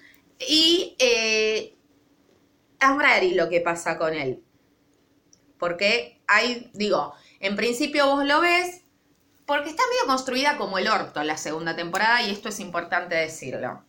y 0.48 0.96
eh, 0.98 1.76
es 2.80 2.88
raro 2.88 3.26
lo 3.34 3.50
que 3.50 3.60
pasa 3.60 3.98
con 3.98 4.14
él. 4.14 4.42
Porque 5.58 6.22
hay, 6.26 6.70
digo, 6.72 7.12
en 7.40 7.56
principio 7.56 8.06
vos 8.06 8.24
lo 8.24 8.40
ves, 8.40 8.85
porque 9.46 9.70
está 9.70 9.82
medio 9.90 10.06
construida 10.06 10.56
como 10.58 10.78
el 10.78 10.88
orto 10.88 11.22
la 11.22 11.38
segunda 11.38 11.74
temporada, 11.76 12.22
y 12.22 12.30
esto 12.30 12.48
es 12.48 12.60
importante 12.60 13.14
decirlo. 13.14 13.82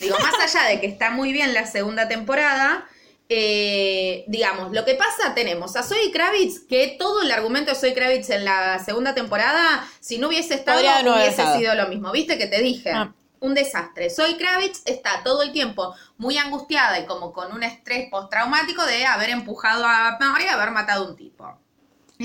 Digo, 0.00 0.16
más 0.20 0.34
allá 0.40 0.68
de 0.68 0.80
que 0.80 0.86
está 0.86 1.10
muy 1.10 1.32
bien 1.32 1.54
la 1.54 1.66
segunda 1.66 2.08
temporada, 2.08 2.86
eh, 3.28 4.24
digamos, 4.28 4.72
lo 4.72 4.84
que 4.84 4.94
pasa, 4.94 5.34
tenemos 5.34 5.76
a 5.76 5.82
Zoe 5.82 6.12
Kravitz, 6.12 6.60
que 6.68 6.96
todo 6.98 7.22
el 7.22 7.30
argumento 7.30 7.70
de 7.70 7.76
Zoe 7.76 7.94
Kravitz 7.94 8.30
en 8.30 8.44
la 8.44 8.78
segunda 8.78 9.14
temporada, 9.14 9.86
si 10.00 10.18
no 10.18 10.28
hubiese 10.28 10.54
estado, 10.54 10.82
no 11.02 11.14
hubiese 11.14 11.30
estado. 11.30 11.58
sido 11.58 11.74
lo 11.74 11.88
mismo. 11.88 12.12
¿Viste 12.12 12.38
que 12.38 12.46
te 12.46 12.60
dije? 12.60 12.92
Ah. 12.92 13.12
Un 13.40 13.54
desastre. 13.54 14.10
Zoe 14.10 14.36
Kravitz 14.36 14.82
está 14.86 15.22
todo 15.22 15.42
el 15.42 15.52
tiempo 15.52 15.94
muy 16.16 16.38
angustiada 16.38 16.98
y 16.98 17.06
como 17.06 17.32
con 17.32 17.52
un 17.52 17.62
estrés 17.62 18.08
postraumático 18.10 18.84
de 18.86 19.04
haber 19.04 19.30
empujado 19.30 19.84
a 19.84 20.16
Mary 20.18 20.44
y 20.44 20.48
haber 20.48 20.70
matado 20.70 21.04
a 21.04 21.08
un 21.08 21.16
tipo. 21.16 21.63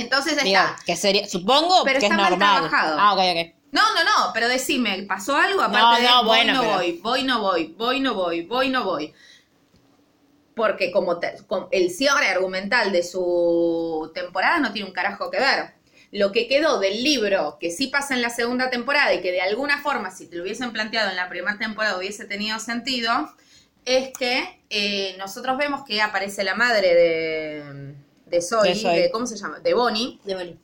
Entonces 0.01 0.33
está. 0.33 0.43
Digo, 0.43 0.61
que 0.85 0.95
sería, 0.95 1.27
supongo 1.27 1.83
Pero 1.83 1.99
que 1.99 2.05
es 2.05 2.11
está 2.11 2.15
mal 2.21 2.29
normal. 2.31 2.69
trabajado. 2.69 2.97
Ah, 2.99 3.13
ok, 3.13 3.19
ok. 3.19 3.55
No, 3.71 3.81
no, 3.93 4.03
no, 4.03 4.33
pero 4.33 4.47
decime, 4.47 5.03
¿pasó 5.03 5.35
algo? 5.35 5.61
Aparte 5.61 5.79
No, 5.79 5.95
de 5.97 6.03
no, 6.03 6.17
voy, 6.23 6.25
bueno, 6.25 6.53
no 6.53 6.61
pero- 6.61 6.73
voy, 6.75 6.91
voy, 7.03 7.23
no 7.23 7.39
voy, 7.41 7.75
voy, 7.77 7.99
no 7.99 8.13
voy, 8.15 8.41
voy, 8.45 8.69
no 8.69 8.83
voy. 8.83 9.13
Porque 10.55 10.91
como 10.91 11.19
te- 11.19 11.35
el 11.71 11.91
cierre 11.91 12.27
argumental 12.27 12.91
de 12.91 13.03
su 13.03 14.11
temporada 14.13 14.59
no 14.59 14.73
tiene 14.73 14.87
un 14.89 14.93
carajo 14.93 15.29
que 15.31 15.39
ver. 15.39 15.73
Lo 16.11 16.31
que 16.31 16.47
quedó 16.47 16.79
del 16.79 17.03
libro, 17.03 17.57
que 17.59 17.69
sí 17.69 17.87
pasa 17.87 18.15
en 18.15 18.21
la 18.23 18.31
segunda 18.31 18.69
temporada 18.71 19.13
y 19.13 19.21
que 19.21 19.31
de 19.31 19.41
alguna 19.41 19.81
forma, 19.81 20.09
si 20.11 20.27
te 20.27 20.35
lo 20.35 20.43
hubiesen 20.43 20.73
planteado 20.73 21.11
en 21.11 21.15
la 21.15 21.29
primera 21.29 21.57
temporada, 21.59 21.97
hubiese 21.97 22.25
tenido 22.25 22.57
sentido, 22.59 23.31
es 23.85 24.09
que 24.17 24.59
eh, 24.71 25.15
nosotros 25.19 25.57
vemos 25.57 25.83
que 25.85 26.01
aparece 26.01 26.43
la 26.43 26.55
madre 26.55 26.95
de, 26.95 27.93
de 28.29 28.41
Zoe, 28.41 28.69
De 28.69 28.75
Zoe. 28.75 28.99
de- 29.01 29.11
¿cómo 29.11 29.25
se 29.25 29.35
llama? 29.37 29.59
De 29.59 29.73
Bonnie. 29.73 30.19
De 30.23 30.35
Bonnie. 30.35 30.57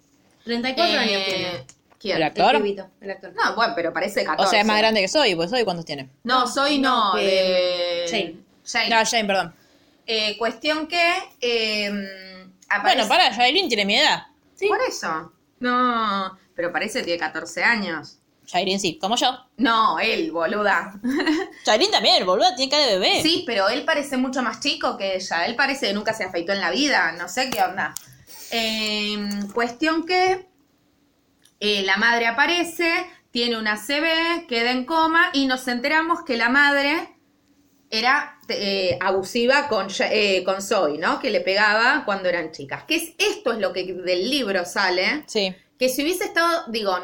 34 0.43 0.99
años 0.99 1.11
Eh, 1.11 1.25
tiene. 1.27 1.65
¿Quién? 1.99 2.17
¿El 2.17 2.23
actor? 2.23 2.57
pibito, 2.57 2.87
el 3.01 3.11
actor. 3.11 3.33
No, 3.33 3.55
bueno, 3.55 3.73
pero 3.75 3.91
parece 3.91 4.23
14. 4.23 4.47
O 4.47 4.49
sea, 4.49 4.59
es 4.61 4.65
más 4.67 4.77
grande 4.77 5.01
que 5.01 5.07
soy, 5.07 5.33
pues 5.35 5.49
soy 5.49 5.63
cuántos 5.63 5.85
tiene. 5.85 6.09
No, 6.23 6.47
soy 6.47 6.77
no, 6.77 7.13
No, 7.13 7.19
de... 7.19 8.05
Jane. 8.09 8.35
Jane. 8.65 8.89
No, 8.89 9.05
Jane, 9.09 9.25
perdón. 9.25 9.55
Eh, 10.05 10.37
cuestión 10.37 10.87
que... 10.87 11.13
eh, 11.41 11.89
aparece- 12.69 12.95
Bueno, 12.97 13.07
para, 13.07 13.33
Jailin 13.33 13.67
tiene 13.67 13.85
mi 13.85 13.97
edad. 13.97 14.23
Por 14.67 14.79
eso. 14.87 15.31
No, 15.59 16.37
pero 16.55 16.71
parece 16.71 16.99
que 16.99 17.05
tiene 17.05 17.19
14 17.19 17.63
años. 17.63 18.19
Jailin 18.47 18.79
sí, 18.79 18.97
como 18.99 19.15
yo. 19.15 19.37
No, 19.57 19.99
él, 19.99 20.31
boluda. 20.31 20.99
Jailin 21.65 21.91
también, 21.91 22.25
boludo, 22.25 22.55
tiene 22.55 22.71
cara 22.71 22.85
de 22.85 22.99
bebé. 22.99 23.21
Sí, 23.21 23.43
pero 23.45 23.69
él 23.69 23.83
parece 23.85 24.17
mucho 24.17 24.41
más 24.41 24.59
chico 24.59 24.97
que 24.97 25.15
ella. 25.15 25.45
Él 25.45 25.55
parece 25.55 25.87
que 25.87 25.93
nunca 25.93 26.13
se 26.13 26.23
afeitó 26.23 26.53
en 26.53 26.61
la 26.61 26.71
vida. 26.71 27.11
No 27.13 27.27
sé 27.27 27.49
qué 27.49 27.61
onda. 27.61 27.93
Eh, 28.51 29.17
cuestión 29.53 30.05
que 30.05 30.47
eh, 31.59 31.83
la 31.83 31.97
madre 31.97 32.27
aparece, 32.27 32.91
tiene 33.31 33.57
una 33.57 33.77
CB, 33.77 34.47
queda 34.47 34.71
en 34.71 34.85
coma 34.85 35.29
y 35.33 35.47
nos 35.47 35.67
enteramos 35.67 36.23
que 36.23 36.37
la 36.37 36.49
madre 36.49 37.15
era 37.89 38.39
eh, 38.49 38.97
abusiva 39.01 39.67
con, 39.67 39.87
eh, 39.99 40.43
con 40.43 40.61
Zoe, 40.61 40.97
¿no? 40.97 41.19
Que 41.19 41.29
le 41.29 41.41
pegaba 41.41 42.03
cuando 42.05 42.29
eran 42.29 42.51
chicas. 42.51 42.83
Que 42.83 42.95
es, 42.95 43.13
esto 43.17 43.53
es 43.53 43.59
lo 43.59 43.73
que 43.73 43.85
del 43.93 44.29
libro 44.29 44.65
sale. 44.65 45.23
Sí. 45.27 45.55
que 45.77 45.89
si 45.89 46.03
hubiese 46.03 46.25
estado, 46.25 46.65
digo, 46.67 46.95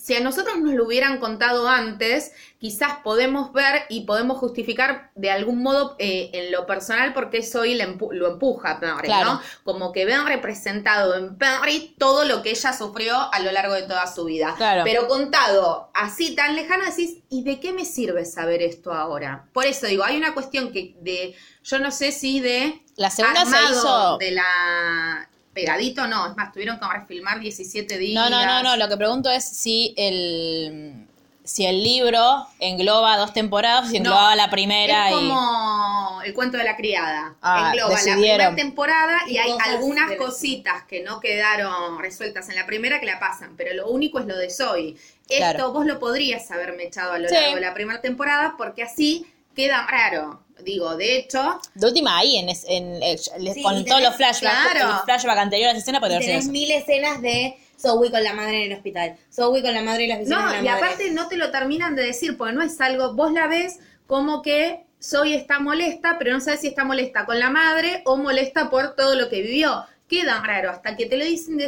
si 0.00 0.14
a 0.14 0.20
nosotros 0.20 0.58
nos 0.58 0.72
lo 0.74 0.86
hubieran 0.86 1.18
contado 1.18 1.68
antes, 1.68 2.30
quizás 2.60 2.98
podemos 3.02 3.52
ver 3.52 3.82
y 3.88 4.02
podemos 4.02 4.38
justificar 4.38 5.10
de 5.16 5.32
algún 5.32 5.60
modo 5.60 5.96
eh, 5.98 6.30
en 6.32 6.52
lo 6.52 6.66
personal 6.66 7.12
por 7.12 7.30
qué 7.30 7.42
Zoe 7.42 7.74
le 7.74 7.84
empu- 7.86 8.12
lo 8.12 8.32
empuja 8.32 8.70
a 8.70 8.80
Perry, 8.80 9.08
Claro. 9.08 9.34
¿no? 9.34 9.40
Como 9.64 9.90
que 9.92 10.04
ven 10.04 10.24
representado 10.24 11.16
en 11.16 11.36
Perry 11.36 11.96
todo 11.98 12.24
lo 12.24 12.42
que 12.42 12.50
ella 12.50 12.72
sufrió 12.72 13.16
a 13.32 13.40
lo 13.40 13.50
largo 13.50 13.74
de 13.74 13.82
toda 13.82 14.06
su 14.06 14.24
vida. 14.24 14.54
Claro. 14.56 14.82
Pero 14.84 15.08
contado 15.08 15.90
así 15.94 16.34
tan 16.36 16.54
lejano, 16.54 16.84
decís, 16.84 17.18
¿y 17.28 17.42
de 17.42 17.58
qué 17.58 17.72
me 17.72 17.84
sirve 17.84 18.24
saber 18.24 18.62
esto 18.62 18.92
ahora? 18.92 19.46
Por 19.52 19.66
eso 19.66 19.86
digo, 19.88 20.04
hay 20.04 20.16
una 20.16 20.32
cuestión 20.32 20.70
que 20.72 20.94
de, 21.00 21.34
yo 21.64 21.80
no 21.80 21.90
sé 21.90 22.12
si 22.12 22.38
de 22.40 22.82
La 22.96 23.10
segunda 23.10 23.44
se 23.44 23.56
hizo. 23.72 24.16
de 24.18 24.30
la 24.30 25.28
pegadito 25.58 26.06
no, 26.06 26.28
es 26.30 26.36
más, 26.36 26.52
tuvieron 26.52 26.78
que 26.78 26.86
refilmar 26.86 27.40
17 27.40 27.98
días. 27.98 28.14
No, 28.14 28.30
no, 28.30 28.46
no, 28.46 28.62
no. 28.62 28.76
Lo 28.76 28.88
que 28.88 28.96
pregunto 28.96 29.30
es 29.30 29.44
si 29.48 29.92
el 29.96 31.04
si 31.44 31.64
el 31.64 31.82
libro 31.82 32.46
engloba 32.60 33.16
dos 33.16 33.32
temporadas, 33.32 33.88
si 33.88 33.96
englobaba 33.96 34.36
la 34.36 34.50
primera 34.50 35.08
es 35.08 35.14
y. 35.14 35.16
como 35.16 36.20
el 36.22 36.34
cuento 36.34 36.58
de 36.58 36.64
la 36.64 36.76
criada. 36.76 37.34
Ah, 37.40 37.70
Engloba 37.72 37.94
la 37.94 38.02
primera 38.02 38.54
temporada 38.54 39.18
y, 39.26 39.32
Y 39.32 39.38
hay 39.38 39.52
algunas 39.64 40.14
cositas 40.16 40.82
que 40.84 41.02
no 41.02 41.20
quedaron 41.20 41.98
resueltas 42.00 42.50
en 42.50 42.56
la 42.56 42.66
primera 42.66 43.00
que 43.00 43.06
la 43.06 43.18
pasan, 43.18 43.54
pero 43.56 43.72
lo 43.74 43.88
único 43.88 44.18
es 44.18 44.26
lo 44.26 44.36
de 44.36 44.50
Zoe. 44.50 44.90
Esto 44.90 45.36
Claro. 45.38 45.72
vos 45.72 45.86
lo 45.86 45.98
podrías 45.98 46.50
haberme 46.50 46.84
echado 46.84 47.12
a 47.12 47.18
lo 47.18 47.28
Sí. 47.28 47.34
largo 47.34 47.54
de 47.54 47.60
la 47.62 47.72
primera 47.74 48.00
temporada 48.02 48.54
porque 48.58 48.82
así 48.82 49.26
queda 49.56 49.86
raro. 49.86 50.42
Digo, 50.62 50.96
de 50.96 51.18
hecho, 51.18 51.60
De 51.74 51.86
última 51.86 52.18
ahí, 52.18 52.36
en, 52.36 52.48
en- 52.48 53.02
eh, 53.02 53.18
Sí, 53.18 53.62
con 53.62 53.84
todos 53.84 54.02
los 54.02 54.16
flashbacks, 54.16 54.70
claro. 54.72 54.96
el 54.98 55.04
flashback 55.04 55.38
anterior 55.38 55.68
a 55.68 55.72
esa 55.72 55.78
escena, 55.80 56.00
sido 56.00 56.20
eso. 56.38 56.50
mil 56.50 56.70
escenas 56.70 57.22
de 57.22 57.56
Zoe 57.80 58.10
con 58.10 58.22
la 58.24 58.34
madre 58.34 58.64
en 58.64 58.72
el 58.72 58.76
hospital. 58.78 59.16
Zoe 59.32 59.62
con 59.62 59.72
la 59.72 59.82
madre 59.82 60.04
y 60.04 60.08
las 60.08 60.18
visitas 60.18 60.40
No, 60.40 60.48
de 60.48 60.54
la 60.56 60.60
y 60.62 60.64
madre. 60.64 60.84
aparte 60.84 61.10
no 61.12 61.28
te 61.28 61.36
lo 61.36 61.50
terminan 61.50 61.94
de 61.94 62.02
decir, 62.02 62.36
porque 62.36 62.52
no 62.54 62.62
es 62.62 62.80
algo, 62.80 63.14
vos 63.14 63.32
la 63.32 63.46
ves 63.46 63.78
como 64.06 64.42
que 64.42 64.84
Zoe 65.00 65.34
está 65.36 65.60
molesta, 65.60 66.16
pero 66.18 66.32
no 66.32 66.40
sabes 66.40 66.60
si 66.62 66.66
está 66.68 66.82
molesta 66.84 67.24
con 67.24 67.38
la 67.38 67.50
madre 67.50 68.02
o 68.04 68.16
molesta 68.16 68.68
por 68.68 68.96
todo 68.96 69.14
lo 69.14 69.28
que 69.28 69.42
vivió. 69.42 69.84
Queda 70.08 70.42
raro, 70.44 70.70
hasta 70.70 70.96
que 70.96 71.06
te 71.06 71.16
lo 71.16 71.24
dicen, 71.24 71.60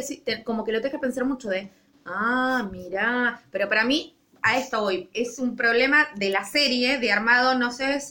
como 0.43 0.63
que 0.65 0.71
lo 0.73 0.81
dejas 0.81 0.99
pensar 0.99 1.23
mucho 1.25 1.47
de, 1.47 1.69
ah, 2.05 2.67
mirá, 2.71 3.41
pero 3.51 3.69
para 3.69 3.85
mí, 3.85 4.15
a 4.41 4.57
esto 4.57 4.81
voy, 4.81 5.09
es 5.13 5.37
un 5.39 5.55
problema 5.55 6.07
de 6.15 6.29
la 6.29 6.43
serie, 6.43 6.97
de 6.97 7.11
armado, 7.11 7.53
no 7.55 7.71
sé, 7.71 8.01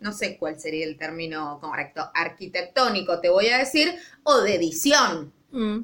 no 0.00 0.12
sé 0.12 0.36
cuál 0.38 0.58
sería 0.58 0.84
el 0.86 0.96
término 0.96 1.58
correcto, 1.60 2.10
arquitectónico, 2.14 3.20
te 3.20 3.28
voy 3.28 3.48
a 3.48 3.58
decir, 3.58 3.94
o 4.22 4.38
de 4.40 4.54
edición. 4.56 5.32
Mm. 5.52 5.80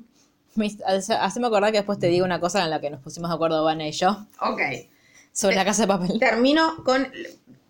Me- 0.55 0.76
hace- 0.87 1.14
Haceme 1.14 1.46
acordar 1.48 1.70
que 1.70 1.79
después 1.79 1.98
te 1.98 2.07
digo 2.09 2.24
una 2.24 2.40
cosa 2.40 2.64
en 2.64 2.70
la 2.70 2.81
que 2.81 2.90
nos 2.90 3.02
pusimos 3.02 3.29
de 3.31 3.35
acuerdo 3.35 3.62
Vane 3.62 3.88
y 3.90 3.92
yo 3.92 4.26
Ok. 4.40 4.61
sobre 5.33 5.55
la 5.57 5.64
casa 5.64 5.83
de 5.83 5.88
papel. 5.88 6.18
Termino 6.18 6.83
con. 6.85 7.12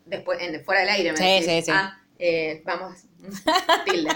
Después, 0.05 0.39
en, 0.41 0.65
fuera 0.65 0.83
del 0.83 0.91
aire, 0.91 1.11
me 1.13 1.17
Sí, 1.19 1.25
decís. 1.25 1.47
sí, 1.47 1.63
sí. 1.63 1.71
Ah, 1.75 2.01
eh, 2.19 2.63
vamos. 2.65 2.95
Tilde. 3.91 4.11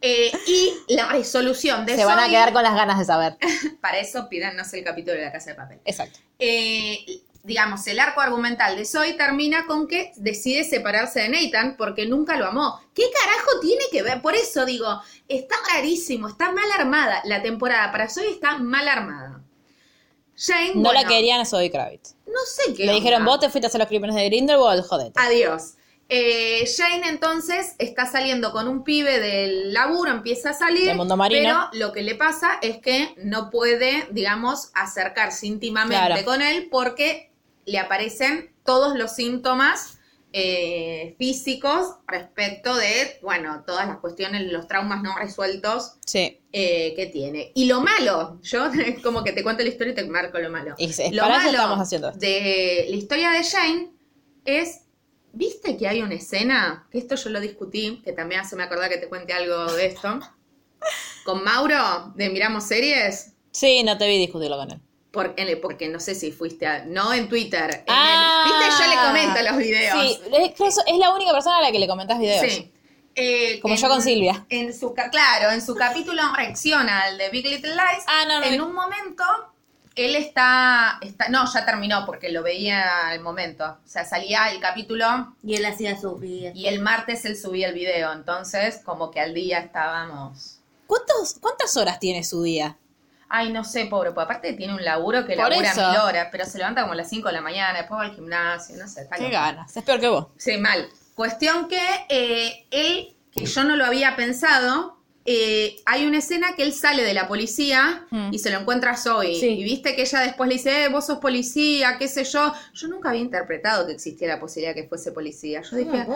Eh, 0.00 0.30
y 0.46 0.94
la 0.94 1.08
resolución 1.08 1.84
de 1.86 1.96
Se 1.96 2.04
van 2.04 2.18
a 2.20 2.28
quedar 2.28 2.52
con 2.52 2.62
las 2.62 2.74
ganas 2.74 2.98
de 2.98 3.04
saber. 3.04 3.36
Para 3.80 3.98
eso 3.98 4.28
pídanos 4.28 4.72
el 4.74 4.84
capítulo 4.84 5.14
de 5.16 5.22
la 5.24 5.32
casa 5.32 5.50
de 5.50 5.56
papel. 5.56 5.80
Exacto. 5.84 6.18
Eh, 6.40 7.04
digamos, 7.42 7.86
el 7.86 8.00
arco 8.00 8.20
argumental 8.20 8.76
de 8.76 8.84
Zoe 8.84 9.14
termina 9.14 9.66
con 9.66 9.86
que 9.86 10.12
decide 10.16 10.64
separarse 10.64 11.20
de 11.20 11.28
Nathan 11.28 11.76
porque 11.76 12.06
nunca 12.06 12.36
lo 12.36 12.46
amó. 12.46 12.80
¿Qué 12.94 13.04
carajo 13.12 13.60
tiene 13.60 13.84
que 13.90 14.02
ver? 14.02 14.20
Por 14.20 14.34
eso 14.34 14.64
digo, 14.64 15.00
está 15.28 15.56
rarísimo, 15.72 16.28
está 16.28 16.52
mal 16.52 16.70
armada. 16.78 17.22
La 17.24 17.42
temporada 17.42 17.90
para 17.92 18.08
Zoe 18.08 18.30
está 18.30 18.58
mal 18.58 18.86
armada. 18.88 19.42
Jane, 20.36 20.72
No 20.74 20.82
bueno, 20.82 21.02
la 21.02 21.08
querían 21.08 21.40
a 21.40 21.44
Zoe 21.44 21.70
Kravitz. 21.70 22.14
No 22.26 22.40
sé 22.46 22.74
qué. 22.74 22.86
Le 22.86 22.92
dijeron, 22.92 23.24
vos 23.24 23.40
te 23.40 23.50
fuiste 23.50 23.66
a 23.66 23.68
hacer 23.68 23.80
los 23.80 23.88
crímenes 23.88 24.14
de 24.14 24.24
Grindelwald, 24.26 24.84
jodete. 24.84 25.18
Adiós. 25.18 25.74
Eh, 26.10 26.64
Jane 26.74 27.06
entonces 27.08 27.74
está 27.78 28.06
saliendo 28.06 28.50
con 28.52 28.66
un 28.66 28.82
pibe 28.82 29.20
del 29.20 29.74
laburo, 29.74 30.10
empieza 30.10 30.50
a 30.50 30.54
salir, 30.54 30.94
mundo 30.94 31.16
marino. 31.18 31.68
pero 31.72 31.84
lo 31.86 31.92
que 31.92 32.02
le 32.02 32.14
pasa 32.14 32.58
es 32.62 32.78
que 32.78 33.14
no 33.22 33.50
puede, 33.50 34.06
digamos, 34.10 34.70
acercarse 34.74 35.46
íntimamente 35.46 36.06
Claro. 36.06 36.24
con 36.24 36.40
él 36.40 36.68
porque 36.70 37.30
le 37.66 37.78
aparecen 37.78 38.54
todos 38.64 38.96
los 38.96 39.14
síntomas 39.14 39.98
eh, 40.32 41.14
físicos 41.18 41.96
respecto 42.06 42.74
de, 42.76 43.18
bueno, 43.22 43.64
todas 43.66 43.86
las 43.88 43.98
cuestiones, 43.98 44.50
los 44.52 44.68
traumas 44.68 45.02
no 45.02 45.16
resueltos 45.18 45.94
Sí. 46.06 46.38
eh, 46.52 46.92
que 46.96 47.06
tiene. 47.06 47.50
Y 47.54 47.64
lo 47.64 47.80
malo, 47.80 48.38
yo 48.42 48.68
como 49.02 49.24
que 49.24 49.32
te 49.32 49.42
cuento 49.42 49.62
la 49.62 49.68
historia 49.70 49.92
y 49.92 49.96
te 49.96 50.04
marco 50.04 50.38
lo 50.38 50.50
malo. 50.50 50.74
Es 50.78 50.98
Lo 51.12 51.22
para 51.22 51.34
eso 51.36 51.44
malo 51.46 51.50
estamos 51.58 51.78
haciendo 51.80 52.08
esto. 52.08 52.20
de 52.20 52.86
la 52.90 52.96
historia 52.96 53.30
de 53.30 53.42
Jane 53.44 53.90
es, 54.44 54.82
¿viste 55.32 55.76
que 55.76 55.86
hay 55.88 56.02
una 56.02 56.14
escena? 56.14 56.86
Que 56.90 56.98
esto 56.98 57.14
yo 57.16 57.30
lo 57.30 57.40
discutí, 57.40 58.00
que 58.04 58.12
también 58.12 58.40
hace 58.40 58.56
me 58.56 58.62
acordar 58.64 58.88
que 58.90 58.98
te 58.98 59.08
cuente 59.08 59.32
algo 59.32 59.72
de 59.72 59.86
esto. 59.86 60.20
Con 61.24 61.44
Mauro, 61.44 62.12
de 62.14 62.30
Miramos 62.30 62.64
Series, 62.64 63.32
Sí, 63.50 63.82
no 63.82 63.98
te 63.98 64.06
vi 64.06 64.18
discutirlo 64.18 64.56
con 64.56 64.70
él. 64.70 64.80
porque, 65.10 65.56
porque 65.56 65.88
no 65.88 65.98
sé 66.00 66.14
si 66.14 66.30
fuiste 66.32 66.66
a, 66.66 66.84
no 66.84 67.12
en 67.12 67.28
Twitter, 67.28 67.64
en 67.70 67.78
el- 67.80 67.84
Ah. 67.88 68.44
¿viste? 68.46 68.84
Yo 68.84 68.90
le 68.90 68.96
comento 69.08 69.42
los 69.50 69.56
videos. 69.58 69.98
Sí, 70.00 70.20
es, 70.64 70.78
es 70.86 70.98
la 70.98 71.12
única 71.14 71.32
persona 71.32 71.58
a 71.58 71.62
la 71.62 71.72
que 71.72 71.78
le 71.78 71.88
comentás 71.88 72.18
videos. 72.20 72.40
Sí. 72.52 72.72
Eh, 73.16 73.58
Como 73.60 73.74
en- 73.74 73.80
yo 73.80 73.88
con 73.88 74.00
Silvia. 74.02 74.46
En 74.48 74.72
su, 74.72 74.94
claro, 74.94 75.50
en 75.50 75.60
su 75.60 75.74
capítulo 75.74 76.22
reacciona 76.36 77.02
al 77.04 77.18
de 77.18 77.30
Big 77.30 77.46
Little 77.46 77.70
Lies. 77.74 78.04
Ah, 78.06 78.24
no, 78.28 78.38
no. 78.40 78.46
en 78.46 78.60
un 78.60 78.72
momento, 78.72 79.24
él 80.06 80.16
está, 80.16 80.98
está. 81.02 81.28
No, 81.28 81.44
ya 81.52 81.64
terminó 81.64 82.04
porque 82.06 82.30
lo 82.30 82.42
veía 82.42 83.08
al 83.08 83.20
momento. 83.20 83.64
O 83.64 83.88
sea, 83.88 84.04
salía 84.04 84.50
el 84.50 84.60
capítulo 84.60 85.34
Y 85.42 85.56
él 85.56 85.64
hacía 85.66 85.98
sus 86.00 86.20
videos. 86.20 86.54
y 86.56 86.66
el 86.68 86.80
martes 86.80 87.24
él 87.24 87.36
subía 87.36 87.68
el 87.68 87.74
video. 87.74 88.12
Entonces, 88.12 88.80
como 88.84 89.10
que 89.10 89.20
al 89.20 89.34
día 89.34 89.58
estábamos. 89.58 90.58
¿Cuántos, 90.86 91.34
¿Cuántas 91.40 91.76
horas 91.76 91.98
tiene 91.98 92.24
su 92.24 92.42
día? 92.42 92.76
Ay, 93.28 93.52
no 93.52 93.62
sé, 93.62 93.84
pobre, 93.86 94.12
porque 94.12 94.24
aparte 94.24 94.52
tiene 94.54 94.72
un 94.74 94.82
laburo 94.82 95.26
que 95.26 95.34
Por 95.36 95.50
labura 95.50 95.70
eso. 95.70 95.86
mil 95.90 95.98
horas, 95.98 96.28
pero 96.32 96.46
se 96.46 96.56
levanta 96.56 96.80
como 96.80 96.94
a 96.94 96.96
las 96.96 97.10
5 97.10 97.28
de 97.28 97.34
la 97.34 97.40
mañana, 97.42 97.78
después 97.80 98.00
va 98.00 98.04
al 98.04 98.14
gimnasio, 98.14 98.76
no 98.78 98.88
sé, 98.88 99.02
está 99.02 99.16
Qué 99.16 99.28
ganas. 99.28 99.76
Es 99.76 99.84
peor 99.84 100.00
que 100.00 100.08
vos. 100.08 100.26
Sí, 100.38 100.56
mal. 100.56 100.88
Cuestión 101.14 101.68
que 101.68 101.78
eh, 102.08 102.66
él, 102.70 103.14
que 103.30 103.44
yo 103.44 103.64
no 103.64 103.76
lo 103.76 103.84
había 103.84 104.16
pensado, 104.16 104.97
eh, 105.30 105.76
hay 105.84 106.06
una 106.06 106.18
escena 106.18 106.54
que 106.56 106.62
él 106.62 106.72
sale 106.72 107.02
de 107.02 107.12
la 107.12 107.28
policía 107.28 108.06
Hmm. 108.10 108.30
y 108.32 108.38
se 108.38 108.48
lo 108.50 108.58
encuentra 108.58 108.92
a 108.92 108.96
Zoe. 108.96 109.34
Sí. 109.34 109.46
Y 109.46 109.62
viste 109.64 109.94
que 109.94 110.02
ella 110.02 110.20
después 110.20 110.48
le 110.48 110.54
dice, 110.54 110.84
eh, 110.84 110.88
vos 110.88 111.04
sos 111.04 111.18
policía, 111.18 111.96
qué 111.98 112.08
sé 112.08 112.24
yo. 112.24 112.54
Yo 112.72 112.88
nunca 112.88 113.10
había 113.10 113.20
interpretado 113.20 113.86
que 113.86 113.92
existía 113.92 114.26
la 114.28 114.40
posibilidad 114.40 114.74
que 114.74 114.88
fuese 114.88 115.12
policía. 115.12 115.60
Yo 115.60 115.76
dije, 115.76 116.06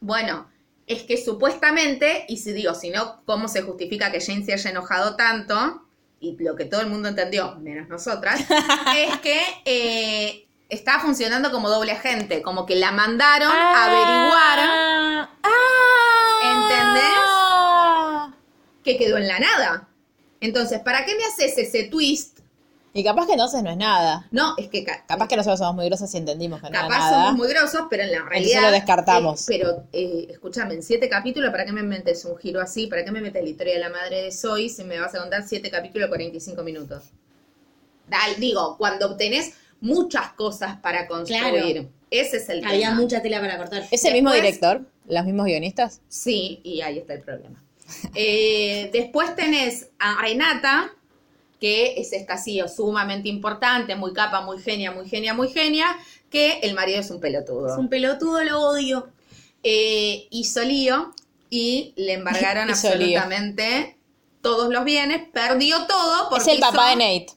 bueno, 0.00 0.46
es 0.86 1.02
que 1.02 1.16
supuestamente, 1.22 2.24
y 2.28 2.38
si 2.38 2.52
digo, 2.52 2.74
si 2.74 2.88
no, 2.88 3.22
¿cómo 3.26 3.48
se 3.48 3.60
justifica 3.60 4.10
que 4.10 4.20
Jane 4.20 4.44
se 4.44 4.54
haya 4.54 4.70
enojado 4.70 5.14
tanto? 5.16 5.82
Y 6.20 6.34
lo 6.42 6.56
que 6.56 6.64
todo 6.64 6.80
el 6.80 6.86
mundo 6.86 7.10
entendió, 7.10 7.56
menos 7.56 7.88
nosotras, 7.90 8.40
es 8.96 9.18
que 9.18 9.40
eh, 9.66 10.46
está 10.70 11.00
funcionando 11.00 11.50
como 11.52 11.68
doble 11.68 11.92
agente, 11.92 12.40
como 12.40 12.64
que 12.64 12.76
la 12.76 12.92
mandaron 12.92 13.50
a 13.52 13.84
averiguar 13.84 15.28
¿Entendés? 16.42 17.23
Que 18.84 18.96
quedó 18.96 19.16
en 19.18 19.26
la 19.26 19.38
nada. 19.40 19.88
Entonces, 20.40 20.78
¿para 20.80 21.04
qué 21.04 21.14
me 21.16 21.24
haces 21.24 21.56
ese 21.58 21.84
twist? 21.84 22.38
Y 22.96 23.02
capaz 23.02 23.26
que 23.26 23.32
entonces 23.32 23.60
no 23.64 23.70
es 23.70 23.76
nada. 23.76 24.28
No, 24.30 24.54
es 24.56 24.68
que 24.68 24.84
ca- 24.84 25.04
Capaz 25.08 25.26
que 25.26 25.36
nosotros 25.36 25.58
somos 25.58 25.74
muy 25.74 25.86
grosos 25.86 26.14
y 26.14 26.18
entendimos 26.18 26.60
que 26.60 26.70
no 26.70 26.78
era 26.78 26.82
capaz 26.82 26.98
nada. 27.10 27.24
somos 27.24 27.36
muy 27.38 27.48
grosos, 27.48 27.80
pero 27.90 28.04
en 28.04 28.12
la 28.12 28.22
realidad. 28.22 28.62
lo 28.62 28.70
descartamos. 28.70 29.40
eh, 29.40 29.44
pero, 29.48 29.84
eh, 29.92 30.28
escúchame, 30.30 30.74
en 30.74 30.82
siete 30.84 31.08
capítulos, 31.08 31.50
¿para 31.50 31.64
qué 31.64 31.72
me 31.72 31.82
metes 31.82 32.24
un 32.24 32.36
giro 32.36 32.60
así? 32.60 32.86
¿Para 32.86 33.04
qué 33.04 33.10
me 33.10 33.20
metes 33.20 33.42
la 33.42 33.48
historia 33.48 33.74
de 33.74 33.80
la 33.80 33.88
madre 33.88 34.22
de 34.22 34.30
Zoe 34.30 34.68
si 34.68 34.84
me 34.84 35.00
vas 35.00 35.12
a 35.14 35.18
contar 35.18 35.42
siete 35.44 35.70
capítulos 35.72 36.06
45 36.08 36.62
minutos? 36.62 37.02
Dal, 38.08 38.36
digo, 38.38 38.76
cuando 38.76 39.16
tenés 39.16 39.54
muchas 39.80 40.32
cosas 40.34 40.76
para 40.76 41.08
construir. 41.08 41.72
Claro. 41.72 41.88
Ese 42.10 42.36
es 42.36 42.48
el 42.48 42.64
Había 42.64 42.90
tema. 42.90 43.00
mucha 43.00 43.20
tela 43.22 43.40
para 43.40 43.56
cortar. 43.58 43.82
¿Es 43.90 44.04
el 44.04 44.12
mismo 44.12 44.32
director? 44.32 44.82
¿Los 45.08 45.24
mismos 45.24 45.46
guionistas? 45.46 46.00
Sí, 46.08 46.60
y 46.62 46.80
ahí 46.82 46.98
está 46.98 47.14
el 47.14 47.22
problema. 47.22 47.60
Eh, 48.14 48.90
después 48.92 49.34
tenés 49.36 49.90
a 49.98 50.20
Renata, 50.20 50.92
que 51.60 51.94
es 52.00 52.12
esta 52.12 52.36
CEO 52.36 52.68
sumamente 52.68 53.28
importante, 53.28 53.96
muy 53.96 54.12
capa, 54.12 54.40
muy 54.40 54.60
genia, 54.60 54.92
muy 54.92 55.08
genia, 55.08 55.34
muy 55.34 55.48
genia, 55.48 55.96
que 56.30 56.60
el 56.60 56.74
marido 56.74 57.00
es 57.00 57.10
un 57.10 57.20
pelotudo. 57.20 57.72
Es 57.72 57.78
un 57.78 57.88
pelotudo, 57.88 58.42
lo 58.44 58.60
odio. 58.60 59.08
Eh, 59.62 60.26
hizo 60.30 60.62
lío 60.62 61.14
y 61.48 61.94
le 61.96 62.14
embargaron 62.14 62.68
Hizo 62.70 62.88
lío. 62.88 63.18
absolutamente 63.18 63.96
todos 64.42 64.70
los 64.70 64.84
bienes, 64.84 65.26
perdió 65.32 65.86
todo 65.86 66.28
porque 66.28 66.42
Es 66.42 66.48
el 66.48 66.60
papá 66.60 66.90
de 66.90 66.96
Nate. 66.96 67.32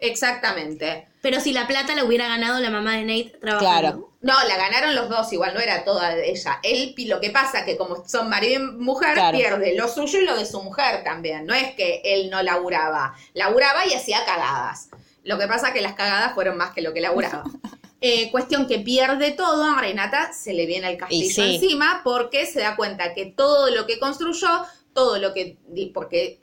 Exactamente. 0.00 1.06
Pero 1.22 1.40
si 1.40 1.52
la 1.52 1.66
plata 1.66 1.94
la 1.94 2.04
hubiera 2.04 2.28
ganado 2.28 2.60
la 2.60 2.68
mamá 2.68 2.96
de 2.96 3.04
Nate 3.04 3.38
trabajando. 3.40 3.80
Claro. 3.80 4.12
No, 4.20 4.34
la 4.48 4.56
ganaron 4.56 4.94
los 4.94 5.08
dos, 5.08 5.32
igual 5.32 5.54
no 5.54 5.60
era 5.60 5.84
toda 5.84 6.14
de 6.14 6.30
ella. 6.30 6.58
Él, 6.62 6.94
lo 7.06 7.20
que 7.20 7.30
pasa 7.30 7.64
que 7.64 7.76
como 7.78 8.06
son 8.06 8.28
marido 8.28 8.60
y 8.60 8.64
mujer, 8.66 9.14
Claro. 9.14 9.38
pierde 9.38 9.74
lo 9.74 9.88
suyo 9.88 10.18
y 10.20 10.24
lo 10.26 10.36
de 10.36 10.44
su 10.44 10.60
mujer 10.62 11.02
también. 11.04 11.46
No 11.46 11.54
es 11.54 11.74
que 11.74 12.02
él 12.04 12.28
no 12.28 12.42
laburaba. 12.42 13.14
Laburaba 13.34 13.86
y 13.86 13.94
hacía 13.94 14.24
cagadas. 14.26 14.90
Lo 15.24 15.38
que 15.38 15.46
pasa 15.48 15.72
que 15.72 15.80
las 15.80 15.94
cagadas 15.94 16.34
fueron 16.34 16.56
más 16.56 16.72
que 16.74 16.82
lo 16.82 16.92
que 16.92 17.00
laburaba. 17.00 17.44
Eh, 18.04 18.32
cuestión 18.32 18.66
que 18.66 18.80
pierde 18.80 19.30
todo, 19.30 19.62
a 19.62 19.80
Renata 19.80 20.32
se 20.32 20.54
le 20.54 20.66
viene 20.66 20.90
el 20.90 20.96
castillo 20.98 21.30
sí. 21.44 21.54
encima 21.54 22.00
porque 22.02 22.46
se 22.46 22.58
da 22.58 22.74
cuenta 22.74 23.14
que 23.14 23.26
todo 23.26 23.70
lo 23.70 23.86
que 23.86 24.00
construyó, 24.00 24.48
todo 24.92 25.18
lo 25.18 25.32
que... 25.32 25.56
di- 25.68 25.92
porque 25.94 26.40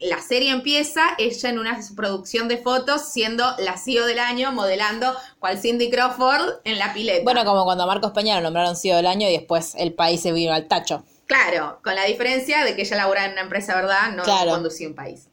la 0.00 0.20
serie 0.20 0.50
empieza 0.50 1.02
ella 1.18 1.48
en 1.50 1.58
una 1.58 1.78
producción 1.94 2.48
de 2.48 2.56
fotos 2.58 3.02
siendo 3.12 3.44
la 3.58 3.76
CEO 3.76 4.06
del 4.06 4.18
año, 4.18 4.50
modelando 4.52 5.14
cual 5.38 5.58
Cindy 5.60 5.90
Crawford 5.90 6.60
en 6.64 6.78
la 6.78 6.92
pileta. 6.94 7.22
Bueno, 7.22 7.44
como 7.44 7.64
cuando 7.64 7.84
a 7.84 7.86
Marcos 7.86 8.12
Peña 8.12 8.36
lo 8.36 8.42
nombraron 8.42 8.76
CEO 8.76 8.96
del 8.96 9.06
año 9.06 9.28
y 9.28 9.32
después 9.32 9.74
el 9.76 9.92
país 9.92 10.20
se 10.22 10.32
vino 10.32 10.52
al 10.54 10.66
tacho. 10.68 11.04
Claro, 11.26 11.78
con 11.84 11.94
la 11.94 12.04
diferencia 12.04 12.64
de 12.64 12.74
que 12.74 12.82
ella 12.82 12.96
laburaba 12.96 13.26
en 13.26 13.32
una 13.32 13.42
empresa, 13.42 13.74
¿verdad? 13.76 14.10
No 14.12 14.22
Claro. 14.24 14.50
conducía 14.52 14.88
un 14.88 14.94
país. 14.94 15.28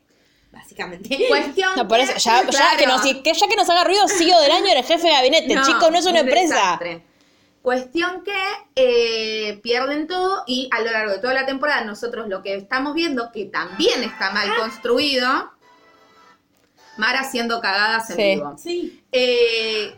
Básicamente. 0.52 1.18
Cuestión 1.28 1.72
No, 1.76 1.88
por 1.88 2.00
eso, 2.00 2.14
ya, 2.18 2.42
ya 2.44 2.48
Claro. 2.50 2.78
que 2.78 2.88
nos, 2.88 3.02
que 3.02 3.34
ya 3.34 3.48
que 3.48 3.56
nos 3.56 3.70
haga 3.70 3.84
ruido, 3.84 4.08
CEO 4.08 4.40
del 4.42 4.52
año 4.52 4.68
era 4.68 4.80
el 4.82 4.86
jefe 4.86 5.08
de 5.08 5.14
gabinete. 5.14 5.56
No, 5.56 5.64
Chico, 5.66 5.90
no 5.92 5.98
es 5.98 6.06
una 6.06 6.22
un 6.22 6.28
empresa. 6.28 6.56
desastre. 6.56 7.07
Cuestión 7.68 8.24
que 8.24 8.32
eh, 8.78 9.60
pierden 9.62 10.08
todo 10.08 10.46
y 10.48 10.70
a 10.72 10.80
lo 10.80 10.90
largo 10.90 11.12
de 11.12 11.20
toda 11.20 11.34
la 11.34 11.46
temporada 11.46 11.84
nosotros 11.84 12.30
lo 12.30 12.42
que 12.42 12.56
estamos 12.56 12.94
viendo, 12.94 13.30
que 13.34 13.44
también 13.44 14.06
está 14.06 14.32
mal 14.32 14.56
construido, 14.56 15.52
Mara 16.96 17.20
haciendo 17.20 17.60
cagadas 17.60 18.10
en 18.12 18.16
Sí. 18.16 18.24
vivo. 18.24 18.56
Sí, 18.58 19.04
Eh, 19.12 19.94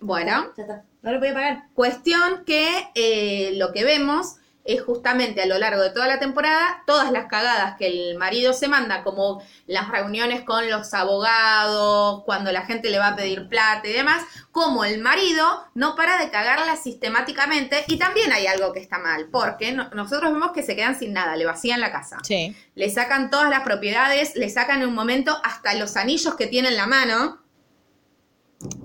bueno, 0.00 0.52
ya 0.56 0.62
está. 0.64 0.84
No 1.02 1.12
lo 1.12 1.20
podía 1.20 1.34
pagar. 1.34 1.68
Cuestión 1.74 2.44
que 2.44 2.90
eh, 2.96 3.52
lo 3.54 3.70
que 3.72 3.84
vemos 3.84 4.38
es 4.64 4.80
justamente 4.82 5.42
a 5.42 5.46
lo 5.46 5.58
largo 5.58 5.82
de 5.82 5.90
toda 5.90 6.06
la 6.06 6.20
temporada 6.20 6.82
todas 6.86 7.10
las 7.10 7.26
cagadas 7.26 7.76
que 7.76 7.86
el 7.88 8.16
marido 8.16 8.52
se 8.52 8.68
manda, 8.68 9.02
como 9.02 9.42
las 9.66 9.88
reuniones 9.88 10.42
con 10.42 10.70
los 10.70 10.94
abogados, 10.94 12.22
cuando 12.24 12.52
la 12.52 12.62
gente 12.62 12.90
le 12.90 12.98
va 12.98 13.08
a 13.08 13.16
pedir 13.16 13.48
plata 13.48 13.88
y 13.88 13.92
demás, 13.92 14.22
como 14.52 14.84
el 14.84 15.00
marido 15.00 15.44
no 15.74 15.96
para 15.96 16.18
de 16.18 16.30
cagarla 16.30 16.76
sistemáticamente 16.76 17.84
y 17.88 17.96
también 17.98 18.32
hay 18.32 18.46
algo 18.46 18.72
que 18.72 18.80
está 18.80 18.98
mal, 18.98 19.28
porque 19.32 19.72
no- 19.72 19.90
nosotros 19.90 20.32
vemos 20.32 20.52
que 20.52 20.62
se 20.62 20.76
quedan 20.76 20.98
sin 20.98 21.12
nada, 21.12 21.34
le 21.36 21.44
vacían 21.44 21.80
la 21.80 21.90
casa. 21.90 22.18
Sí. 22.22 22.56
Le 22.74 22.88
sacan 22.90 23.30
todas 23.30 23.50
las 23.50 23.62
propiedades, 23.62 24.36
le 24.36 24.48
sacan 24.48 24.82
en 24.82 24.88
un 24.88 24.94
momento 24.94 25.36
hasta 25.42 25.74
los 25.74 25.96
anillos 25.96 26.34
que 26.36 26.46
tiene 26.46 26.68
en 26.68 26.76
la 26.76 26.86
mano. 26.86 27.38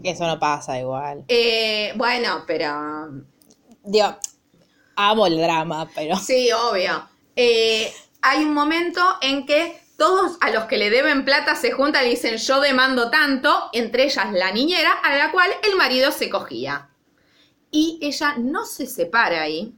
Eso 0.04 0.26
no 0.26 0.40
pasa 0.40 0.80
igual. 0.80 1.24
Eh, 1.28 1.94
bueno, 1.96 2.44
pero 2.48 3.10
Digo, 3.84 4.18
amo 4.98 5.28
el 5.28 5.38
drama, 5.38 5.88
pero. 5.96 6.18
Sí, 6.18 6.50
obvio. 6.52 7.08
Eh, 7.36 7.94
hay 8.22 8.44
un 8.44 8.54
momento 8.54 9.02
en 9.22 9.46
que 9.46 9.80
todos 9.98 10.38
a 10.42 10.52
los 10.52 10.66
que 10.66 10.78
le 10.78 10.90
deben 10.90 11.24
plata 11.24 11.56
se 11.56 11.72
juntan 11.72 12.06
y 12.06 12.10
dicen 12.10 12.38
yo 12.38 12.60
demando 12.60 13.10
tanto, 13.10 13.70
entre 13.74 14.04
ellas 14.04 14.32
la 14.34 14.52
niñera, 14.52 14.92
a 14.92 15.16
la 15.16 15.32
cual 15.32 15.50
el 15.64 15.76
marido 15.76 16.12
se 16.12 16.30
cogía. 16.30 16.90
Y 17.72 18.00
ella 18.02 18.36
no 18.38 18.66
se 18.66 18.86
separa 18.86 19.42
ahí, 19.42 19.74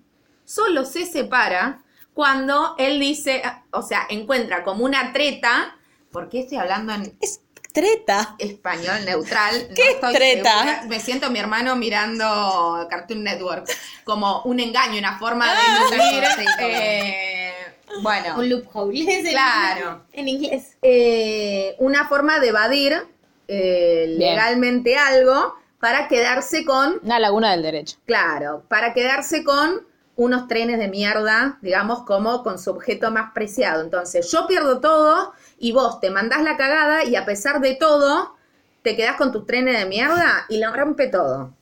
solo 0.45 0.86
se 0.86 1.05
separa 1.05 1.84
cuando 2.13 2.76
él 2.78 2.99
dice, 2.99 3.41
o 3.72 3.82
sea, 3.82 4.05
encuentra 4.09 4.63
como 4.63 4.84
una 4.84 5.13
treta, 5.13 5.78
porque 6.11 6.41
estoy 6.41 6.57
hablando 6.57 6.93
en 6.93 7.15
Es 7.22 7.41
treta. 7.74 8.36
español 8.39 9.05
neutral. 9.05 9.67
no 9.70 9.76
¿Qué 9.76 9.91
estoy 9.91 10.13
treta? 10.13 10.51
segura. 10.59 10.84
Me 10.88 10.99
siento 10.99 11.30
mi 11.32 11.39
hermano 11.39 11.76
mirando 11.76 12.88
Cartoon 12.89 13.24
Network, 13.24 13.67
como 14.03 14.41
un 14.43 14.59
engaño, 14.59 14.97
una 14.99 15.17
forma 15.20 15.45
de 15.45 15.51
Ah. 15.57 15.80
nutrir. 15.84 16.24
Sí, 16.38 16.45
como- 16.57 16.67
eh, 16.70 17.53
bueno, 18.01 18.36
Un 18.39 18.49
loophole. 18.49 19.05
Claro. 19.32 20.05
En 20.13 20.28
inglés. 20.28 20.78
eh, 20.82 21.76
una 21.80 22.07
forma 22.07 22.39
de 22.39 22.47
evadir 22.49 23.07
eh, 23.47 24.05
legalmente 24.17 24.95
algo 24.97 25.55
para 25.80 26.07
quedarse 26.07 26.65
con, 26.65 26.99
Una 27.03 27.20
laguna 27.20 27.51
del 27.51 27.63
derecho. 27.63 27.97
claro, 28.05 28.63
para 28.67 28.93
quedarse 28.93 29.43
con 29.43 29.88
unos 30.15 30.47
trenes 30.47 30.78
de 30.78 30.88
mierda, 30.89 31.57
digamos, 31.61 32.03
como 32.03 32.43
con 32.43 32.59
su 32.59 32.70
objeto 32.72 33.09
más 33.09 33.32
preciado. 33.34 33.82
Entonces, 33.82 34.30
yo 34.32 34.45
pierdo 34.47 34.82
todo 34.82 35.34
y 35.60 35.72
vos 35.72 35.99
te 35.99 36.10
mandás 36.10 36.41
la 36.43 36.57
cagada 36.57 37.03
y 37.03 37.16
a 37.16 37.26
pesar 37.26 37.60
de 37.62 37.76
todo, 37.76 38.36
te 38.82 38.95
quedás 38.95 39.18
con 39.18 39.32
tus 39.32 39.45
trenes 39.45 39.78
de 39.78 39.86
mierda 39.86 40.45
y 40.49 40.57
lo 40.57 40.74
rompe 40.74 41.07
todo. 41.07 41.53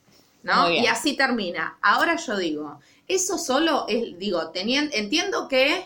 ¿No? 0.42 0.70
Y 0.70 0.86
así 0.86 1.16
termina. 1.16 1.76
Ahora 1.82 2.16
yo 2.16 2.36
digo, 2.38 2.80
eso 3.08 3.36
solo 3.38 3.86
es, 3.88 4.16
digo, 4.18 4.50
teniendo, 4.50 4.94
entiendo 4.96 5.48
que 5.48 5.84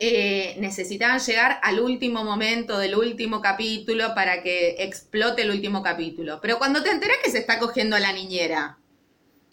eh, 0.00 0.54
necesitaban 0.58 1.18
llegar 1.18 1.58
al 1.62 1.80
último 1.80 2.24
momento 2.24 2.78
del 2.78 2.94
último 2.96 3.40
capítulo 3.40 4.14
para 4.14 4.42
que 4.42 4.76
explote 4.78 5.42
el 5.42 5.50
último 5.50 5.82
capítulo. 5.82 6.38
Pero 6.40 6.58
cuando 6.58 6.82
te 6.82 6.90
enterás 6.90 7.18
que 7.22 7.30
se 7.30 7.38
está 7.38 7.58
cogiendo 7.58 7.96
a 7.96 8.00
la 8.00 8.12
niñera, 8.12 8.78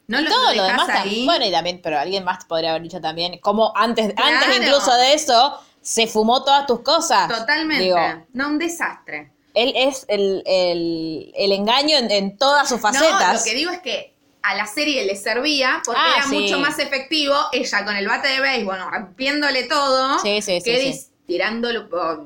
no 0.07 0.21
lo, 0.21 0.29
Todo 0.29 0.53
lo 0.53 0.63
demás 0.63 0.87
ahí. 0.89 0.95
también. 0.95 1.25
Bueno, 1.25 1.45
y 1.47 1.51
también, 1.51 1.79
pero 1.83 1.97
alguien 1.99 2.23
más 2.23 2.45
podría 2.45 2.69
haber 2.71 2.83
dicho 2.83 3.01
también. 3.01 3.39
Como 3.39 3.75
antes, 3.75 4.13
Claro. 4.13 4.37
antes 4.37 4.57
incluso 4.61 4.95
de 4.95 5.13
eso, 5.15 5.59
se 5.85 6.07
fumó 6.07 6.43
todas 6.43 6.65
tus 6.65 6.79
cosas. 6.81 7.27
Totalmente. 7.27 7.83
Digo, 7.83 7.97
no, 8.33 8.47
un 8.49 8.57
desastre. 8.57 9.31
él 9.53 9.71
es 9.75 10.03
el, 10.09 10.41
el, 10.47 11.31
el 11.37 11.51
engaño 11.51 11.95
en, 11.97 12.09
en 12.09 12.37
todas 12.39 12.67
sus 12.67 12.81
No, 12.81 12.91
facetas. 12.91 13.37
lo 13.37 13.43
que 13.43 13.53
digo 13.55 13.71
es 13.71 13.79
que 13.81 14.15
a 14.41 14.55
la 14.55 14.65
serie 14.65 15.05
le 15.05 15.15
servía 15.15 15.81
porque 15.85 16.01
Ah, 16.03 16.13
era 16.17 16.27
sí. 16.27 16.39
mucho 16.39 16.57
más 16.59 16.79
efectivo 16.79 17.35
ella 17.51 17.85
con 17.85 17.95
el 17.95 18.07
bate 18.07 18.27
de 18.29 18.39
béisbol 18.41 18.79
rompiéndole 18.91 19.63
todo 19.65 20.17
Sí, 20.19 20.41
sí, 20.41 20.59
que 20.63 20.99
tirándolo 21.27 21.87
oh, 21.91 22.25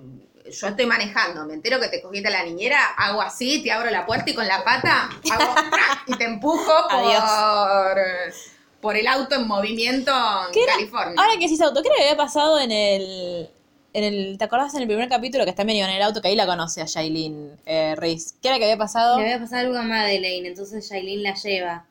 yo 0.51 0.68
estoy 0.68 0.86
manejando 0.86 1.45
me 1.45 1.53
entero 1.53 1.80
que 1.80 1.88
te 1.89 2.01
cogiste 2.01 2.28
a 2.30 2.32
la 2.32 2.43
niñera 2.43 2.80
hago 2.97 3.22
así 3.22 3.62
te 3.64 3.72
abro 3.72 3.89
la 3.91 4.05
puerta 4.05 4.30
y 4.30 4.34
con 4.36 4.47
la 4.47 4.64
pata 4.64 5.10
hago 5.32 5.55
y 6.07 6.14
te 6.18 6.24
empujo 6.26 6.72
Adiós. 6.89 8.34
Por 8.82 8.95
el 8.95 9.07
auto 9.07 9.36
en 9.36 9.47
movimiento 9.47 10.11
en. 10.53 10.65
California 10.67 11.15
Ahora 11.17 11.34
que 11.38 11.45
decís 11.45 11.61
auto, 11.61 11.82
¿qué 11.82 11.88
era 11.89 11.95
lo 11.97 11.99
que 12.03 12.09
había 12.09 12.17
pasado 12.17 12.59
en 12.59 12.71
el 12.71 13.49
en 13.91 14.03
el, 14.03 14.38
¿te 14.38 14.43
acordás 14.43 14.73
en 14.75 14.82
el 14.82 14.88
primer 14.88 15.09
capítulo 15.09 15.43
que 15.45 15.49
está 15.49 15.63
medio 15.63 15.84
en 15.86 15.89
el 15.91 16.01
auto 16.03 16.21
que 16.21 16.27
ahí 16.27 16.36
la 16.36 16.45
conoce 16.45 16.82
a 16.82 16.86
Shailene 16.86 17.55
eh, 17.65 17.95
Reese? 17.97 18.36
¿Qué 18.41 18.49
era 18.49 18.57
que 18.59 18.65
había 18.65 18.77
pasado? 18.77 19.17
Le 19.17 19.23
había 19.25 19.39
pasado 19.39 19.61
algo 19.67 19.77
a 19.80 19.82
Madeleine, 19.82 20.47
entonces 20.47 20.88
Shailene 20.89 21.23
la 21.23 21.34
lleva. 21.34 21.86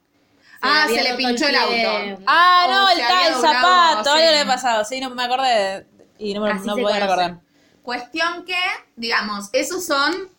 Ah, 0.63 0.87
se 0.89 1.03
le 1.03 1.15
pinchó 1.15 1.47
el 1.47 1.55
auto. 1.57 2.23
Ah, 2.27 2.67
no, 2.69 2.87
se 2.89 2.95
el, 2.95 3.01
había 3.03 3.09
ta- 3.09 3.29
el 3.29 3.35
zapato, 3.35 4.11
algo 4.11 4.15
sí. 4.17 4.19
le 4.23 4.29
había 4.39 4.47
pasado. 4.47 4.85
Sí, 4.85 5.01
no 5.01 5.11
me 5.11 5.23
acordé 5.25 5.49
de- 5.49 5.87
y 6.21 6.35
no, 6.35 6.41
me, 6.41 6.51
Así 6.53 6.67
no 6.67 6.73
podía 6.75 6.87
conoce. 6.87 7.01
recordar. 7.01 7.41
Cuestión 7.83 8.45
que, 8.45 8.59
digamos, 8.97 9.51
esos 9.53 9.85
son 9.85 10.31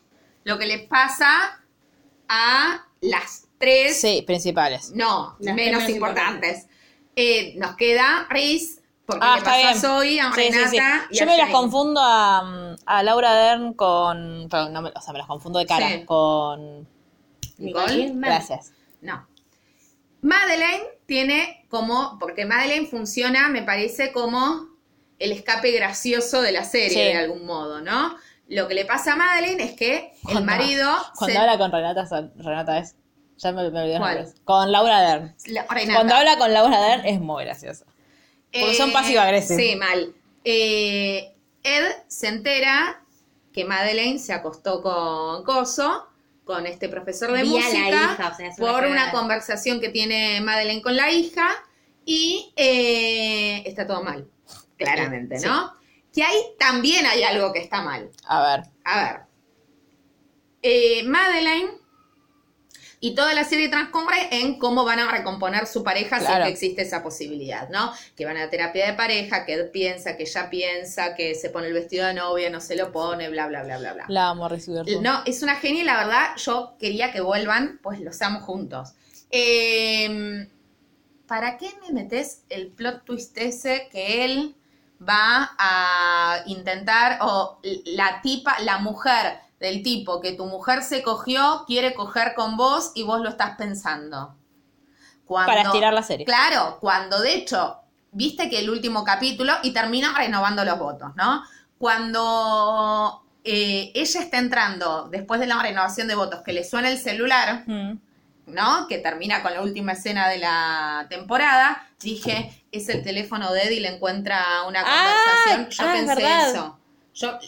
lo 0.46 0.58
que 0.58 0.66
les 0.66 0.88
pasa 0.88 1.62
a 2.28 2.86
las 3.02 3.48
tres, 3.60 4.02
Sí, 4.02 4.24
principales. 4.26 4.92
no, 4.96 5.36
Las 5.40 5.54
menos 5.56 5.88
importantes. 5.90 6.68
Eh, 7.16 7.54
nos 7.58 7.76
queda 7.76 8.26
Reese, 8.30 8.82
porque 9.06 9.26
Ah, 9.26 9.34
le 9.34 9.38
está 9.40 9.52
pasó 9.52 9.68
a. 9.68 9.76
Zoe, 10.00 10.22
a 10.22 10.32
Sí, 10.34 10.42
sí, 10.42 10.48
sí. 10.52 10.58
Renata 10.78 11.08
y 11.12 11.18
Yo 11.18 11.24
a 11.24 11.26
me 11.28 11.38
las 11.38 11.50
confundo 11.50 12.00
a, 12.04 12.76
a 12.86 13.04
Laura 13.04 13.34
Dern 13.34 13.74
con. 13.74 14.48
perdón, 14.50 14.74
no 14.74 14.82
me- 14.82 14.92
o 14.96 15.02
sea, 15.02 15.12
me 15.14 15.20
las 15.20 15.28
confundo 15.28 15.60
de 15.60 15.66
cara. 15.66 15.90
Sí. 15.90 16.06
Con. 16.06 16.88
Nicole. 17.58 18.12
Gracias. 18.16 18.72
No. 19.02 19.28
Madeleine 20.22 20.84
tiene 21.06 21.66
como, 21.70 22.18
porque 22.20 22.46
Madeleine 22.46 22.88
funciona, 22.88 23.48
me 23.50 23.64
parece, 23.64 24.12
como 24.12 24.68
el 25.18 25.32
escape 25.32 25.72
gracioso 25.72 26.42
de 26.42 26.52
la 26.52 26.64
serie, 26.64 26.90
Sí. 26.90 26.96
de 27.00 27.18
algún 27.18 27.46
modo, 27.46 27.82
¿no? 27.82 28.16
Lo 28.48 28.68
que 28.68 28.74
le 28.74 28.86
pasa 28.86 29.14
a 29.14 29.16
Madeleine 29.16 29.64
es 29.64 29.74
que 29.74 30.14
el 30.30 30.44
Marido 30.44 30.90
Cuando 31.18 31.34
se- 31.34 31.38
habla 31.38 31.58
con 31.58 31.72
Renata, 31.72 32.08
Renata 32.38 32.80
es. 32.80 32.96
Ya 33.42 33.52
me, 33.52 33.70
me 33.72 33.80
olvidé 33.82 33.94
los 33.94 34.00
¿Cuál? 34.00 34.16
nombres. 34.18 34.42
Con 34.44 34.72
Laura 34.72 35.02
Dern. 35.02 35.36
la- 35.48 35.66
Renata. 35.70 35.94
Cuando 35.96 36.16
habla 36.16 36.38
con 36.38 36.54
Laura 36.54 36.82
Dern 36.82 37.06
es 37.06 37.20
muy 37.20 37.44
gracioso. 37.46 37.86
Porque 38.52 38.74
son 38.76 38.92
pasivo-agresivos. 38.92 39.62
Sí, 39.62 39.76
mal. 39.76 40.14
Eh, 40.44 41.36
Ed 41.64 41.86
se 42.08 42.28
entera 42.28 43.02
que 43.54 43.66
Madeleine 43.66 44.20
se 44.20 44.34
acostó 44.34 44.82
con 44.82 45.44
Coso, 45.44 46.08
con 46.46 46.66
este 46.66 46.90
profesor 46.90 47.32
de 47.32 47.44
Vía 47.44 47.60
la 47.60 47.66
música, 47.66 47.90
hija, 47.90 48.32
o 48.34 48.36
sea, 48.36 48.48
es 48.48 48.58
una 48.60 48.72
por 48.72 48.84
una 48.86 48.96
cagada. 48.96 49.12
conversación 49.12 49.80
que 49.80 49.90
tiene 49.90 50.42
Madeleine 50.42 50.82
con 50.82 50.96
la 50.96 51.12
hija, 51.12 51.48
y 52.06 52.52
eh, 52.56 53.62
está 53.68 53.86
todo 53.86 54.02
mal, 54.04 54.28
claramente, 54.78 55.38
Sí. 55.40 55.46
¿no? 55.48 55.74
Que 56.14 56.24
ahí 56.24 56.42
también 56.58 57.06
hay 57.06 57.22
algo 57.24 57.54
que 57.54 57.60
está 57.60 57.82
mal. 57.84 58.10
A 58.26 58.42
ver. 58.42 58.66
A 58.84 59.04
ver. 59.04 59.22
Eh, 60.64 61.04
Madeleine 61.04 61.70
y 63.02 63.16
toda 63.16 63.34
la 63.34 63.44
serie 63.44 63.70
transcurre 63.70 64.28
en 64.32 64.60
cómo 64.60 64.84
van 64.84 65.00
a 65.00 65.10
recomponer 65.10 65.68
su 65.68 65.84
pareja 65.84 66.20
si 66.20 66.26
es 66.26 66.32
que 66.32 66.50
existe 66.50 66.82
esa 66.82 67.02
posibilidad, 67.02 67.70
¿no? 67.70 67.94
Que 68.16 68.26
van 68.26 68.38
a 68.38 68.50
terapia 68.50 68.88
de 68.88 68.94
pareja, 68.94 69.46
que 69.46 69.54
él 69.54 69.70
piensa, 69.70 70.18
que 70.18 70.24
ella 70.24 70.50
piensa, 70.50 71.16
que 71.16 71.36
se 71.36 71.50
pone 71.50 71.68
el 71.68 71.74
vestido 71.74 72.06
de 72.08 72.14
novia, 72.14 72.50
no 72.50 72.60
se 72.60 72.76
lo 72.76 72.92
pone, 72.92 73.30
bla, 73.30 73.48
bla, 73.48 73.64
bla, 73.64 73.78
bla, 73.78 73.94
bla. 73.94 74.06
La 74.10 74.30
amo, 74.30 74.50
Reese 74.50 74.72
Witherspoon. 74.72 75.04
No, 75.04 75.22
es 75.26 75.42
una 75.44 75.56
genia 75.56 75.82
y 75.82 75.86
la 75.86 75.98
verdad 75.98 76.36
yo 76.38 76.76
quería 76.78 77.12
que 77.12 77.22
vuelvan, 77.22 77.80
pues 77.82 78.02
los 78.02 78.22
amo 78.22 78.42
juntos. 78.42 78.94
Eh, 79.32 80.48
¿Para 81.26 81.58
qué 81.58 81.70
me 81.82 81.94
metes 81.94 82.44
el 82.50 82.68
plot 82.68 83.06
twist 83.06 83.38
ese 83.38 83.88
que 83.92 84.26
él 84.26 84.56
va 85.08 85.52
a 85.58 86.42
intentar, 86.48 87.20
o 87.22 87.60
la 87.86 88.20
tipa, 88.22 88.60
la 88.60 88.80
mujer 88.80 89.40
del 89.60 89.84
tipo 89.84 90.22
que 90.22 90.34
tu 90.34 90.46
mujer 90.46 90.84
se 90.84 91.04
cogió, 91.04 91.64
quiere 91.68 91.94
coger 91.94 92.34
con 92.36 92.56
vos 92.58 92.92
y 92.96 93.04
vos 93.04 93.22
lo 93.22 93.30
estás 93.30 93.58
pensando? 93.58 94.36
Cuando- 95.26 95.52
Para 95.52 95.62
estirar 95.64 95.94
la 95.94 96.04
serie. 96.04 96.26
Claro, 96.26 96.78
cuando 96.80 97.20
de 97.22 97.36
hecho, 97.36 97.78
viste 98.12 98.50
que 98.50 98.60
el 98.60 98.70
último 98.70 99.04
capítulo 99.04 99.54
y 99.64 99.72
termina 99.74 100.14
renovando 100.18 100.64
los 100.66 100.80
votos, 100.80 101.12
¿no? 101.16 101.44
Cuando 101.78 103.24
eh, 103.44 103.92
ella 103.96 104.20
está 104.22 104.38
entrando, 104.38 105.08
después 105.10 105.40
de 105.40 105.48
la 105.48 105.62
renovación 105.62 106.08
de 106.08 106.16
votos, 106.16 106.42
que 106.44 106.52
le 106.54 106.64
suena 106.64 106.90
el 106.90 106.98
celular, 106.98 107.64
Mm. 107.68 107.98
¿no? 108.48 108.88
Que 108.88 108.98
termina 108.98 109.42
con 109.42 109.54
la 109.54 109.62
última 109.62 109.94
escena 109.94 110.28
de 110.28 110.40
la 110.40 111.06
temporada, 111.10 111.88
dije, 112.02 112.64
es 112.72 112.90
el 112.90 113.04
teléfono 113.04 113.52
de 113.54 113.64
Eddie 113.64 113.80
le 113.82 113.96
encuentra 113.96 114.64
una 114.68 114.82
Ah, 114.86 115.14
conversación. 115.46 115.70
Yo 115.70 115.84
ah, 115.84 115.96
es 115.98 116.06
pensé 116.06 116.50
eso. 116.50 116.78
Yo 117.14 117.40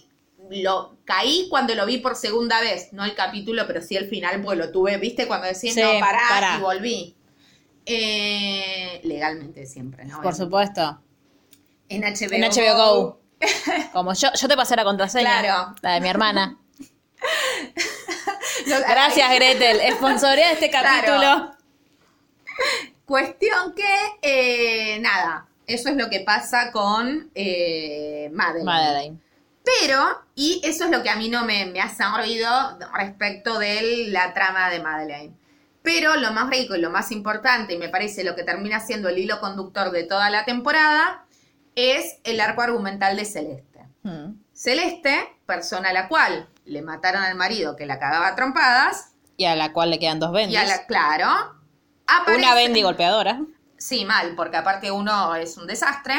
lo 0.49 0.95
caí 1.12 1.47
cuando 1.49 1.76
lo 1.76 1.86
vi 1.86 1.97
por 1.97 2.16
segunda 2.16 2.62
vez, 2.62 2.93
no 2.93 3.03
el 3.03 3.16
capítulo, 3.16 3.66
pero 3.68 3.82
sí 3.82 3.95
el 3.97 4.07
final, 4.07 4.41
porque 4.41 4.59
lo 4.59 4.72
tuve, 4.72 4.97
¿viste? 4.97 5.28
Cuando 5.28 5.47
decía, 5.47 5.74
Sí, 5.74 5.82
no, 5.82 5.99
pará, 5.99 6.20
pará. 6.30 6.55
y 6.57 6.62
volví. 6.62 7.16
Eh, 7.86 9.01
legalmente 9.03 9.66
siempre, 9.66 10.05
¿no? 10.05 10.22
Por 10.22 10.34
supuesto. 10.36 11.01
En 11.89 12.01
HBO, 12.03 12.34
En 12.34 12.41
HBO 12.43 12.76
Go. 12.78 13.22
Como 13.93 14.14
yo, 14.14 14.30
yo 14.39 14.47
te 14.47 14.55
pasé 14.55 14.76
la 14.76 14.84
contraseña. 14.84 15.41
Claro. 15.41 15.76
La 15.82 15.93
de 15.95 16.01
mi 16.01 16.07
hermana. 16.09 16.57
Gracias, 18.66 19.30
Gretel. 19.36 19.80
Sponsorea 19.95 20.51
este 20.51 20.70
Claro. 20.70 20.88
capítulo. 20.88 21.51
Cuestión 23.05 23.74
que, 23.76 23.95
eh, 24.22 24.99
nada, 25.01 25.47
eso 25.68 25.89
es 25.89 25.95
lo 25.97 26.09
que 26.09 26.22
pasa 26.22 26.72
con 26.72 27.30
eh, 27.36 28.30
Madeleine. 28.32 28.66
Madeleine. 28.66 29.18
Pero, 29.64 30.22
y 30.36 30.59
eso 30.64 30.86
es 30.86 30.91
lo 30.91 31.03
que 31.03 31.09
a 31.09 31.16
mí 31.16 31.30
no 31.30 31.45
me, 31.45 31.66
me 31.68 31.82
hace 31.82 32.03
ruido 32.18 32.49
respecto 32.93 33.59
de 33.59 34.05
la 34.09 34.34
trama 34.34 34.70
de 34.70 34.80
Madeleine. 34.82 35.36
Pero 35.84 36.16
lo 36.16 36.32
más 36.32 36.49
rico 36.49 36.76
y 36.76 36.82
lo 36.82 36.89
más 36.89 37.12
importante, 37.12 37.74
y 37.74 37.78
me 37.78 37.89
parece 37.89 38.24
lo 38.24 38.36
que 38.36 38.43
termina 38.43 38.80
siendo 38.80 39.09
el 39.09 39.18
hilo 39.18 39.39
conductor 39.39 39.91
de 39.91 40.03
toda 40.03 40.30
la 40.30 40.45
temporada, 40.45 41.26
es 41.76 42.18
el 42.24 42.39
arco 42.41 42.62
argumental 42.62 43.16
de 43.16 43.26
Celeste. 43.26 43.80
Mm. 44.03 44.34
Celeste, 44.53 45.30
persona 45.45 45.89
a 45.89 45.93
la 45.93 46.07
cual 46.07 46.49
le 46.66 46.82
mataron 46.82 47.24
al 47.24 47.36
marido 47.36 47.76
que 47.76 47.86
la 47.86 47.99
cagaba 47.99 48.28
a 48.28 48.36
trompadas, 48.36 49.14
Y 49.38 49.45
a 49.45 49.55
la 49.55 49.74
cual 49.74 49.89
le 49.89 49.97
quedan 49.99 50.20
dos 50.20 50.30
y 50.32 50.34
bendes. 50.34 50.59
a 50.59 50.66
la, 50.66 50.86
claro, 50.86 51.28
aparece- 52.05 52.38
Una 52.39 52.53
bendy 52.55 52.82
golpeadora. 52.84 53.41
Sí, 53.78 54.05
mal, 54.05 54.36
porque 54.36 54.57
aparte 54.57 54.91
uno 54.91 55.36
es 55.36 55.57
un 55.57 55.66
desastre. 55.66 56.14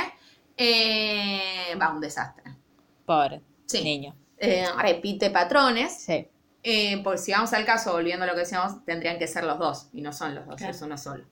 Eh, 0.57 1.77
va, 1.81 1.91
un 1.91 2.01
desastre. 2.01 2.42
Pobre. 3.07 3.41
Sí. 3.67 3.83
Niño. 3.83 4.15
Eh, 4.39 4.67
repite 4.79 5.31
patrones. 5.31 6.03
Sí. 6.05 6.27
Eh, 6.65 7.01
porque 7.03 7.19
si 7.19 7.33
vamos 7.33 7.53
al 7.53 7.65
caso, 7.65 7.93
volviendo 7.93 8.25
a 8.25 8.27
lo 8.27 8.35
que 8.35 8.41
decíamos, 8.41 8.85
tendrían 8.85 9.19
que 9.19 9.27
ser 9.27 9.45
los 9.45 9.59
dos. 9.59 9.89
Y 9.93 10.01
no 10.03 10.13
son 10.13 10.35
los 10.35 10.47
dos, 10.47 10.57
Claro. 10.57 10.73
es 10.75 10.83
uno 10.83 10.97
solo. 10.99 11.25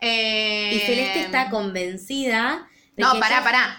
Eh, 0.00 0.72
Y 0.74 0.78
Celeste 0.80 1.20
está 1.20 1.50
convencida 1.50 2.68
de 2.96 3.02
No, 3.02 3.12
que 3.12 3.20
pará, 3.20 3.36
ella- 3.36 3.44
pará. 3.44 3.78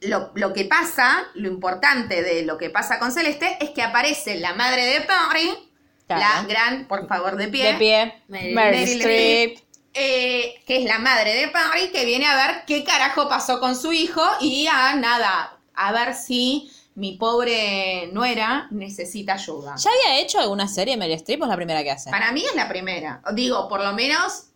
Lo, 0.00 0.30
lo 0.34 0.52
que 0.52 0.64
pasa, 0.64 1.24
lo 1.34 1.48
importante 1.48 2.22
de 2.22 2.42
lo 2.44 2.56
que 2.56 2.70
pasa 2.70 2.98
con 3.00 3.10
Celeste 3.10 3.56
es 3.60 3.70
que 3.70 3.82
aparece 3.82 4.38
la 4.38 4.54
madre 4.54 4.84
de 4.84 5.00
Perry, 5.00 5.50
Claro. 6.06 6.22
la 6.22 6.42
gran, 6.48 6.86
por 6.86 7.08
favor, 7.08 7.36
de 7.36 7.48
pie, 7.48 7.72
De 7.72 7.78
pie. 7.78 8.22
Meryl 8.28 8.88
Streep. 9.00 9.58
eh, 9.94 10.62
que 10.66 10.76
es 10.78 10.84
la 10.84 11.00
madre 11.00 11.34
de 11.34 11.48
Perry, 11.48 11.88
que 11.90 12.04
viene 12.04 12.26
a 12.26 12.36
ver 12.36 12.62
qué 12.66 12.84
carajo 12.84 13.28
pasó 13.28 13.58
con 13.58 13.74
su 13.74 13.92
hijo 13.92 14.22
y 14.40 14.68
a 14.68 14.94
nada, 14.94 15.57
a 15.78 15.92
ver 15.92 16.14
si 16.14 16.70
mi 16.94 17.12
pobre 17.16 18.08
nuera 18.12 18.66
necesita 18.70 19.34
ayuda. 19.34 19.76
¿Ya 19.76 19.90
había 19.90 20.20
hecho 20.20 20.40
alguna 20.40 20.66
serie 20.68 20.96
Meryl 20.96 21.14
Streep 21.16 21.40
o 21.40 21.44
es 21.44 21.48
la 21.50 21.56
primera 21.56 21.82
que 21.84 21.90
hace? 21.92 22.10
Para 22.10 22.32
mí 22.32 22.44
es 22.44 22.54
la 22.56 22.68
primera. 22.68 23.22
Digo, 23.34 23.68
por 23.68 23.80
lo 23.84 23.92
menos 23.92 24.46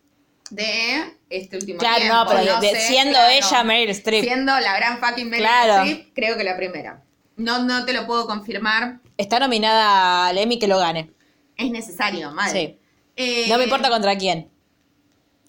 de 0.49 1.15
este 1.29 1.55
último 1.57 1.79
Claro, 1.79 1.97
tiempo. 2.01 2.15
no, 2.15 2.25
pero 2.27 2.59
de- 2.59 2.67
de- 2.67 2.73
sé, 2.75 2.87
siendo 2.87 3.13
claro. 3.17 3.31
ella 3.33 3.63
Meryl 3.63 3.89
Streep. 3.91 4.23
Siendo 4.25 4.59
la 4.59 4.75
gran 4.75 4.99
fucking 4.99 5.29
Meryl 5.29 5.45
Claro. 5.45 5.83
Streep, 5.83 6.13
creo 6.13 6.37
que 6.37 6.43
la 6.43 6.57
primera. 6.57 7.01
No, 7.37 7.63
no 7.63 7.85
te 7.85 7.93
lo 7.93 8.05
puedo 8.05 8.27
confirmar. 8.27 8.99
Está 9.17 9.39
nominada 9.39 10.27
al 10.27 10.37
Emmy 10.37 10.59
que 10.59 10.67
lo 10.67 10.77
gane. 10.77 11.11
Es 11.55 11.71
necesario, 11.71 12.31
madre. 12.31 12.77
Sí. 12.77 12.79
Eh, 13.15 13.45
No 13.47 13.57
me 13.57 13.63
importa 13.63 13.89
contra 13.89 14.17
quién. 14.17 14.49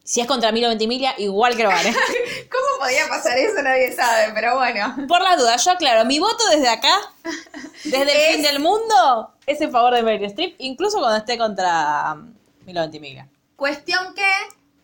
Si 0.04 0.20
es 0.20 0.26
contra 0.26 0.52
Milo 0.52 0.68
Ventimiglia, 0.68 1.14
igual 1.18 1.56
que 1.56 1.62
lo 1.64 1.70
gane. 1.70 1.92
¿Cómo 2.84 2.96
podía 2.96 3.08
pasar 3.08 3.38
eso? 3.38 3.62
Nadie 3.62 3.92
sabe, 3.92 4.32
pero 4.34 4.56
bueno. 4.56 4.94
Por 5.08 5.20
las 5.22 5.38
dudas, 5.38 5.64
yo 5.64 5.70
aclaro, 5.72 6.04
mi 6.04 6.18
voto 6.18 6.42
desde 6.50 6.68
acá, 6.68 6.94
desde 7.84 8.02
el 8.02 8.08
Es- 8.10 8.32
fin 8.34 8.42
del 8.42 8.60
mundo, 8.60 9.32
es 9.46 9.60
en 9.60 9.70
favor 9.72 9.94
de 9.94 10.02
Meryl 10.02 10.26
Streep, 10.26 10.54
incluso 10.58 10.98
cuando 10.98 11.18
esté 11.18 11.38
contra 11.38 12.12
um, 12.14 12.34
Milo 12.66 12.80
Ventimiglia. 12.82 13.28
Cuestión 13.56 14.14
que 14.14 14.30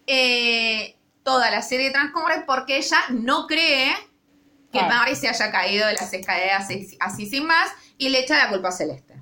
eh, 0.06 0.96
toda 1.22 1.50
la 1.50 1.62
serie 1.62 1.90
transcurre 1.90 2.44
porque 2.46 2.78
ella 2.78 2.98
no 3.10 3.46
cree 3.46 3.94
que 4.72 4.78
Ah. 4.80 4.86
Mary 4.88 5.16
se 5.16 5.28
haya 5.28 5.50
caído 5.50 5.86
de 5.86 5.94
las 5.94 6.12
escaleras 6.12 6.64
así, 6.64 6.96
así 7.00 7.26
sin 7.26 7.46
más 7.46 7.70
y 7.98 8.08
le 8.08 8.20
echa 8.20 8.36
la 8.38 8.48
culpa 8.48 8.68
a 8.68 8.72
Celeste. 8.72 9.14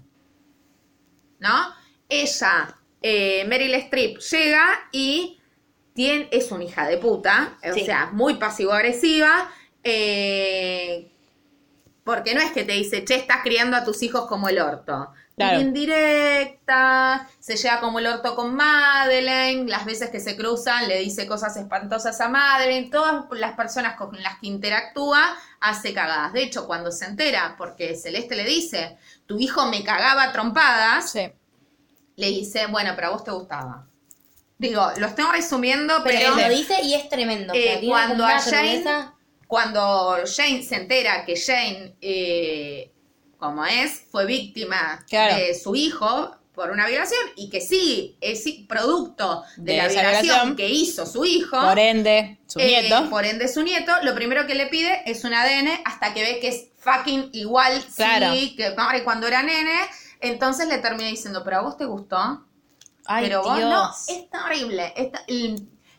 ¿No? 1.38 1.74
Ella, 2.08 2.74
eh, 3.02 3.44
Meryl 3.46 3.74
Streep, 3.74 4.18
llega 4.18 4.66
y 4.92 5.37
tiene, 5.98 6.28
es 6.30 6.52
una 6.52 6.62
hija 6.62 6.86
de 6.86 6.96
puta, 6.98 7.58
o 7.68 7.74
sea, 7.74 8.10
muy 8.12 8.34
pasivo-agresiva. 8.36 9.50
eh, 9.82 11.10
porque 12.04 12.34
no 12.34 12.40
es 12.40 12.52
que 12.52 12.64
te 12.64 12.72
dice, 12.72 13.04
che, 13.04 13.16
estás 13.16 13.38
criando 13.42 13.76
a 13.76 13.84
tus 13.84 14.02
hijos 14.02 14.26
como 14.28 14.48
el 14.48 14.60
orto. 14.60 15.12
Claro. 15.36 15.60
indirecta, 15.60 17.28
se 17.38 17.56
lleva 17.56 17.80
como 17.80 17.98
el 18.00 18.06
orto 18.08 18.34
con 18.34 18.54
Madeleine, 18.56 19.68
las 19.70 19.84
veces 19.84 20.10
que 20.10 20.18
se 20.20 20.36
cruzan 20.36 20.88
le 20.88 20.98
dice 20.98 21.26
cosas 21.28 21.56
espantosas 21.56 22.20
a 22.20 22.28
Madeleine, 22.28 22.90
todas 22.90 23.24
las 23.32 23.54
personas 23.54 23.96
con 23.96 24.20
las 24.22 24.38
que 24.40 24.48
interactúa 24.48 25.36
hace 25.60 25.92
cagadas. 25.94 26.32
De 26.32 26.42
hecho, 26.42 26.66
cuando 26.66 26.90
se 26.90 27.04
entera, 27.06 27.54
porque 27.58 27.94
Celeste 27.96 28.36
le 28.36 28.44
dice, 28.44 28.96
tu 29.26 29.38
hijo 29.38 29.66
me 29.66 29.84
cagaba 29.84 30.32
trompadas, 30.32 31.10
Sí. 31.10 31.30
le 32.16 32.26
dice, 32.28 32.66
bueno, 32.66 32.92
pero 32.96 33.08
a 33.08 33.10
vos 33.10 33.24
te 33.24 33.30
gustaba. 33.30 33.86
Digo, 34.58 34.90
lo 34.98 35.06
estoy 35.06 35.24
resumiendo, 35.32 36.02
Pero 36.04 36.18
pero... 36.18 36.36
lo 36.36 36.48
dice 36.54 36.74
y 36.82 36.94
es 36.94 37.08
tremendo. 37.08 37.52
Eh, 37.54 37.80
cuando 37.86 38.24
a 38.26 38.40
Jane- 38.40 38.84
cuando 39.46 40.16
Jane 40.26 40.62
se 40.62 40.76
entera 40.76 41.24
que 41.24 41.36
Jane, 41.40 41.94
eh, 42.00 42.90
como 43.38 43.64
es, 43.64 44.02
fue 44.10 44.26
víctima 44.26 45.04
Claro. 45.08 45.36
de 45.36 45.54
su 45.54 45.74
hijo 45.76 46.36
por 46.54 46.70
una 46.70 46.88
violación 46.88 47.20
y 47.36 47.48
que 47.50 47.60
sí, 47.60 48.16
es 48.20 48.42
producto 48.68 49.44
de, 49.58 49.72
De 49.74 49.78
la 49.78 49.86
violación, 49.88 50.22
violación. 50.22 50.56
que 50.56 50.68
hizo 50.68 51.06
su 51.06 51.24
hijo, 51.24 51.56
Por 51.60 51.78
ende, 51.78 52.40
su 52.48 52.58
eh, 52.58 52.66
nieto. 52.82 53.08
por 53.10 53.24
ende 53.24 53.46
su 53.46 53.62
nieto, 53.62 53.92
lo 54.02 54.12
primero 54.16 54.44
que 54.48 54.56
le 54.56 54.66
pide 54.66 55.02
es 55.06 55.22
un 55.22 55.32
ADN 55.34 55.68
hasta 55.84 56.12
que 56.12 56.22
ve 56.22 56.40
que 56.40 56.48
es 56.48 56.66
fucking 56.80 57.30
igual, 57.32 57.80
Claro. 57.94 58.32
sí, 58.34 58.56
que 58.56 58.74
cuando 59.04 59.28
era 59.28 59.42
nene, 59.44 59.72
entonces 60.20 60.66
le 60.66 60.78
termina 60.78 61.08
diciendo, 61.08 61.42
pero 61.44 61.58
a 61.58 61.60
vos 61.62 61.76
te 61.76 61.84
gustó, 61.84 62.44
Ay, 63.08 63.24
pero 63.24 63.42
vos 63.42 63.56
Dios. 63.56 63.68
no, 63.70 63.90
está 64.14 64.44
horrible. 64.44 64.92
Está, 64.96 65.24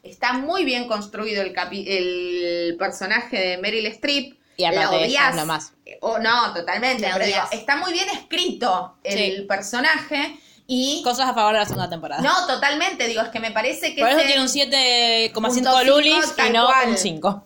está 0.04 0.34
muy 0.34 0.64
bien 0.64 0.88
construido 0.88 1.42
el, 1.42 1.54
capi- 1.54 1.86
el 1.88 2.76
personaje 2.78 3.38
de 3.38 3.58
Meryl 3.58 3.86
Streep. 3.88 4.38
Y 4.58 4.64
la 4.70 4.92
odias. 4.92 5.30
es 5.32 5.36
lo 5.38 5.46
más. 5.46 5.74
O 6.02 6.20
no, 6.20 6.54
totalmente. 6.54 7.10
Pero 7.14 7.26
digo, 7.26 7.40
está 7.52 7.78
muy 7.78 7.94
bien 7.94 8.08
escrito 8.10 8.96
el 9.04 9.38
Sí. 9.38 9.42
personaje. 9.48 10.38
Y. 10.68 11.02
Cosas 11.04 11.30
a 11.30 11.34
favor 11.34 11.54
de 11.54 11.60
la 11.60 11.66
segunda 11.66 11.90
temporada. 11.90 12.22
No, 12.22 12.46
totalmente. 12.46 13.08
Digo, 13.08 13.22
es 13.22 13.30
que 13.30 13.40
me 13.40 13.52
parece 13.52 13.96
que. 13.96 14.02
Por 14.02 14.10
eso 14.12 14.20
tiene 14.20 14.42
un 14.42 14.48
7,5 14.50 15.34
punto 15.34 15.84
Lulis 15.84 16.34
y 16.46 16.50
no 16.52 16.66
cual. 16.68 16.90
un 16.90 16.98
5. 16.98 17.46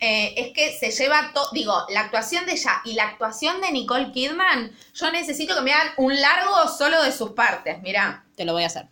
eh, 0.00 0.34
es 0.36 0.52
que 0.54 0.72
se 0.78 0.90
lleva 0.90 1.32
todo. 1.34 1.48
Digo, 1.52 1.84
la 1.90 2.00
actuación 2.00 2.46
de 2.46 2.52
ella 2.52 2.80
y 2.84 2.92
la 2.94 3.04
actuación 3.08 3.60
de 3.60 3.72
Nicole 3.72 4.12
Kidman. 4.12 4.70
Yo 4.94 5.10
necesito 5.10 5.54
que 5.54 5.62
me 5.62 5.72
hagan 5.72 5.92
un 5.96 6.18
largo 6.20 6.68
solo 6.68 7.02
de 7.02 7.12
sus 7.12 7.32
partes. 7.32 7.82
Mirá. 7.82 8.22
Te 8.36 8.44
lo 8.44 8.52
voy 8.52 8.62
a 8.62 8.66
hacer. 8.66 8.86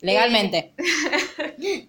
Legalmente. 0.00 0.74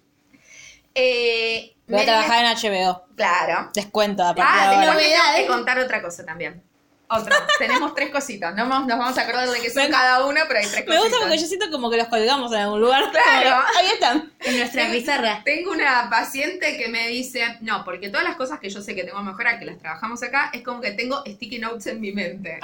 Eh, 0.92 1.76
voy 1.86 2.00
a 2.00 2.04
trabajar 2.04 2.44
en 2.44 2.50
HBO. 2.56 3.04
Claro. 3.16 3.70
Descuento 3.72 4.24
a 4.24 4.34
partir 4.34 4.44
Ah, 4.44 4.70
de 4.70 4.74
ahora. 4.76 4.78
me 4.78 4.84
tengo 4.86 4.94
Novedades. 4.94 5.40
que 5.40 5.46
contar 5.46 5.78
otra 5.78 6.02
cosa 6.02 6.24
también. 6.24 6.60
Otra. 7.08 7.36
Tenemos 7.58 7.94
tres 7.94 8.10
cositas. 8.10 8.54
No 8.56 8.64
nos 8.66 8.86
vamos 8.98 9.16
a 9.16 9.22
acordar 9.22 9.48
de 9.48 9.60
que 9.60 9.70
son 9.70 9.84
Me- 9.84 9.90
cada 9.90 10.26
uno, 10.26 10.40
pero 10.48 10.58
hay 10.58 10.66
tres 10.66 10.80
Me 10.80 10.86
cositas. 10.86 11.02
gusta 11.04 11.18
porque 11.20 11.38
yo 11.38 11.46
siento 11.46 11.70
como 11.70 11.90
que 11.90 11.96
los 11.96 12.08
colgamos 12.08 12.50
en 12.52 12.58
algún 12.58 12.80
lugar. 12.80 13.04
Claro. 13.12 13.62
Que, 13.72 13.78
Ahí 13.78 13.86
están. 13.92 14.32
En 14.40 14.58
nuestra 14.58 14.90
pizarra. 14.90 15.42
Tengo 15.44 15.70
una 15.70 16.08
paciente 16.10 16.76
que 16.76 16.88
me 16.88 17.06
dice, 17.08 17.44
no, 17.60 17.84
porque 17.84 18.08
todas 18.08 18.24
las 18.26 18.34
cosas 18.36 18.58
que 18.58 18.68
yo 18.68 18.82
sé 18.82 18.94
que 18.96 19.04
tengo 19.04 19.18
que 19.18 19.24
mejorar, 19.24 19.60
que 19.60 19.66
las 19.66 19.78
trabajamos 19.78 20.20
acá, 20.24 20.50
es 20.52 20.62
como 20.64 20.80
que 20.80 20.90
tengo 20.90 21.22
sticky 21.24 21.60
notes 21.60 21.86
en 21.86 22.00
mi 22.00 22.10
mente. 22.12 22.58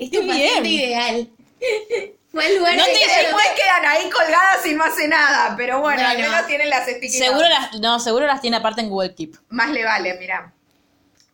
Es 0.00 0.10
tu 0.10 0.26
paciente 0.26 0.68
ideal. 0.68 1.30
El 2.42 2.58
lugar 2.58 2.76
No 2.76 2.84
te 2.84 2.92
después 2.92 3.46
quedan 3.56 3.86
ahí 3.86 4.10
colgadas 4.10 4.66
y 4.66 4.74
no 4.74 4.84
hace 4.84 5.06
nada, 5.08 5.54
pero 5.56 5.80
bueno, 5.80 6.00
al 6.06 6.16
Bueno. 6.16 6.30
menos 6.32 6.46
tienen 6.46 6.68
las 6.70 6.88
sticky 6.88 7.08
Seguro 7.08 7.48
las, 7.48 7.72
no, 7.80 7.98
seguro 8.00 8.26
las 8.26 8.40
tiene 8.40 8.56
aparte 8.56 8.80
en 8.80 8.88
Google 8.90 9.14
Keep. 9.14 9.36
Más 9.50 9.70
le 9.70 9.84
vale, 9.84 10.14
mira. 10.18 10.52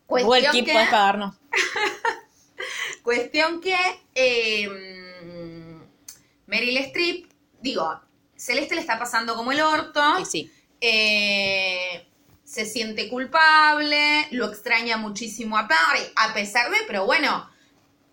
Google 0.07 0.25
Cuestión 0.27 0.53
Keep 0.53 0.65
que- 0.67 0.73
puedes 0.73 0.89
pagarnos. 0.91 1.35
Cuestión 3.03 3.61
que 3.61 3.77
eh, 4.15 4.69
Meryl 6.47 6.77
Streep, 6.79 7.27
digo, 7.61 8.01
Celeste 8.37 8.75
le 8.75 8.81
está 8.83 8.99
pasando 8.99 9.35
como 9.37 9.53
el 9.53 9.61
orto, 9.61 10.03
sí. 10.25 10.53
eh, 10.81 12.07
se 12.45 12.67
siente 12.67 13.09
culpable, 13.09 14.27
lo 14.33 14.47
extraña 14.51 14.97
muchísimo 14.97 15.57
a 15.57 15.67
Perry, 15.69 16.03
a 16.17 16.35
pesar 16.35 16.71
de, 16.71 16.79
pero 16.87 17.07
bueno, 17.07 17.49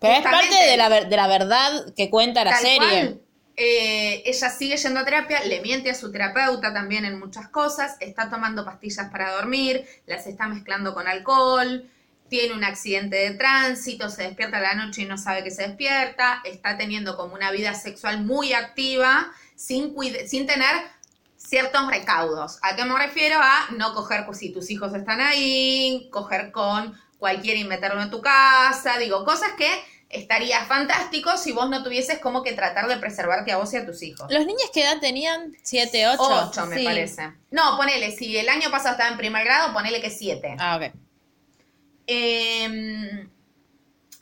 Pero 0.00 0.14
es 0.14 0.22
parte 0.22 0.54
de 0.54 0.76
la, 0.76 0.88
de 0.88 1.16
la 1.16 1.26
verdad 1.26 1.92
que 1.94 2.10
cuenta 2.10 2.44
la 2.44 2.56
serie. 2.56 2.78
cual, 2.78 3.20
eh, 3.60 4.22
ella 4.24 4.50
sigue 4.50 4.76
yendo 4.76 5.00
a 5.00 5.04
terapia, 5.04 5.42
le 5.44 5.60
miente 5.60 5.90
a 5.90 5.94
su 5.94 6.12
terapeuta 6.12 6.72
también 6.72 7.04
en 7.04 7.18
muchas 7.18 7.48
cosas, 7.48 7.96
está 7.98 8.30
tomando 8.30 8.64
pastillas 8.64 9.10
para 9.10 9.32
dormir, 9.32 9.84
las 10.06 10.28
está 10.28 10.46
mezclando 10.46 10.94
con 10.94 11.08
alcohol, 11.08 11.90
tiene 12.28 12.54
un 12.54 12.62
accidente 12.62 13.16
de 13.16 13.30
tránsito, 13.32 14.10
se 14.10 14.22
despierta 14.22 14.58
a 14.58 14.60
la 14.60 14.74
noche 14.74 15.02
y 15.02 15.06
no 15.06 15.18
sabe 15.18 15.42
que 15.42 15.50
se 15.50 15.66
despierta, 15.66 16.40
está 16.44 16.76
teniendo 16.76 17.16
como 17.16 17.34
una 17.34 17.50
vida 17.50 17.74
sexual 17.74 18.22
muy 18.22 18.52
activa, 18.52 19.32
sin, 19.56 19.92
sin 20.28 20.46
tener 20.46 20.76
ciertos 21.36 21.88
recaudos. 21.90 22.58
¿A 22.62 22.76
qué 22.76 22.84
me 22.84 22.96
refiero? 22.96 23.40
A 23.40 23.70
no 23.76 23.92
coger 23.92 24.24
pues, 24.24 24.38
si 24.38 24.50
tus 24.52 24.70
hijos 24.70 24.94
están 24.94 25.20
ahí, 25.20 26.08
coger 26.12 26.52
con 26.52 26.96
cualquiera 27.18 27.58
y 27.58 27.64
meterlo 27.64 28.02
en 28.02 28.10
tu 28.10 28.20
casa, 28.20 28.98
digo, 28.98 29.24
cosas 29.24 29.52
que 29.56 29.68
estaría 30.08 30.64
fantástico 30.64 31.36
si 31.36 31.52
vos 31.52 31.68
no 31.68 31.82
tuvieses 31.82 32.18
como 32.18 32.42
que 32.42 32.52
tratar 32.52 32.88
de 32.88 32.96
preservarte 32.96 33.52
a 33.52 33.58
vos 33.58 33.72
y 33.74 33.76
a 33.76 33.86
tus 33.86 34.02
hijos. 34.02 34.30
¿Los 34.30 34.46
niños 34.46 34.70
qué 34.72 34.82
edad 34.82 35.00
tenían? 35.00 35.52
¿7, 35.64 36.14
8? 36.14 36.48
Ocho, 36.48 36.66
me 36.66 36.78
sí. 36.78 36.84
parece. 36.84 37.32
No, 37.50 37.76
ponele, 37.76 38.10
si 38.12 38.36
el 38.36 38.48
año 38.48 38.70
pasado 38.70 38.92
estaba 38.92 39.10
en 39.10 39.18
primer 39.18 39.44
grado, 39.44 39.72
ponele 39.72 40.00
que 40.00 40.10
siete. 40.10 40.56
Ah, 40.58 40.76
ok. 40.76 40.94
Eh, 42.06 43.28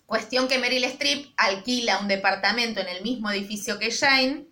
cuestión 0.06 0.48
que 0.48 0.58
Meryl 0.58 0.84
Streep 0.84 1.32
alquila 1.36 1.98
un 1.98 2.08
departamento 2.08 2.80
en 2.80 2.88
el 2.88 3.02
mismo 3.02 3.30
edificio 3.30 3.78
que 3.78 3.92
Jane. 3.92 4.46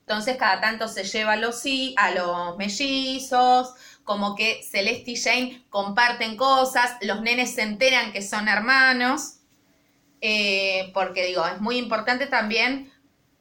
Entonces 0.00 0.36
cada 0.38 0.60
tanto 0.60 0.88
se 0.88 1.04
lleva 1.04 1.34
a 1.34 1.36
los, 1.36 1.62
a 1.96 2.10
los 2.10 2.56
mellizos, 2.56 3.74
como 4.10 4.34
que 4.34 4.64
Celeste 4.68 5.12
y 5.12 5.16
Jane 5.16 5.62
comparten 5.70 6.36
cosas, 6.36 6.96
los 7.00 7.20
nenes 7.22 7.54
se 7.54 7.62
enteran 7.62 8.10
que 8.10 8.22
son 8.22 8.48
hermanos, 8.48 9.34
eh, 10.20 10.90
porque 10.92 11.26
digo, 11.26 11.46
es 11.46 11.60
muy 11.60 11.76
importante 11.78 12.26
también 12.26 12.92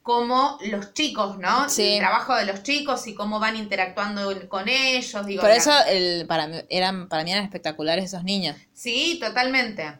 cómo 0.03 0.59
los 0.61 0.93
chicos, 0.93 1.39
¿no? 1.39 1.67
Sí. 1.69 1.93
El 1.93 1.99
trabajo 2.01 2.35
de 2.35 2.45
los 2.45 2.61
chicos 2.61 3.07
y 3.07 3.15
cómo 3.15 3.39
van 3.39 3.55
interactuando 3.55 4.47
con 4.47 4.69
ellos. 4.69 5.25
Digo, 5.25 5.41
Por 5.41 5.49
eso 5.49 5.71
el, 5.87 6.27
para, 6.27 6.45
mí, 6.45 6.57
eran, 6.69 7.09
para 7.09 7.23
mí 7.23 7.31
eran 7.31 7.45
espectaculares 7.45 8.05
esos 8.05 8.23
niños. 8.23 8.55
Sí, 8.71 9.17
totalmente. 9.19 9.97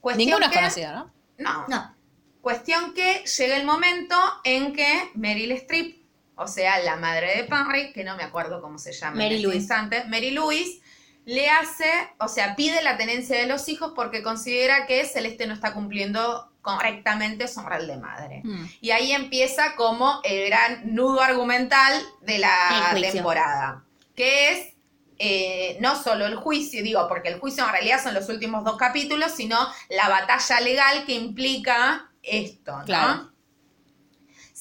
Cuestión 0.00 0.26
Ninguno 0.28 0.46
es 0.46 0.52
que- 0.52 0.58
conocido, 0.58 0.92
¿no? 0.92 1.12
No. 1.38 1.64
No. 1.66 1.96
Cuestión 2.40 2.94
que 2.94 3.24
llega 3.24 3.56
el 3.56 3.66
momento 3.66 4.14
en 4.44 4.74
que 4.74 5.10
Meryl 5.14 5.50
Streep, 5.50 6.01
o 6.36 6.46
sea, 6.46 6.78
la 6.80 6.96
madre 6.96 7.36
de 7.36 7.44
Perry, 7.44 7.92
que 7.92 8.04
no 8.04 8.16
me 8.16 8.22
acuerdo 8.22 8.60
cómo 8.60 8.78
se 8.78 8.92
llama 8.92 9.16
Mary 9.16 9.26
en 9.26 9.32
este 9.32 9.42
Louise. 9.42 9.58
instante, 9.58 10.04
Mary 10.04 10.30
Louise, 10.30 10.80
le 11.24 11.48
hace, 11.50 11.90
o 12.18 12.28
sea, 12.28 12.56
pide 12.56 12.82
la 12.82 12.96
tenencia 12.96 13.38
de 13.38 13.46
los 13.46 13.68
hijos 13.68 13.92
porque 13.94 14.22
considera 14.22 14.86
que 14.86 15.04
Celeste 15.04 15.46
no 15.46 15.54
está 15.54 15.72
cumpliendo 15.72 16.50
correctamente 16.62 17.48
su 17.48 17.60
rol 17.60 17.86
de 17.86 17.96
madre. 17.96 18.40
Mm. 18.44 18.66
Y 18.80 18.90
ahí 18.90 19.12
empieza 19.12 19.74
como 19.74 20.20
el 20.24 20.46
gran 20.48 20.94
nudo 20.94 21.20
argumental 21.20 22.02
de 22.22 22.38
la 22.38 22.96
temporada, 23.12 23.84
que 24.14 24.50
es 24.50 24.72
eh, 25.18 25.76
no 25.80 26.00
solo 26.00 26.26
el 26.26 26.36
juicio, 26.36 26.82
digo, 26.82 27.06
porque 27.08 27.28
el 27.28 27.38
juicio 27.38 27.64
en 27.64 27.70
realidad 27.70 28.02
son 28.02 28.14
los 28.14 28.28
últimos 28.28 28.64
dos 28.64 28.76
capítulos, 28.76 29.32
sino 29.32 29.56
la 29.88 30.08
batalla 30.08 30.60
legal 30.60 31.04
que 31.04 31.14
implica 31.14 32.10
esto, 32.22 32.78
¿no? 32.78 32.84
Claro. 32.84 33.31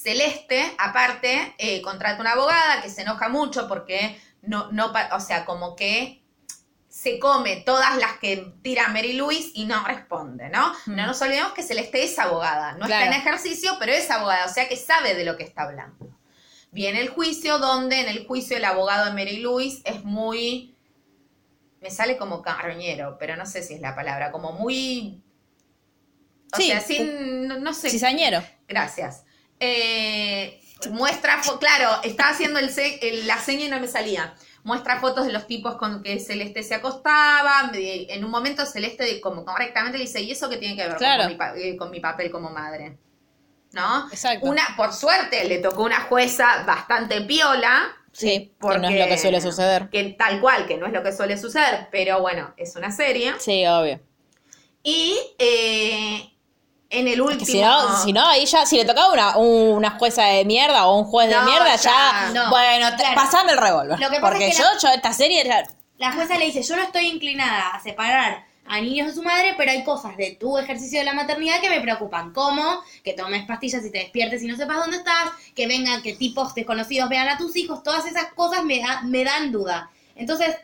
Celeste, 0.02 0.74
aparte, 0.78 1.54
eh, 1.58 1.82
contrata 1.82 2.22
una 2.22 2.32
abogada 2.32 2.82
que 2.82 2.90
se 2.90 3.02
enoja 3.04 3.30
mucho 3.30 3.68
porque 3.68 4.20
no, 4.42 4.72
no, 4.72 4.92
o 5.14 5.20
sea, 5.20 5.46
como 5.46 5.76
que 5.76 6.24
se 6.90 7.20
come 7.20 7.58
todas 7.58 7.98
las 7.98 8.18
que 8.18 8.54
tira 8.62 8.88
Mary 8.90 9.14
Louise 9.14 9.52
y 9.54 9.66
no 9.66 9.84
responde, 9.86 10.50
¿no? 10.50 10.74
Mm. 10.88 10.96
No 10.96 11.06
nos 11.08 11.22
olvidemos 11.22 11.54
que 11.54 11.64
Celeste 11.64 12.04
es 12.04 12.18
abogada, 12.20 12.74
no 12.74 12.86
Claro. 12.86 13.06
está 13.06 13.16
en 13.16 13.22
ejercicio, 13.22 13.74
pero 13.80 13.92
es 13.94 14.10
abogada, 14.10 14.46
o 14.46 14.50
sea 14.50 14.68
que 14.68 14.76
sabe 14.76 15.14
de 15.16 15.24
lo 15.24 15.38
que 15.38 15.44
está 15.44 15.64
hablando. 15.64 16.10
Viene 16.72 17.00
el 17.02 17.10
juicio 17.10 17.60
donde 17.60 18.00
en 18.02 18.08
el 18.10 18.26
juicio 18.26 18.58
el 18.58 18.66
abogado 18.66 19.06
de 19.06 19.12
Mary 19.12 19.38
Louise 19.38 19.82
es 19.86 20.04
muy, 20.04 20.76
me 21.82 21.92
sale 21.92 22.18
como 22.18 22.42
carroñero, 22.42 23.18
pero 23.20 23.36
no 23.36 23.46
sé 23.46 23.62
si 23.62 23.76
es 23.76 23.82
la 23.82 23.94
palabra, 23.96 24.32
como 24.32 24.52
muy, 24.54 25.22
o 26.54 26.58
Sí. 26.58 26.68
sea, 26.68 26.82
sin, 26.82 27.48
no, 27.48 27.60
no 27.60 27.74
sé, 27.74 27.90
Cizañero. 27.90 28.42
Gracias. 28.68 29.24
Eh, 29.62 30.60
muestra, 30.90 31.40
claro, 31.60 32.02
estaba 32.04 32.32
haciendo 32.32 32.58
el 32.60 32.72
se- 32.72 32.98
el- 33.08 33.28
la 33.28 33.38
seña 33.38 33.66
y 33.66 33.70
no 33.70 33.80
me 33.80 33.88
salía. 33.88 34.34
Muestra 34.64 35.00
fotos 35.00 35.26
de 35.28 35.32
los 35.32 35.46
tipos 35.48 35.76
con 35.76 36.02
que 36.04 36.20
Celeste 36.20 36.64
se 36.64 36.76
acostaba. 36.76 37.72
En 37.74 38.26
un 38.26 38.32
momento 38.32 38.66
Celeste, 38.66 39.22
como 39.22 39.46
correctamente, 39.46 39.98
le 40.00 40.06
dice, 40.06 40.22
¿y 40.22 40.32
eso 40.32 40.50
qué 40.50 40.58
tiene 40.58 40.76
que 40.76 40.88
ver 40.88 40.98
Claro. 40.98 41.24
con, 41.24 41.32
mi, 41.32 41.38
pa- 41.38 41.56
eh, 41.56 41.78
con 41.78 41.92
mi 41.92 42.00
papel 42.00 42.32
como 42.32 42.50
madre? 42.50 42.98
¿No? 43.74 44.08
Exacto. 44.12 44.46
Una, 44.48 44.64
por 44.76 44.92
suerte, 44.94 45.46
le 45.48 45.60
tocó 45.60 45.84
una 45.84 46.02
jueza 46.02 46.64
bastante 46.66 47.22
piola. 47.22 47.88
Sí, 48.12 48.54
porque- 48.60 48.76
que 48.76 48.82
no 48.82 48.90
es 48.90 49.00
lo 49.00 49.08
que 49.08 49.18
suele 49.18 49.40
suceder. 49.42 49.90
Que 49.90 50.04
tal 50.18 50.42
cual, 50.42 50.66
que 50.68 50.78
no 50.78 50.88
es 50.88 50.94
lo 50.94 51.02
que 51.04 51.14
suele 51.14 51.38
suceder, 51.38 51.88
pero 51.92 52.20
bueno, 52.20 52.54
es 52.58 52.76
una 52.76 52.92
serie. 52.92 53.34
Sí, 53.40 53.66
obvio. 53.66 54.00
Y 54.84 55.16
eh, 55.40 56.31
En 56.92 57.08
el 57.08 57.22
último. 57.22 57.46
si 57.46 57.62
no, 57.62 58.04
si 58.04 58.14
no, 58.14 58.28
ahí 58.28 58.46
ya, 58.46 58.66
si 58.66 58.76
le 58.78 58.86
tocaba 58.86 59.12
una, 59.12 59.38
una 59.38 59.92
jueza 59.92 60.24
de 60.26 60.46
mierda 60.46 60.86
o 60.88 60.98
un 61.00 61.06
juez 61.06 61.30
de 61.30 61.40
mierda, 61.42 61.76
ya, 61.78 61.92
ya, 61.92 62.30
no. 62.34 62.50
bueno, 62.50 62.88
Claro. 62.98 63.16
pasame 63.16 63.54
el 63.54 63.58
revólver. 63.58 64.00
Lo 64.00 64.10
que 64.10 64.20
pasa 64.20 64.30
Porque 64.30 64.48
es 64.50 64.56
que 64.58 64.62
yo, 64.62 64.70
la- 64.74 64.78
yo 64.80 64.90
esta 64.90 65.14
serie 65.14 65.44
ya- 65.46 65.64
La 65.98 66.12
jueza 66.12 66.38
le 66.38 66.46
dice, 66.46 66.62
yo 66.64 66.76
no 66.76 66.84
estoy 66.84 67.08
inclinada 67.08 67.70
a 67.70 67.80
separar 67.82 68.46
a 68.68 68.80
niños 68.82 69.08
de 69.08 69.14
su 69.14 69.24
madre, 69.24 69.54
pero 69.58 69.72
hay 69.72 69.84
cosas 69.84 70.16
de 70.18 70.32
tu 70.40 70.58
ejercicio 70.58 71.00
de 71.00 71.06
la 71.06 71.14
maternidad 71.14 71.60
que 71.62 71.70
me 71.70 71.82
preocupan, 71.82 72.32
como 72.34 72.82
que 73.04 73.14
tomes 73.14 73.46
pastillas 73.46 73.86
y 73.86 73.92
te 73.92 74.00
despiertes 74.00 74.42
y 74.44 74.48
no 74.48 74.56
sepas 74.58 74.78
dónde 74.78 74.98
estás, 74.98 75.30
que 75.56 75.68
vengan, 75.68 76.02
que 76.02 76.14
tipos 76.14 76.54
desconocidos 76.56 77.08
vean 77.10 77.28
a 77.30 77.38
tus 77.38 77.56
hijos, 77.56 77.84
todas 77.84 78.06
esas 78.06 78.34
cosas 78.34 78.64
me, 78.64 78.80
da- 78.80 79.02
me 79.04 79.24
dan 79.24 79.52
duda. 79.52 79.90
Entonces, 80.16 80.56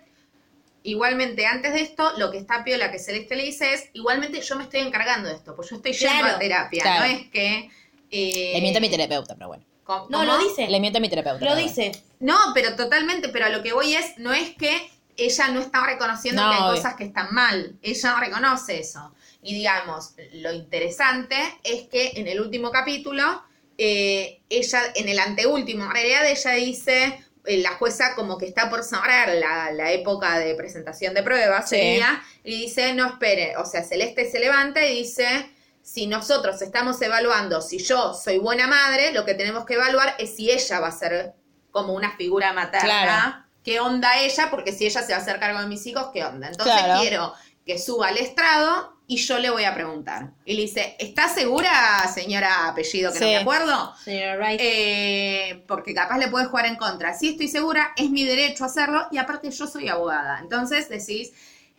Igualmente, 0.87 1.45
antes 1.45 1.73
de 1.73 1.81
esto, 1.81 2.13
lo 2.17 2.31
que 2.31 2.37
está 2.37 2.63
piola 2.63 2.89
que 2.91 2.97
Celeste 2.99 3.35
le 3.35 3.43
dice 3.43 3.73
es, 3.73 3.89
igualmente 3.93 4.39
yo 4.41 4.55
me 4.55 4.63
estoy 4.63 4.79
encargando 4.79 5.27
de 5.27 5.35
esto, 5.35 5.53
pues 5.55 5.69
yo 5.69 5.75
estoy 5.75 5.91
yendo 5.91 6.19
Claro. 6.19 6.35
a 6.35 6.39
terapia, 6.39 6.81
Claro. 6.83 6.99
no 7.05 7.11
es 7.11 7.27
que... 7.29 7.69
eh, 8.09 8.51
le 8.53 8.61
miente 8.61 8.77
a 8.77 8.81
mi 8.81 8.89
terapeuta, 8.89 9.35
pero 9.35 9.49
bueno. 9.49 9.65
¿cómo- 9.83 10.07
no, 10.09 10.19
cómo? 10.19 10.23
lo 10.23 10.37
dice. 10.39 10.67
Le 10.69 10.79
miente 10.79 10.97
a 10.99 11.01
mi 11.01 11.09
terapeuta. 11.09 11.33
Lo 11.35 11.39
pero 11.39 11.51
bueno. 11.55 11.67
dice. 11.67 11.91
No, 12.21 12.37
pero 12.53 12.75
totalmente, 12.77 13.27
pero 13.29 13.45
a 13.47 13.49
lo 13.49 13.61
que 13.63 13.73
voy 13.73 13.95
es, 13.95 14.17
no 14.17 14.31
es 14.33 14.55
que 14.55 14.89
ella 15.17 15.47
no 15.49 15.59
está 15.59 15.85
reconociendo 15.85 16.41
No, 16.41 16.49
que 16.51 16.55
hay 16.55 16.61
obvio. 16.63 16.75
cosas 16.75 16.95
que 16.95 17.03
están 17.03 17.33
mal, 17.33 17.75
ella 17.81 18.11
no 18.13 18.19
reconoce 18.21 18.79
eso. 18.79 19.13
Y 19.43 19.55
digamos, 19.55 20.13
lo 20.33 20.53
interesante 20.53 21.35
es 21.65 21.83
que 21.89 22.11
en 22.15 22.27
el 22.27 22.39
último 22.39 22.71
capítulo, 22.71 23.43
eh, 23.77 24.39
ella, 24.49 24.81
en 24.95 25.09
el 25.09 25.19
anteúltimo, 25.19 25.83
en 25.85 25.91
realidad 25.91 26.25
ella 26.29 26.51
dice, 26.51 27.23
la 27.47 27.71
jueza 27.75 28.13
como 28.15 28.37
que 28.37 28.45
está 28.45 28.69
por 28.69 28.83
cerrar 28.83 29.29
la, 29.29 29.71
la 29.71 29.91
época 29.91 30.37
de 30.39 30.53
presentación 30.55 31.13
de 31.13 31.23
pruebas, 31.23 31.69
Sí. 31.69 31.75
sería, 31.77 32.21
y 32.43 32.61
dice, 32.63 32.93
no 32.93 33.07
espere, 33.07 33.55
o 33.57 33.65
sea, 33.65 33.83
Celeste 33.83 34.29
se 34.29 34.39
levanta 34.39 34.85
y 34.85 34.99
dice, 34.99 35.49
si 35.81 36.07
nosotros 36.07 36.61
estamos 36.61 37.01
evaluando 37.01 37.61
si 37.61 37.77
yo 37.79 38.13
soy 38.13 38.37
buena 38.39 38.67
madre, 38.67 39.13
lo 39.13 39.23
que 39.23 39.33
tenemos 39.33 39.65
que 39.65 39.75
evaluar 39.75 40.15
es 40.19 40.35
si 40.35 40.51
ella 40.51 40.79
va 40.81 40.87
a 40.89 40.91
ser 40.91 41.33
como 41.71 41.93
una 41.93 42.15
figura 42.17 42.51
materna. 42.51 42.85
Claro. 43.03 43.43
¿Qué 43.63 43.79
onda 43.79 44.19
ella? 44.19 44.49
Porque 44.49 44.73
si 44.73 44.85
ella 44.85 45.01
se 45.01 45.13
va 45.13 45.19
a 45.19 45.21
hacer 45.21 45.39
cargo 45.39 45.59
de 45.61 45.67
mis 45.67 45.85
hijos, 45.85 46.07
¿qué 46.13 46.23
onda? 46.25 46.47
Entonces 46.49 46.73
Claro. 46.83 46.99
quiero 47.01 47.33
que 47.65 47.77
suba 47.79 48.07
al 48.09 48.17
estrado 48.17 48.96
y 49.09 49.15
yo 49.17 49.39
le 49.39 49.49
voy 49.49 49.63
a 49.63 49.73
preguntar. 49.73 50.31
Y 50.43 50.55
le 50.55 50.63
dice, 50.63 50.97
¿está 50.99 51.29
segura, 51.29 52.05
señora 52.13 52.67
apellido 52.67 53.13
que 53.13 53.19
no 53.19 53.25
me 53.25 53.37
acuerdo? 53.37 53.95
Señora 54.03 54.35
Wright. 54.35 54.59
Eh, 54.61 55.63
porque 55.65 55.93
capaz 55.93 56.17
le 56.17 56.27
puede 56.27 56.45
jugar 56.45 56.65
en 56.65 56.75
contra. 56.75 57.13
Sí, 57.13 57.29
estoy 57.29 57.47
segura, 57.47 57.93
es 57.95 58.09
mi 58.09 58.25
derecho 58.25 58.65
hacerlo 58.65 59.07
y 59.09 59.17
aparte 59.17 59.49
yo 59.49 59.65
soy 59.65 59.87
abogada. 59.87 60.39
Entonces 60.41 60.89
decís, 60.89 61.31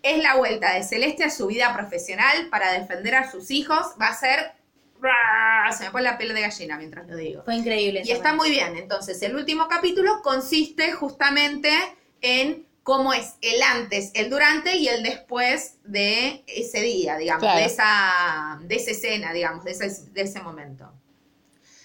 es 0.02 0.22
la 0.22 0.36
vuelta 0.36 0.72
de 0.74 0.82
Celeste 0.82 1.24
a 1.24 1.30
su 1.30 1.48
vida 1.48 1.74
profesional 1.74 2.48
para 2.50 2.72
defender 2.72 3.14
a 3.14 3.30
sus 3.30 3.50
hijos. 3.50 3.86
Va 4.00 4.08
a 4.08 4.14
ser... 4.14 4.52
Se 5.76 5.84
me 5.84 5.90
pone 5.90 6.04
la 6.04 6.16
piel 6.16 6.34
de 6.34 6.40
gallina 6.40 6.78
mientras 6.78 7.06
lo 7.06 7.16
digo. 7.16 7.44
Fue 7.44 7.54
increíble. 7.54 8.02
Y 8.04 8.10
está 8.10 8.32
muy 8.32 8.50
bien. 8.50 8.76
Entonces, 8.76 9.20
el 9.22 9.36
último 9.36 9.68
capítulo 9.68 10.22
consiste 10.22 10.92
justamente 10.92 11.70
en 12.20 12.67
cómo 12.88 13.12
es 13.12 13.34
el 13.42 13.60
antes, 13.60 14.12
el 14.14 14.30
durante 14.30 14.78
y 14.78 14.88
el 14.88 15.02
después 15.02 15.74
de 15.84 16.42
ese 16.46 16.80
día, 16.80 17.18
digamos, 17.18 17.42
Claro. 17.42 17.58
de, 17.58 17.66
esa, 17.66 18.58
de 18.62 18.76
esa 18.76 18.90
escena, 18.92 19.34
digamos, 19.34 19.62
de 19.64 19.72
ese, 19.72 19.90
de 20.10 20.22
ese 20.22 20.40
momento. 20.40 20.90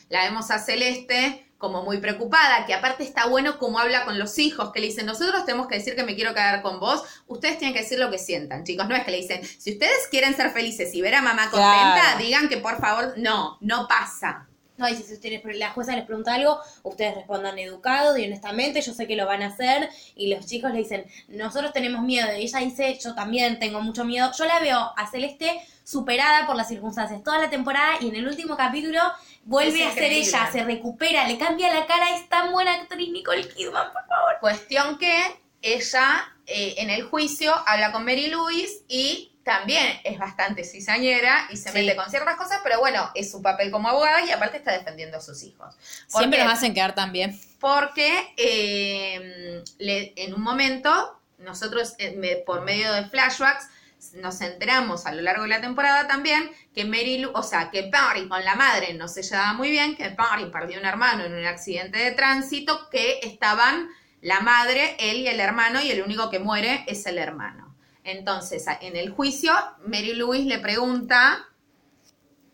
La 0.07 0.23
vemos 0.23 0.49
a 0.49 0.59
Celeste 0.59 1.45
como 1.57 1.83
muy 1.83 1.97
preocupada, 1.97 2.65
que 2.65 2.73
aparte 2.73 3.03
está 3.03 3.25
bueno 3.25 3.59
como 3.59 3.79
habla 3.79 4.05
con 4.05 4.17
los 4.17 4.39
hijos, 4.39 4.71
que 4.71 4.79
le 4.79 4.87
dicen, 4.87 5.05
nosotros 5.05 5.43
tenemos 5.45 5.67
que 5.67 5.75
decir 5.75 5.93
que 5.97 6.05
me 6.05 6.15
quiero 6.15 6.33
quedar 6.33 6.61
con 6.61 6.79
vos, 6.79 7.03
ustedes 7.27 7.57
tienen 7.57 7.73
que 7.75 7.81
decir 7.81 7.99
lo 7.99 8.09
que 8.09 8.17
sientan, 8.17 8.63
chicos, 8.63 8.87
no 8.87 8.95
es 8.95 9.03
que 9.03 9.11
le 9.11 9.17
dicen, 9.17 9.41
si 9.43 9.73
ustedes 9.73 10.07
quieren 10.09 10.33
ser 10.37 10.51
felices 10.51 10.93
y 10.95 11.01
ver 11.01 11.15
a 11.15 11.21
mamá 11.21 11.49
contenta, 11.51 11.99
Claro. 12.01 12.19
digan 12.19 12.47
que 12.47 12.57
por 12.57 12.79
favor, 12.79 13.13
no, 13.17 13.57
no 13.59 13.89
pasa. 13.89 14.47
No, 14.77 14.87
dice, 14.87 15.03
si 15.03 15.13
ustedes, 15.13 15.41
la 15.57 15.69
jueza 15.69 15.95
les 15.95 16.05
pregunta 16.05 16.33
algo, 16.33 16.59
ustedes 16.81 17.15
respondan 17.15 17.59
educados 17.59 18.17
y 18.17 18.25
honestamente, 18.25 18.81
yo 18.81 18.93
sé 18.93 19.05
que 19.05 19.15
lo 19.15 19.27
van 19.27 19.43
a 19.43 19.47
hacer, 19.47 19.89
y 20.15 20.33
los 20.33 20.45
chicos 20.47 20.71
le 20.71 20.79
dicen, 20.79 21.05
nosotros 21.27 21.73
tenemos 21.73 22.01
miedo, 22.01 22.27
y 22.35 22.43
ella 22.43 22.59
dice, 22.59 22.97
yo 23.01 23.13
también 23.13 23.59
tengo 23.59 23.81
mucho 23.81 24.03
miedo. 24.03 24.31
Yo 24.37 24.45
la 24.45 24.59
veo 24.59 24.79
a 24.97 25.09
Celeste 25.11 25.61
superada 25.83 26.47
por 26.47 26.55
las 26.55 26.69
circunstancias 26.69 27.23
toda 27.23 27.37
la 27.37 27.49
temporada, 27.49 27.97
y 28.01 28.09
en 28.09 28.15
el 28.15 28.27
último 28.27 28.57
capítulo 28.57 28.99
vuelve 29.43 29.85
a 29.85 29.93
ser 29.93 30.11
ella, 30.11 30.49
se 30.51 30.63
recupera, 30.63 31.27
le 31.27 31.37
cambia 31.37 31.73
la 31.73 31.85
cara, 31.85 32.15
es 32.15 32.27
tan 32.29 32.51
buena 32.51 32.73
actriz 32.73 33.11
Nicole 33.11 33.47
Kidman, 33.47 33.91
por 33.93 34.05
favor. 34.07 34.37
Cuestión 34.39 34.97
que 34.97 35.13
ella 35.61 36.33
eh, 36.47 36.75
en 36.77 36.89
el 36.89 37.03
juicio 37.03 37.53
habla 37.67 37.91
con 37.91 38.05
Mary 38.05 38.27
Louise 38.27 38.83
y 38.87 39.32
también 39.43 39.99
es 40.03 40.17
bastante 40.17 40.63
cizañera 40.63 41.47
y 41.51 41.57
se 41.57 41.69
Sí. 41.71 41.77
mete 41.77 41.95
con 41.95 42.09
ciertas 42.09 42.35
cosas, 42.35 42.59
pero 42.63 42.79
bueno, 42.79 43.09
es 43.15 43.29
su 43.31 43.41
papel 43.41 43.71
como 43.71 43.89
abogada 43.89 44.25
y 44.25 44.31
aparte 44.31 44.57
está 44.57 44.71
defendiendo 44.71 45.17
a 45.17 45.21
sus 45.21 45.43
hijos. 45.43 45.75
¿Por 46.11 46.19
Siempre 46.21 46.43
nos 46.43 46.53
hacen 46.53 46.73
quedar 46.73 46.95
tan 46.95 47.11
bien. 47.11 47.39
Porque 47.59 48.33
eh, 48.37 49.63
le- 49.79 50.13
en 50.15 50.33
un 50.33 50.41
momento, 50.41 51.19
nosotros 51.39 51.93
eh, 51.97 52.15
me- 52.17 52.37
por 52.37 52.61
medio 52.61 52.91
de 52.93 53.05
flashbacks, 53.05 53.67
nos 54.15 54.41
enteramos 54.41 55.05
a 55.05 55.13
lo 55.13 55.21
largo 55.21 55.43
de 55.43 55.49
la 55.49 55.61
temporada 55.61 56.07
también 56.07 56.51
que 56.75 56.83
Mary 56.85 57.19
Lou, 57.19 57.31
o 57.33 57.43
sea, 57.43 57.69
que 57.71 57.89
Barry 57.89 58.27
con 58.27 58.43
la 58.43 58.55
madre 58.55 58.93
no 58.93 59.07
se 59.07 59.23
llevaba 59.23 59.53
muy 59.53 59.71
bien, 59.71 59.95
que 59.95 60.09
Barry 60.09 60.45
perdió 60.51 60.79
un 60.79 60.85
hermano 60.85 61.23
en 61.23 61.33
un 61.33 61.45
accidente 61.45 61.99
de 61.99 62.11
tránsito, 62.11 62.89
que 62.89 63.19
estaban 63.23 63.89
la 64.21 64.39
madre, 64.41 64.95
él 64.99 65.17
y 65.17 65.27
el 65.27 65.39
hermano, 65.39 65.81
y 65.81 65.89
el 65.91 66.01
único 66.01 66.29
que 66.29 66.39
muere 66.39 66.83
es 66.87 67.05
el 67.05 67.17
hermano. 67.17 67.62
Entonces, 68.03 68.65
en 68.81 68.95
el 68.95 69.11
juicio, 69.11 69.53
Mary 69.85 70.13
Louise 70.13 70.47
le 70.47 70.59
pregunta 70.59 71.45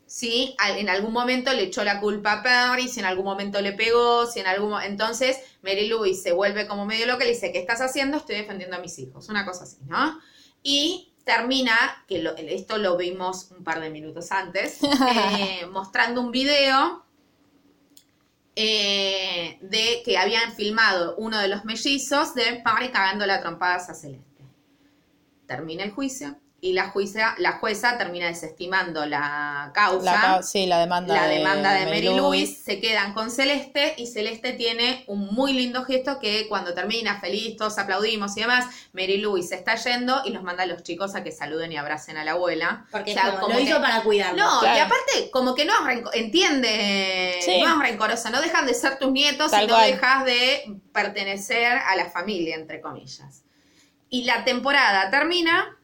si 0.06 0.56
en 0.78 0.90
algún 0.90 1.14
momento 1.14 1.54
le 1.54 1.64
echó 1.64 1.84
la 1.84 2.00
culpa 2.00 2.34
a 2.34 2.44
Perry, 2.44 2.88
si 2.88 3.00
en 3.00 3.06
algún 3.06 3.26
momento 3.26 3.62
le 3.62 3.74
pegó, 3.74 4.26
si 4.26 4.40
en 4.40 4.48
algún 4.48 4.74
entonces 4.82 5.38
Mary 5.62 5.88
Louise 5.88 6.22
se 6.24 6.32
vuelve 6.32 6.66
como 6.68 6.86
medio 6.86 7.06
loca 7.06 7.24
y 7.24 7.28
le 7.28 7.34
dice, 7.34 7.52
¿qué 7.52 7.60
estás 7.60 7.80
haciendo? 7.82 8.18
Estoy 8.18 8.38
defendiendo 8.38 8.76
a 8.76 8.80
mis 8.80 8.98
hijos, 8.98 9.30
una 9.30 9.46
cosa 9.46 9.66
así, 9.66 9.78
¿no? 9.86 10.20
Y 10.64 11.14
termina, 11.26 11.78
que 12.08 12.20
lo- 12.24 12.36
esto 12.36 12.80
lo 12.80 12.98
vimos 12.98 13.52
un 13.52 13.64
par 13.64 13.82
de 13.82 13.92
minutos 13.92 14.32
antes, 14.32 14.80
eh, 15.06 15.68
mostrando 15.72 16.22
un 16.22 16.32
video 16.32 17.06
eh, 18.56 19.58
de 19.62 20.02
que 20.04 20.18
habían 20.18 20.54
filmado 20.54 21.16
uno 21.18 21.38
de 21.40 21.48
los 21.48 21.66
mellizos 21.66 22.36
de 22.36 22.62
Perry 22.64 22.90
cagando 22.92 23.26
la 23.26 23.40
trompadas 23.42 23.90
a 23.90 23.94
Celeste. 23.96 24.29
Termina 25.50 25.84
el 25.84 25.90
juicio 25.92 26.36
y 26.62 26.74
la, 26.74 26.90
juicia, 26.90 27.36
la 27.38 27.54
jueza 27.54 27.98
termina 27.98 28.28
desestimando 28.28 29.06
la 29.06 29.72
causa 29.74 30.04
La, 30.36 30.44
sí, 30.44 30.66
la 30.68 30.78
demanda 30.80 31.16
la 31.16 31.26
de, 31.26 31.36
demanda 31.38 31.74
de 31.74 31.86
Mary 31.86 32.02
Lou. 32.04 32.18
Louise, 32.18 32.62
se 32.62 32.82
quedan 32.82 33.14
con 33.14 33.32
Celeste 33.32 33.94
y 33.98 34.08
Celeste 34.08 34.52
tiene 34.54 35.06
un 35.08 35.34
muy 35.34 35.54
lindo 35.54 35.86
gesto 35.86 36.20
que 36.20 36.48
cuando 36.50 36.74
termina 36.74 37.20
feliz, 37.22 37.56
todos 37.56 37.78
aplaudimos 37.80 38.36
y 38.36 38.42
demás, 38.42 38.66
Mary 38.92 39.18
Louise 39.20 39.48
se 39.48 39.56
está 39.56 39.76
yendo 39.76 40.22
y 40.26 40.32
los 40.32 40.44
manda 40.44 40.64
a 40.64 40.66
los 40.66 40.84
chicos 40.84 41.16
a 41.16 41.24
que 41.24 41.32
saluden 41.32 41.72
y 41.72 41.78
abracen 41.78 42.18
a 42.18 42.26
la 42.26 42.32
abuela. 42.32 42.86
Porque 42.92 43.12
O 43.12 43.14
sea, 43.14 43.24
como, 43.30 43.40
como 43.40 43.54
lo 43.54 43.58
que- 43.60 43.64
hizo 43.64 43.82
para 43.82 44.04
cuidarlo. 44.04 44.44
No, 44.44 44.60
Claro. 44.60 44.78
y 44.78 44.82
aparte, 44.82 45.32
como 45.32 45.56
que 45.56 45.64
no 45.66 45.74
entiende, 46.14 47.40
Sí. 47.42 47.62
no 47.62 47.74
es 47.82 47.90
rencorosa, 47.90 48.30
no 48.30 48.42
dejan 48.42 48.66
de 48.66 48.74
ser 48.74 49.00
tus 49.00 49.12
nietos 49.12 49.50
Tal 49.52 49.64
y 49.64 49.68
no 49.68 49.74
cual. 49.76 49.92
dejas 49.92 50.26
de 50.26 50.76
pertenecer 50.94 51.72
a 51.88 51.96
la 51.96 52.10
familia, 52.10 52.56
entre 52.56 52.82
comillas. 52.82 53.44
Y 54.10 54.24
la 54.24 54.44
temporada 54.44 55.10
termina 55.12 55.78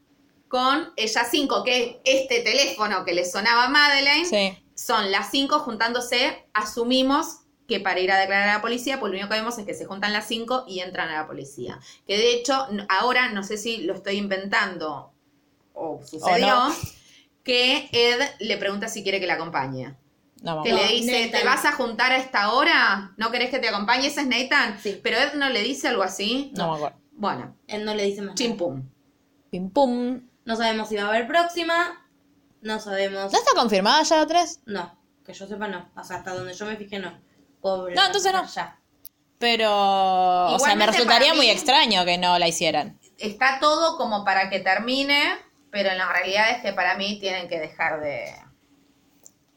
con 0.47 0.91
ellas 0.95 1.27
cinco, 1.31 1.63
que 1.63 2.01
este 2.05 2.41
teléfono 2.41 3.03
que 3.05 3.13
le 3.13 3.25
sonaba 3.25 3.65
a 3.65 3.69
Madeleine, 3.69 4.25
Sí. 4.25 4.57
son 4.75 5.11
las 5.11 5.29
cinco 5.31 5.59
juntándose, 5.59 6.45
asumimos 6.53 7.39
que 7.67 7.79
para 7.79 7.99
ir 7.99 8.11
a 8.11 8.19
declarar 8.19 8.49
a 8.49 8.53
la 8.53 8.61
policía, 8.61 8.99
pues 8.99 9.11
lo 9.11 9.17
único 9.17 9.29
que 9.29 9.39
vemos 9.39 9.57
es 9.57 9.65
que 9.65 9.73
se 9.73 9.85
juntan 9.85 10.13
las 10.13 10.27
cinco 10.27 10.65
y 10.67 10.79
entran 10.81 11.09
a 11.09 11.13
la 11.21 11.27
policía. 11.27 11.79
Que 12.07 12.15
de 12.17 12.33
hecho, 12.35 12.67
ahora 12.89 13.29
no 13.31 13.43
sé 13.43 13.57
si 13.57 13.77
lo 13.77 13.95
estoy 13.95 14.17
inventando 14.17 15.11
o 15.73 15.99
sucedió, 16.05 16.57
O 16.57 16.69
no. 16.69 16.75
que 17.43 17.89
Ed 17.91 18.21
le 18.39 18.57
pregunta 18.57 18.87
si 18.87 19.01
quiere 19.03 19.19
que 19.19 19.27
la 19.27 19.33
acompañe. 19.33 19.95
No, 20.43 20.61
Que 20.61 20.73
le 20.73 20.87
dice, 20.89 21.25
Nathan. 21.25 21.39
¿te 21.41 21.45
vas 21.45 21.65
a 21.65 21.71
juntar 21.71 22.11
a 22.11 22.17
esta 22.17 22.53
hora? 22.53 23.13
¿No 23.17 23.31
querés 23.31 23.49
que 23.49 23.57
te 23.57 23.67
acompañe? 23.67 24.07
¿Ese 24.07 24.21
es 24.21 24.27
Nathan? 24.27 24.79
Sí. 24.81 24.99
Pero 25.01 25.17
Ed 25.17 25.33
no 25.33 25.49
le 25.49 25.61
dice 25.63 25.87
algo 25.87 26.03
así. 26.03 26.51
No 26.55 26.69
me 26.69 26.75
acuerdo. 26.75 26.97
Bueno, 27.15 27.55
Él 27.67 27.85
no 27.85 27.93
le 27.95 28.03
dice 28.03 28.21
más. 28.21 28.27
nada. 28.27 28.35
chimpum. 28.35 28.83
Pim 29.49 29.69
pum. 29.69 30.21
No 30.43 30.55
sabemos 30.55 30.89
si 30.89 30.95
va 30.95 31.03
a 31.03 31.07
haber 31.07 31.27
próxima. 31.27 32.05
No 32.61 32.79
sabemos. 32.79 33.31
¿No 33.31 33.37
está 33.37 33.51
confirmada 33.55 34.03
ya 34.03 34.17
la 34.17 34.27
3? 34.27 34.61
No, 34.65 34.97
que 35.25 35.33
yo 35.33 35.47
sepa 35.47 35.67
no. 35.67 35.89
O 35.95 36.03
sea, 36.03 36.17
hasta 36.17 36.33
donde 36.33 36.53
yo 36.53 36.65
me 36.65 36.75
fijé 36.75 36.99
no. 36.99 37.19
Pobre. 37.61 37.95
No, 37.95 38.05
entonces 38.05 38.31
no. 38.33 38.45
Ya. 38.45 38.79
Pero. 39.39 39.71
o 40.47 40.59
sea, 40.59 40.75
me 40.75 40.85
resultaría 40.85 41.33
muy 41.33 41.49
extraño 41.49 42.05
que 42.05 42.17
no 42.17 42.37
la 42.37 42.47
hicieran. 42.47 42.99
Está 43.17 43.59
todo 43.59 43.97
como 43.97 44.25
para 44.25 44.49
que 44.49 44.59
termine, 44.59 45.37
pero 45.71 45.93
la 45.93 46.11
realidad 46.11 46.51
es 46.51 46.61
que 46.61 46.73
para 46.73 46.97
mí 46.97 47.19
tienen 47.19 47.47
que 47.47 47.59
dejar 47.59 48.01
de... 48.01 48.33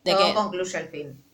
De 0.05 0.13
todo 0.13 0.27
que, 0.27 0.35
concluye 0.35 0.79
el 0.79 0.89
fin. 0.89 1.25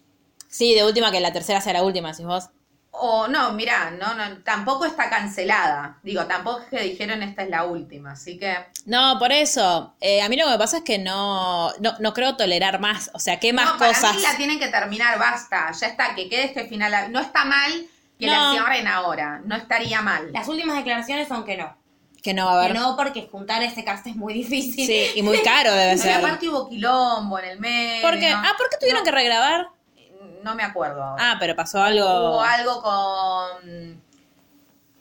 sí, 0.49 0.75
de 0.75 0.85
última 0.85 1.13
que 1.13 1.21
la 1.21 1.33
tercera 1.33 1.61
sea 1.61 1.75
la 1.75 1.83
última, 1.83 2.11
decís 2.13 2.25
vos. 2.25 2.49
O 2.97 3.27
no, 3.27 3.53
mirá, 3.55 3.91
no, 3.91 4.15
no, 4.15 4.39
tampoco 4.45 4.85
está 4.85 5.11
cancelada. 5.11 5.99
Digo, 6.05 6.27
tampoco 6.27 6.61
es 6.61 6.67
que 6.69 6.81
dijeron 6.81 7.23
esta 7.25 7.43
es 7.43 7.51
la 7.51 7.65
última, 7.65 8.13
así 8.13 8.39
que. 8.39 8.57
No, 8.87 9.19
por 9.19 9.33
eso. 9.33 9.95
Eh, 10.01 10.23
a 10.23 10.29
mí 10.29 10.37
lo 10.37 10.45
que 10.47 10.53
me 10.53 10.59
pasa 10.59 10.77
es 10.79 10.85
que 10.85 10.99
no, 10.99 11.73
no, 11.81 11.95
no 11.99 12.15
creo 12.15 12.37
tolerar 12.37 12.79
más. 12.79 13.11
O 13.13 13.19
sea, 13.19 13.41
¿qué 13.41 13.53
más 13.53 13.65
no, 13.73 13.79
para 13.79 13.93
cosas? 13.95 14.15
mí 14.15 14.23
la 14.23 14.37
tienen 14.37 14.59
que 14.61 14.69
terminar, 14.69 15.19
basta. 15.19 15.73
Ya 15.73 15.89
está, 15.89 16.15
que 16.15 16.29
quede 16.29 16.45
este 16.45 16.67
final. 16.69 17.11
No 17.11 17.19
está 17.21 17.45
mal 17.45 17.73
que 18.19 18.27
No. 18.27 18.33
la 18.33 18.51
cierren 18.53 18.87
ahora. 18.87 19.41
No 19.45 19.57
estaría 19.57 20.01
mal. 20.01 20.33
Las 20.33 20.47
últimas 20.47 20.77
declaraciones 20.77 21.27
son 21.27 21.45
que 21.45 21.57
no. 21.57 21.77
Que 22.23 22.33
no 22.33 22.47
va 22.47 22.53
a 22.53 22.61
Que 22.67 22.71
haber. 22.71 22.81
no, 22.81 22.97
porque 22.97 23.29
juntar 23.31 23.63
ese 23.65 23.85
cast 23.85 24.07
es 24.07 24.17
muy 24.17 24.33
difícil. 24.33 24.87
Sí, 24.87 25.07
y 25.17 25.23
muy 25.23 25.43
caro 25.43 25.73
debe 25.75 25.93
Y 25.95 25.99
ser. 25.99 26.15
aparte 26.15 26.49
hubo 26.49 26.69
quilombo 26.71 27.39
en 27.41 27.45
el 27.47 27.59
medio. 27.61 28.03
¿Por 28.03 28.19
qué? 28.21 28.29
Ah, 28.31 28.55
¿por 28.57 28.71
qué 28.71 28.77
tuvieron 28.79 29.01
No. 29.01 29.05
que 29.05 29.11
regrabar? 29.11 29.67
No 30.43 30.55
me 30.55 30.63
acuerdo. 30.63 31.03
ahora. 31.03 31.33
Ah, 31.33 31.37
pero 31.41 31.55
pasó 31.57 31.83
algo. 31.83 32.05
Hubo 32.05 32.41
algo 32.43 32.83
con, 32.83 34.03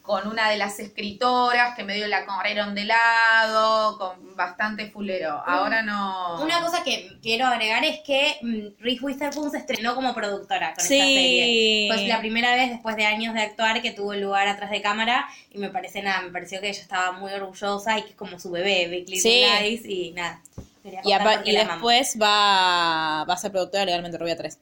con 0.02 0.28
una 0.28 0.50
de 0.50 0.58
las 0.58 0.80
escritoras 0.80 1.76
que 1.76 1.84
medio 1.84 2.08
la 2.08 2.26
corrieron 2.26 2.76
de 2.76 2.86
lado, 2.86 3.98
con 3.98 4.36
bastante 4.36 4.90
fulero. 4.90 5.42
Ahora 5.46 5.82
no. 5.82 6.42
Una 6.42 6.62
cosa 6.62 6.84
que 6.84 7.18
quiero 7.22 7.46
agregar 7.46 7.86
es 7.86 8.00
que 8.02 8.38
mm, 8.42 8.82
Reese 8.84 9.04
Witherspoon 9.06 9.52
se 9.52 9.58
estrenó 9.60 9.96
como 9.96 10.14
productora 10.14 10.74
con 10.74 10.84
Sí. 10.84 10.96
esta 10.96 11.06
serie. 11.06 11.88
Fue 11.94 12.08
la 12.08 12.20
primera 12.20 12.56
vez 12.56 12.70
después 12.72 12.96
de 12.96 13.06
años 13.06 13.34
de 13.34 13.42
actuar 13.42 13.82
que 13.82 13.92
tuvo 13.92 14.14
lugar 14.16 14.48
atrás 14.48 14.72
de 14.72 14.82
cámara 14.82 15.26
y 15.52 15.58
me 15.58 15.70
parece 15.70 16.02
nada, 16.02 16.22
me 16.22 16.32
pareció 16.32 16.60
que 16.62 16.70
ella 16.70 16.82
estaba 16.82 17.12
muy 17.14 17.32
orgullosa 17.32 17.98
y 18.00 18.04
que 18.04 18.10
es 18.10 18.16
como 18.16 18.40
su 18.40 18.52
bebé, 18.52 18.88
Big 18.88 19.08
Little 19.10 19.22
Sí. 19.22 19.46
Lies 19.62 19.86
y 19.86 20.12
nada. 20.12 20.42
Y, 21.06 21.50
y 21.50 21.56
después 21.56 22.18
va, 22.22 23.24
va 23.24 23.34
a 23.34 23.38
ser 23.38 23.52
productora 23.54 23.86
Legalmente 23.86 24.18
Rubia 24.18 24.36
3. 24.36 24.60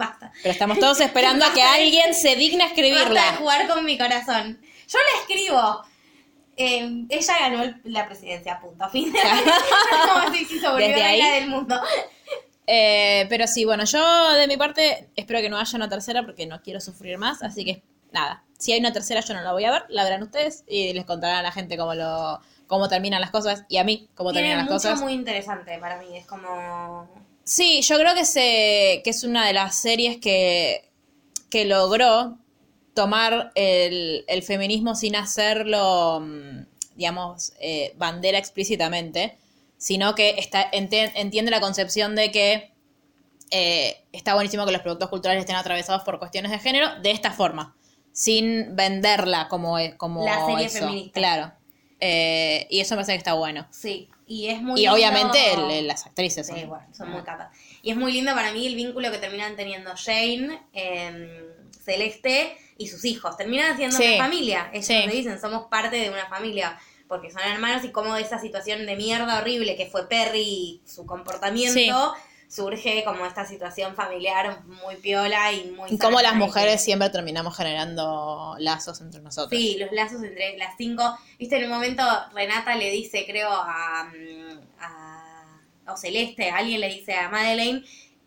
Basta. 0.00 0.32
Pero 0.42 0.52
estamos 0.52 0.78
todos 0.80 1.00
esperando 1.00 1.44
a 1.44 1.52
que 1.52 1.62
alguien 1.78 2.14
se 2.14 2.34
digne 2.36 2.64
a 2.64 2.66
Basta 2.66 2.82
de 2.82 2.90
escribirla. 2.90 3.36
jugar 3.36 3.68
con 3.68 3.84
mi 3.84 3.96
corazón. 3.96 4.58
Yo 4.88 4.98
la 4.98 5.20
escribo. 5.20 5.82
Eh, 6.56 7.06
ella 7.08 7.34
ganó 7.38 7.74
la 7.84 8.06
presidencia, 8.06 8.60
punto. 8.60 8.88
Fin 8.90 9.12
de 9.12 9.18
como 10.12 10.34
si 10.34 10.44
Desde 10.88 11.02
ahí. 11.02 11.40
del 11.40 11.48
mundo. 11.50 11.80
Eh, 12.66 13.26
pero 13.28 13.46
sí, 13.46 13.64
bueno, 13.64 13.84
yo 13.84 14.32
de 14.32 14.46
mi 14.46 14.56
parte 14.56 15.10
espero 15.16 15.40
que 15.40 15.48
no 15.48 15.58
haya 15.58 15.76
una 15.76 15.88
tercera 15.88 16.22
porque 16.24 16.46
no 16.46 16.60
quiero 16.62 16.80
sufrir 16.80 17.18
más. 17.18 17.42
Así 17.42 17.64
que 17.64 17.82
nada, 18.12 18.44
si 18.58 18.72
hay 18.72 18.80
una 18.80 18.92
tercera 18.92 19.20
yo 19.20 19.34
no 19.34 19.42
la 19.42 19.52
voy 19.52 19.64
a 19.64 19.70
ver, 19.72 19.84
la 19.88 20.04
verán 20.04 20.22
ustedes 20.22 20.64
y 20.68 20.92
les 20.92 21.04
contarán 21.04 21.38
a 21.38 21.42
la 21.42 21.52
gente 21.52 21.76
cómo 21.76 21.94
lo 21.94 22.40
cómo 22.66 22.88
terminan 22.88 23.20
las 23.20 23.30
cosas 23.30 23.64
y 23.68 23.78
a 23.78 23.84
mí 23.84 24.08
cómo 24.14 24.30
Tiene 24.32 24.48
terminan 24.48 24.66
las 24.66 24.72
mucho 24.74 24.88
cosas. 24.88 25.00
muy 25.02 25.12
interesante 25.14 25.76
para 25.78 25.96
mí. 25.98 26.16
Es 26.16 26.26
como. 26.26 27.08
Sí, 27.50 27.82
yo 27.82 27.98
creo 27.98 28.14
que, 28.14 28.24
se, 28.24 29.00
que 29.02 29.10
es 29.10 29.24
una 29.24 29.44
de 29.44 29.52
las 29.52 29.74
series 29.74 30.18
que, 30.18 30.88
que 31.50 31.64
logró 31.64 32.38
tomar 32.94 33.50
el, 33.56 34.24
el 34.28 34.42
feminismo 34.44 34.94
sin 34.94 35.16
hacerlo, 35.16 36.20
mm, 36.20 36.60
digamos, 36.94 37.52
eh, 37.60 37.92
bandera 37.96 38.38
explícitamente, 38.38 39.36
sino 39.78 40.14
que 40.14 40.36
está, 40.38 40.70
ente- 40.70 41.10
entiende 41.16 41.50
la 41.50 41.58
concepción 41.60 42.14
de 42.14 42.30
que 42.30 42.70
eh, 43.50 43.96
está 44.12 44.34
buenísimo 44.34 44.64
que 44.64 44.70
los 44.70 44.82
productos 44.82 45.08
culturales 45.08 45.40
estén 45.40 45.56
atravesados 45.56 46.04
por 46.04 46.20
cuestiones 46.20 46.52
de 46.52 46.60
género 46.60 47.00
de 47.02 47.10
esta 47.10 47.32
forma, 47.32 47.74
sin 48.12 48.76
venderla 48.76 49.48
como, 49.48 49.76
e- 49.76 49.96
como 49.96 50.24
La 50.24 50.46
serie 50.46 50.66
eso. 50.66 50.78
feminista. 50.78 51.18
Claro. 51.18 51.52
Eh, 51.98 52.68
y 52.70 52.78
eso 52.78 52.94
me 52.94 52.98
parece 52.98 53.12
que 53.14 53.18
está 53.18 53.34
bueno. 53.34 53.66
Sí. 53.72 54.08
Y 54.32 54.46
es 54.46 54.62
muy 54.62 54.78
Y 54.78 54.84
lindo- 54.84 54.94
obviamente 54.94 55.54
el- 55.54 55.70
el- 55.72 55.86
las 55.88 56.06
actrices. 56.06 56.46
Sí, 56.46 56.52
son- 56.60 56.68
bueno, 56.68 56.86
son 56.96 57.10
muy 57.10 57.22
capas. 57.22 57.48
Y 57.82 57.90
es 57.90 57.96
muy 57.96 58.12
lindo 58.12 58.32
para 58.32 58.52
mí 58.52 58.64
el 58.64 58.76
vínculo 58.76 59.10
que 59.10 59.18
terminan 59.18 59.56
teniendo 59.56 59.90
Jane, 59.96 60.62
eh, 60.72 61.42
Celeste 61.84 62.56
y 62.78 62.86
sus 62.86 63.04
hijos. 63.04 63.36
Terminan 63.36 63.76
siendo 63.76 63.96
Sí. 63.96 64.04
una 64.14 64.24
familia. 64.24 64.70
Ellos 64.72 64.86
Sí. 64.86 64.94
le 65.04 65.12
dicen, 65.12 65.40
somos 65.40 65.64
parte 65.66 65.96
de 65.96 66.10
una 66.10 66.26
familia. 66.28 66.78
Porque 67.08 67.28
son 67.32 67.42
hermanos 67.42 67.84
y 67.84 67.90
como 67.90 68.14
de 68.14 68.22
esa 68.22 68.38
situación 68.38 68.86
de 68.86 68.94
mierda 68.94 69.38
horrible 69.40 69.74
que 69.74 69.86
fue 69.86 70.08
Perry 70.08 70.42
y 70.42 70.82
su 70.86 71.04
comportamiento, 71.06 72.14
surge 72.50 73.04
como 73.04 73.24
esta 73.26 73.44
situación 73.46 73.94
familiar 73.94 74.64
muy 74.64 74.96
piola 74.96 75.52
y 75.52 75.70
muy... 75.70 75.92
Y 75.92 75.98
cómo 75.98 76.20
las 76.20 76.34
mujeres 76.34 76.82
siempre 76.82 77.08
terminamos 77.08 77.56
generando 77.56 78.56
lazos 78.58 79.00
entre 79.00 79.20
nosotros. 79.20 79.50
Sí, 79.56 79.76
los 79.78 79.92
lazos 79.92 80.20
entre 80.24 80.58
las 80.58 80.74
cinco. 80.76 81.16
Viste, 81.38 81.58
en 81.58 81.64
un 81.64 81.70
momento 81.70 82.02
Renata 82.34 82.74
le 82.74 82.90
dice, 82.90 83.24
creo, 83.24 83.50
a, 83.52 84.02
mm, 84.12 84.58
a, 84.80 85.60
o 85.92 85.96
Celeste, 85.96 86.50
alguien 86.50 86.80
le 86.80 86.88
dice 86.88 87.14
a 87.14 87.28
Madeleine, 87.28 87.84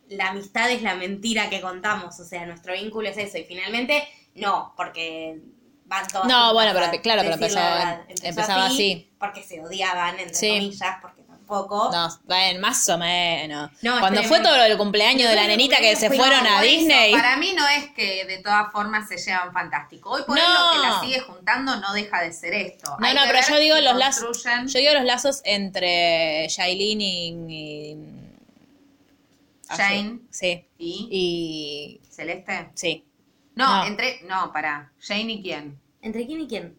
la 0.07 0.30
amistad 0.30 0.71
es 0.71 0.82
la 0.82 0.95
mentira 0.95 1.49
que 1.49 1.59
contamos, 1.59 2.17
o 2.19 2.24
sea, 2.24 2.45
nuestro 2.45 2.74
vínculo 2.74 3.09
es 3.09 3.17
eso. 3.17 3.38
Y 3.38 3.43
finalmente, 3.43 4.07
no, 4.36 4.74
porque 4.78 5.39
van 5.86 6.07
todas. 6.07 6.28
No, 6.28 6.53
bueno, 6.53 6.71
pero 6.74 7.01
claro, 7.01 7.21
pero 7.24 7.34
empezaba- 7.34 8.65
así. 8.67 9.11
Porque 9.19 9.43
se 9.43 9.59
odiaban, 9.61 10.17
entre 10.19 10.34
Sí. 10.34 10.47
comillas, 10.49 10.97
porque 11.01 11.22
No, 11.91 12.19
bueno, 12.25 12.59
más 12.59 12.89
o 12.89 12.97
menos. 12.97 13.71
No, 13.81 13.99
Cuando 13.99 14.23
fue 14.23 14.39
todo 14.41 14.57
lo 14.57 14.63
del 14.63 14.77
cumpleaños 14.77 15.29
de 15.29 15.35
la 15.35 15.47
nenita 15.47 15.77
que 15.77 15.95
se 15.95 16.09
fueron 16.09 16.45
a 16.45 16.63
eso, 16.63 16.71
Disney. 16.77 17.11
para 17.13 17.37
mí 17.37 17.53
no 17.55 17.67
es 17.67 17.91
que 17.91 18.25
de 18.25 18.39
todas 18.39 18.71
formas 18.71 19.07
se 19.07 19.17
llevan 19.17 19.53
fantástico. 19.53 20.09
Hoy 20.09 20.23
por 20.25 20.37
hoy 20.37 20.43
No. 20.43 20.65
lo 20.75 20.81
que 20.81 20.87
la 20.87 20.99
sigue 21.01 21.19
juntando 21.21 21.75
no 21.77 21.93
deja 21.93 22.21
de 22.21 22.33
ser 22.33 22.53
esto. 22.53 22.95
No, 22.99 23.05
Hay 23.07 23.13
no, 23.15 23.21
pero 23.27 23.39
yo 23.47 23.59
digo 23.59 23.75
si 23.77 23.81
los 23.83 23.95
lazos. 23.95 24.43
Yo 24.67 24.79
digo 24.79 24.93
los 24.93 25.03
lazos 25.03 25.41
entre 25.45 26.47
Shailene 26.49 27.03
y. 27.03 27.27
y- 27.49 27.97
Jane. 29.69 30.19
Sí. 30.29 30.65
¿Y? 30.77 31.07
Y. 31.11 32.01
¿Celeste? 32.11 32.69
Sí. 32.75 33.05
No, 33.55 33.67
No. 33.77 33.85
entre. 33.85 34.21
No, 34.23 34.51
para. 34.51 34.91
¿Jane 34.99 35.33
y 35.33 35.41
quién? 35.41 35.79
¿Entre 36.01 36.25
quién 36.25 36.41
y 36.41 36.47
quién? 36.47 36.77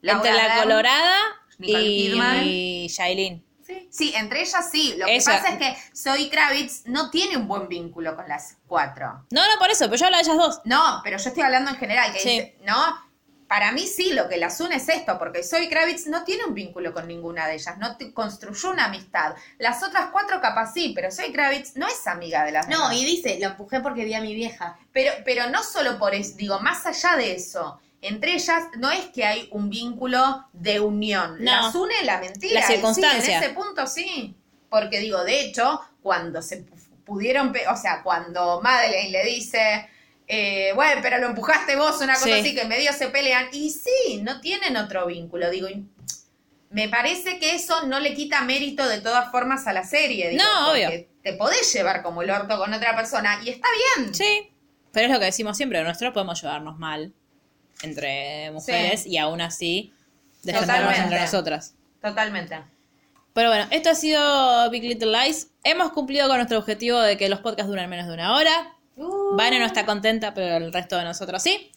Laura 0.00 0.28
entre 0.30 0.48
la 0.48 0.62
colorada 0.62 1.16
Nicole 1.58 1.84
y, 1.84 2.10
Kidman. 2.10 2.42
y 2.44 2.86
Shailene. 2.88 3.42
Sí. 3.72 3.88
Sí, 3.90 4.12
entre 4.16 4.40
ellas 4.40 4.68
sí. 4.70 4.94
Lo 4.98 5.06
que 5.06 5.22
pasa 5.24 5.48
es 5.50 5.58
que 5.58 5.76
Zoe 5.96 6.28
Kravitz 6.30 6.86
no 6.86 7.10
tiene 7.10 7.36
un 7.36 7.46
buen 7.48 7.68
vínculo 7.68 8.14
con 8.16 8.28
las 8.28 8.56
cuatro. 8.66 9.24
No, 9.30 9.42
no, 9.42 9.58
por 9.58 9.70
eso, 9.70 9.84
pero 9.86 9.96
yo 9.96 10.06
hablo 10.06 10.16
de 10.18 10.22
ellas 10.24 10.36
dos. 10.36 10.60
No, 10.64 11.00
pero 11.04 11.18
yo 11.18 11.28
estoy 11.28 11.42
hablando 11.42 11.70
en 11.70 11.76
general, 11.76 12.12
que 12.12 12.18
Sí. 12.20 12.28
dice, 12.30 12.56
¿no? 12.64 13.10
Para 13.48 13.70
mí 13.72 13.86
sí, 13.86 14.14
lo 14.14 14.30
que 14.30 14.38
las 14.38 14.58
une 14.60 14.76
es 14.76 14.88
esto, 14.88 15.18
porque 15.18 15.42
Zoe 15.44 15.68
Kravitz 15.68 16.06
no 16.06 16.24
tiene 16.24 16.46
un 16.46 16.54
vínculo 16.54 16.94
con 16.94 17.06
ninguna 17.06 17.46
de 17.46 17.56
ellas, 17.56 17.76
no 17.76 17.98
te- 17.98 18.14
construyó 18.14 18.70
una 18.70 18.86
amistad. 18.86 19.34
Las 19.58 19.82
otras 19.82 20.06
cuatro 20.10 20.40
capaz 20.40 20.72
sí, 20.72 20.92
pero 20.94 21.10
Zoe 21.10 21.30
Kravitz 21.32 21.76
no 21.76 21.86
es 21.86 22.06
amiga 22.06 22.44
de 22.44 22.52
las 22.52 22.66
No, 22.68 22.88
demás. 22.88 22.94
y 22.96 23.04
dice, 23.04 23.38
lo 23.38 23.48
empujé 23.48 23.80
porque 23.80 24.06
vi 24.06 24.14
a 24.14 24.22
mi 24.22 24.34
vieja. 24.34 24.78
Pero, 24.90 25.12
pero 25.26 25.50
no 25.50 25.62
solo 25.62 25.98
por 25.98 26.14
eso, 26.14 26.32
digo, 26.36 26.60
más 26.60 26.86
allá 26.86 27.16
de 27.16 27.34
eso, 27.34 27.78
entre 28.02 28.34
ellas 28.34 28.64
no 28.78 28.90
es 28.90 29.06
que 29.06 29.24
hay 29.24 29.48
un 29.52 29.70
vínculo 29.70 30.44
de 30.52 30.80
unión, 30.80 31.36
No. 31.42 31.50
las 31.50 31.74
une 31.74 31.94
la 32.04 32.18
mentira. 32.20 32.54
La 32.54 32.60
y 32.60 32.62
sí, 32.64 32.72
circunstancia. 32.74 33.38
en 33.38 33.42
ese 33.44 33.52
punto 33.54 33.86
sí, 33.86 34.34
porque 34.68 34.98
digo, 35.00 35.24
de 35.24 35.40
hecho, 35.40 35.80
cuando 36.02 36.42
se 36.42 36.66
pu- 36.66 36.78
pudieron, 37.04 37.54
o 37.70 37.76
sea, 37.76 38.02
cuando 38.02 38.60
Madeleine 38.60 39.10
le 39.10 39.24
dice, 39.24 39.88
eh, 40.26 40.72
bueno, 40.74 41.00
pero 41.02 41.18
lo 41.18 41.26
empujaste 41.28 41.76
vos, 41.76 42.00
una 42.00 42.14
cosa 42.14 42.26
Sí. 42.26 42.32
así, 42.32 42.54
que 42.54 42.64
medio 42.64 42.92
se 42.92 43.08
pelean, 43.08 43.46
y 43.52 43.70
sí, 43.70 44.20
no 44.22 44.40
tienen 44.40 44.76
otro 44.76 45.06
vínculo, 45.06 45.50
digo, 45.50 45.68
me 46.70 46.88
parece 46.88 47.38
que 47.38 47.54
eso 47.54 47.86
no 47.86 48.00
le 48.00 48.14
quita 48.14 48.40
mérito 48.42 48.88
de 48.88 49.00
todas 49.00 49.30
formas 49.30 49.66
a 49.66 49.72
la 49.72 49.84
serie, 49.84 50.30
digo, 50.30 50.42
No, 50.42 50.66
porque 50.70 50.86
obvio. 50.86 51.06
te 51.22 51.32
podés 51.34 51.72
llevar 51.74 52.02
como 52.02 52.22
el 52.22 52.30
orto 52.30 52.56
con 52.58 52.72
otra 52.72 52.96
persona, 52.96 53.40
y 53.44 53.50
está 53.50 53.68
bien. 53.96 54.14
Sí. 54.14 54.48
Pero 54.92 55.06
es 55.06 55.12
lo 55.12 55.18
que 55.18 55.26
decimos 55.26 55.56
siempre, 55.56 55.82
nosotros 55.84 56.12
podemos 56.14 56.40
llevarnos 56.40 56.78
mal 56.78 57.12
entre 57.82 58.50
mujeres 58.50 59.02
Sí. 59.02 59.10
y 59.10 59.18
aún 59.18 59.40
así 59.40 59.92
defendernos 60.42 60.98
entre 60.98 61.20
nosotras. 61.20 61.74
Totalmente. 62.00 62.60
Pero 63.32 63.48
bueno, 63.48 63.66
esto 63.70 63.90
ha 63.90 63.94
sido 63.94 64.70
Big 64.70 64.82
Little 64.82 65.10
Lies. 65.10 65.48
Hemos 65.64 65.92
cumplido 65.92 66.28
con 66.28 66.36
nuestro 66.36 66.58
objetivo 66.58 67.00
de 67.00 67.16
que 67.16 67.28
los 67.28 67.40
podcasts 67.40 67.68
duren 67.68 67.88
menos 67.88 68.06
de 68.06 68.14
una 68.14 68.34
hora. 68.36 68.74
Uh. 68.96 69.36
Vane 69.36 69.58
no 69.58 69.64
está 69.64 69.86
contenta, 69.86 70.34
pero 70.34 70.56
el 70.56 70.72
resto 70.72 70.98
de 70.98 71.04
nosotros 71.04 71.42
sí. 71.42 71.70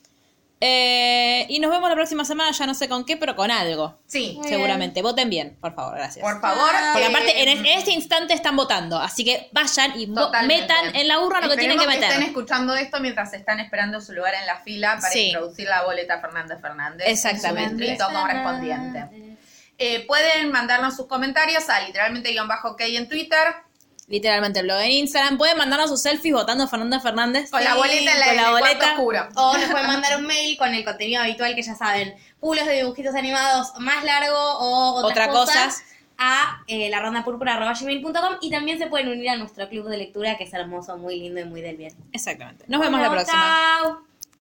Eh, 0.61 1.45
y 1.49 1.59
nos 1.59 1.69
vemos 1.69 1.89
la 1.89 1.95
próxima 1.95 2.23
semana, 2.23 2.51
ya 2.51 2.65
no 2.65 2.73
sé 2.73 2.87
con 2.87 3.03
qué, 3.03 3.17
pero 3.17 3.35
con 3.35 3.51
algo. 3.51 3.99
Sí, 4.07 4.39
seguramente. 4.43 5.01
Voten 5.01 5.29
bien, 5.29 5.57
por 5.59 5.75
favor, 5.75 5.95
gracias. 5.95 6.23
por 6.23 6.39
favor. 6.39 6.71
Porque 6.93 7.05
eh, 7.05 7.09
aparte, 7.09 7.51
en, 7.51 7.65
este 7.65 7.91
instante 7.91 8.33
están 8.33 8.55
votando, 8.55 8.97
así 8.97 9.25
que 9.25 9.49
vayan 9.51 9.99
y 9.99 10.07
metan 10.07 10.95
en 10.95 11.07
la 11.07 11.19
urna 11.19 11.41
lo 11.41 11.49
que 11.49 11.57
tienen 11.57 11.77
que 11.77 11.87
meter. 11.87 12.05
estén 12.05 12.23
escuchando 12.23 12.73
esto 12.75 12.99
mientras 13.01 13.33
están 13.33 13.59
esperando 13.59 13.99
su 13.99 14.13
lugar 14.13 14.33
en 14.33 14.45
la 14.45 14.57
fila 14.57 14.97
para 14.99 15.11
Sí. 15.11 15.27
introducir 15.27 15.67
la 15.67 15.83
boleta 15.83 16.19
Fernández 16.19 16.61
Fernández. 16.61 17.07
Exactamente. 17.07 17.63
En 17.63 17.69
su 17.71 17.75
metrito 17.77 18.07
correspondiente. 18.07 19.37
Eh, 19.77 20.05
pueden 20.07 20.51
mandarnos 20.51 20.95
sus 20.95 21.07
comentarios 21.07 21.69
a 21.69 21.81
literalmente 21.81 22.31
guion 22.31 22.47
bajo 22.47 22.77
K 22.77 22.85
en 22.85 23.09
Twitter 23.09 23.55
Literalmente 24.07 24.59
el 24.59 24.65
blog 24.65 24.79
en 24.81 24.91
Instagram. 24.91 25.37
Pueden 25.37 25.57
mandarnos 25.57 25.89
sus 25.89 26.01
selfies 26.01 26.33
votando 26.33 26.65
a 26.65 26.67
Fernanda 26.67 26.99
Fernández. 26.99 27.49
con 27.49 27.63
la 27.63 27.73
boleta 27.75 28.11
en 28.11 28.19
la, 28.19 28.25
con 28.27 28.35
la 28.35 28.51
boleta. 28.51 28.91
oscuro. 28.91 29.27
O 29.35 29.57
nos 29.57 29.69
pueden 29.69 29.87
mandar 29.87 30.17
un 30.19 30.27
mail 30.27 30.57
con 30.57 30.73
el 30.73 30.85
contenido 30.85 31.21
habitual 31.23 31.55
que 31.55 31.63
ya 31.63 31.75
saben. 31.75 32.13
Pulos 32.39 32.65
de 32.65 32.73
dibujitos 32.73 33.15
animados 33.15 33.73
más 33.79 34.03
largo 34.03 34.37
o 34.37 34.95
otras 34.97 35.11
Otra 35.11 35.27
cosas. 35.29 35.65
cosas. 35.65 35.83
A 36.17 36.61
eh, 36.67 36.89
la 36.89 37.01
ronda 37.01 37.25
púrpura.gmail.com 37.25 38.37
y 38.39 38.49
también 38.49 38.77
se 38.77 38.87
pueden 38.87 39.09
unir 39.09 39.29
a 39.31 39.35
nuestro 39.35 39.67
club 39.67 39.89
de 39.89 39.97
lectura 39.97 40.37
que 40.37 40.45
es 40.45 40.53
hermoso, 40.53 40.97
muy 40.97 41.19
lindo 41.19 41.41
y 41.41 41.45
muy 41.45 41.61
del 41.61 41.75
bien. 41.75 41.93
Exactamente. 42.13 42.63
Nos 42.67 42.79
vemos 42.79 43.01
la 43.01 43.11
próxima. 43.11 43.79
Chao. 43.83 44.14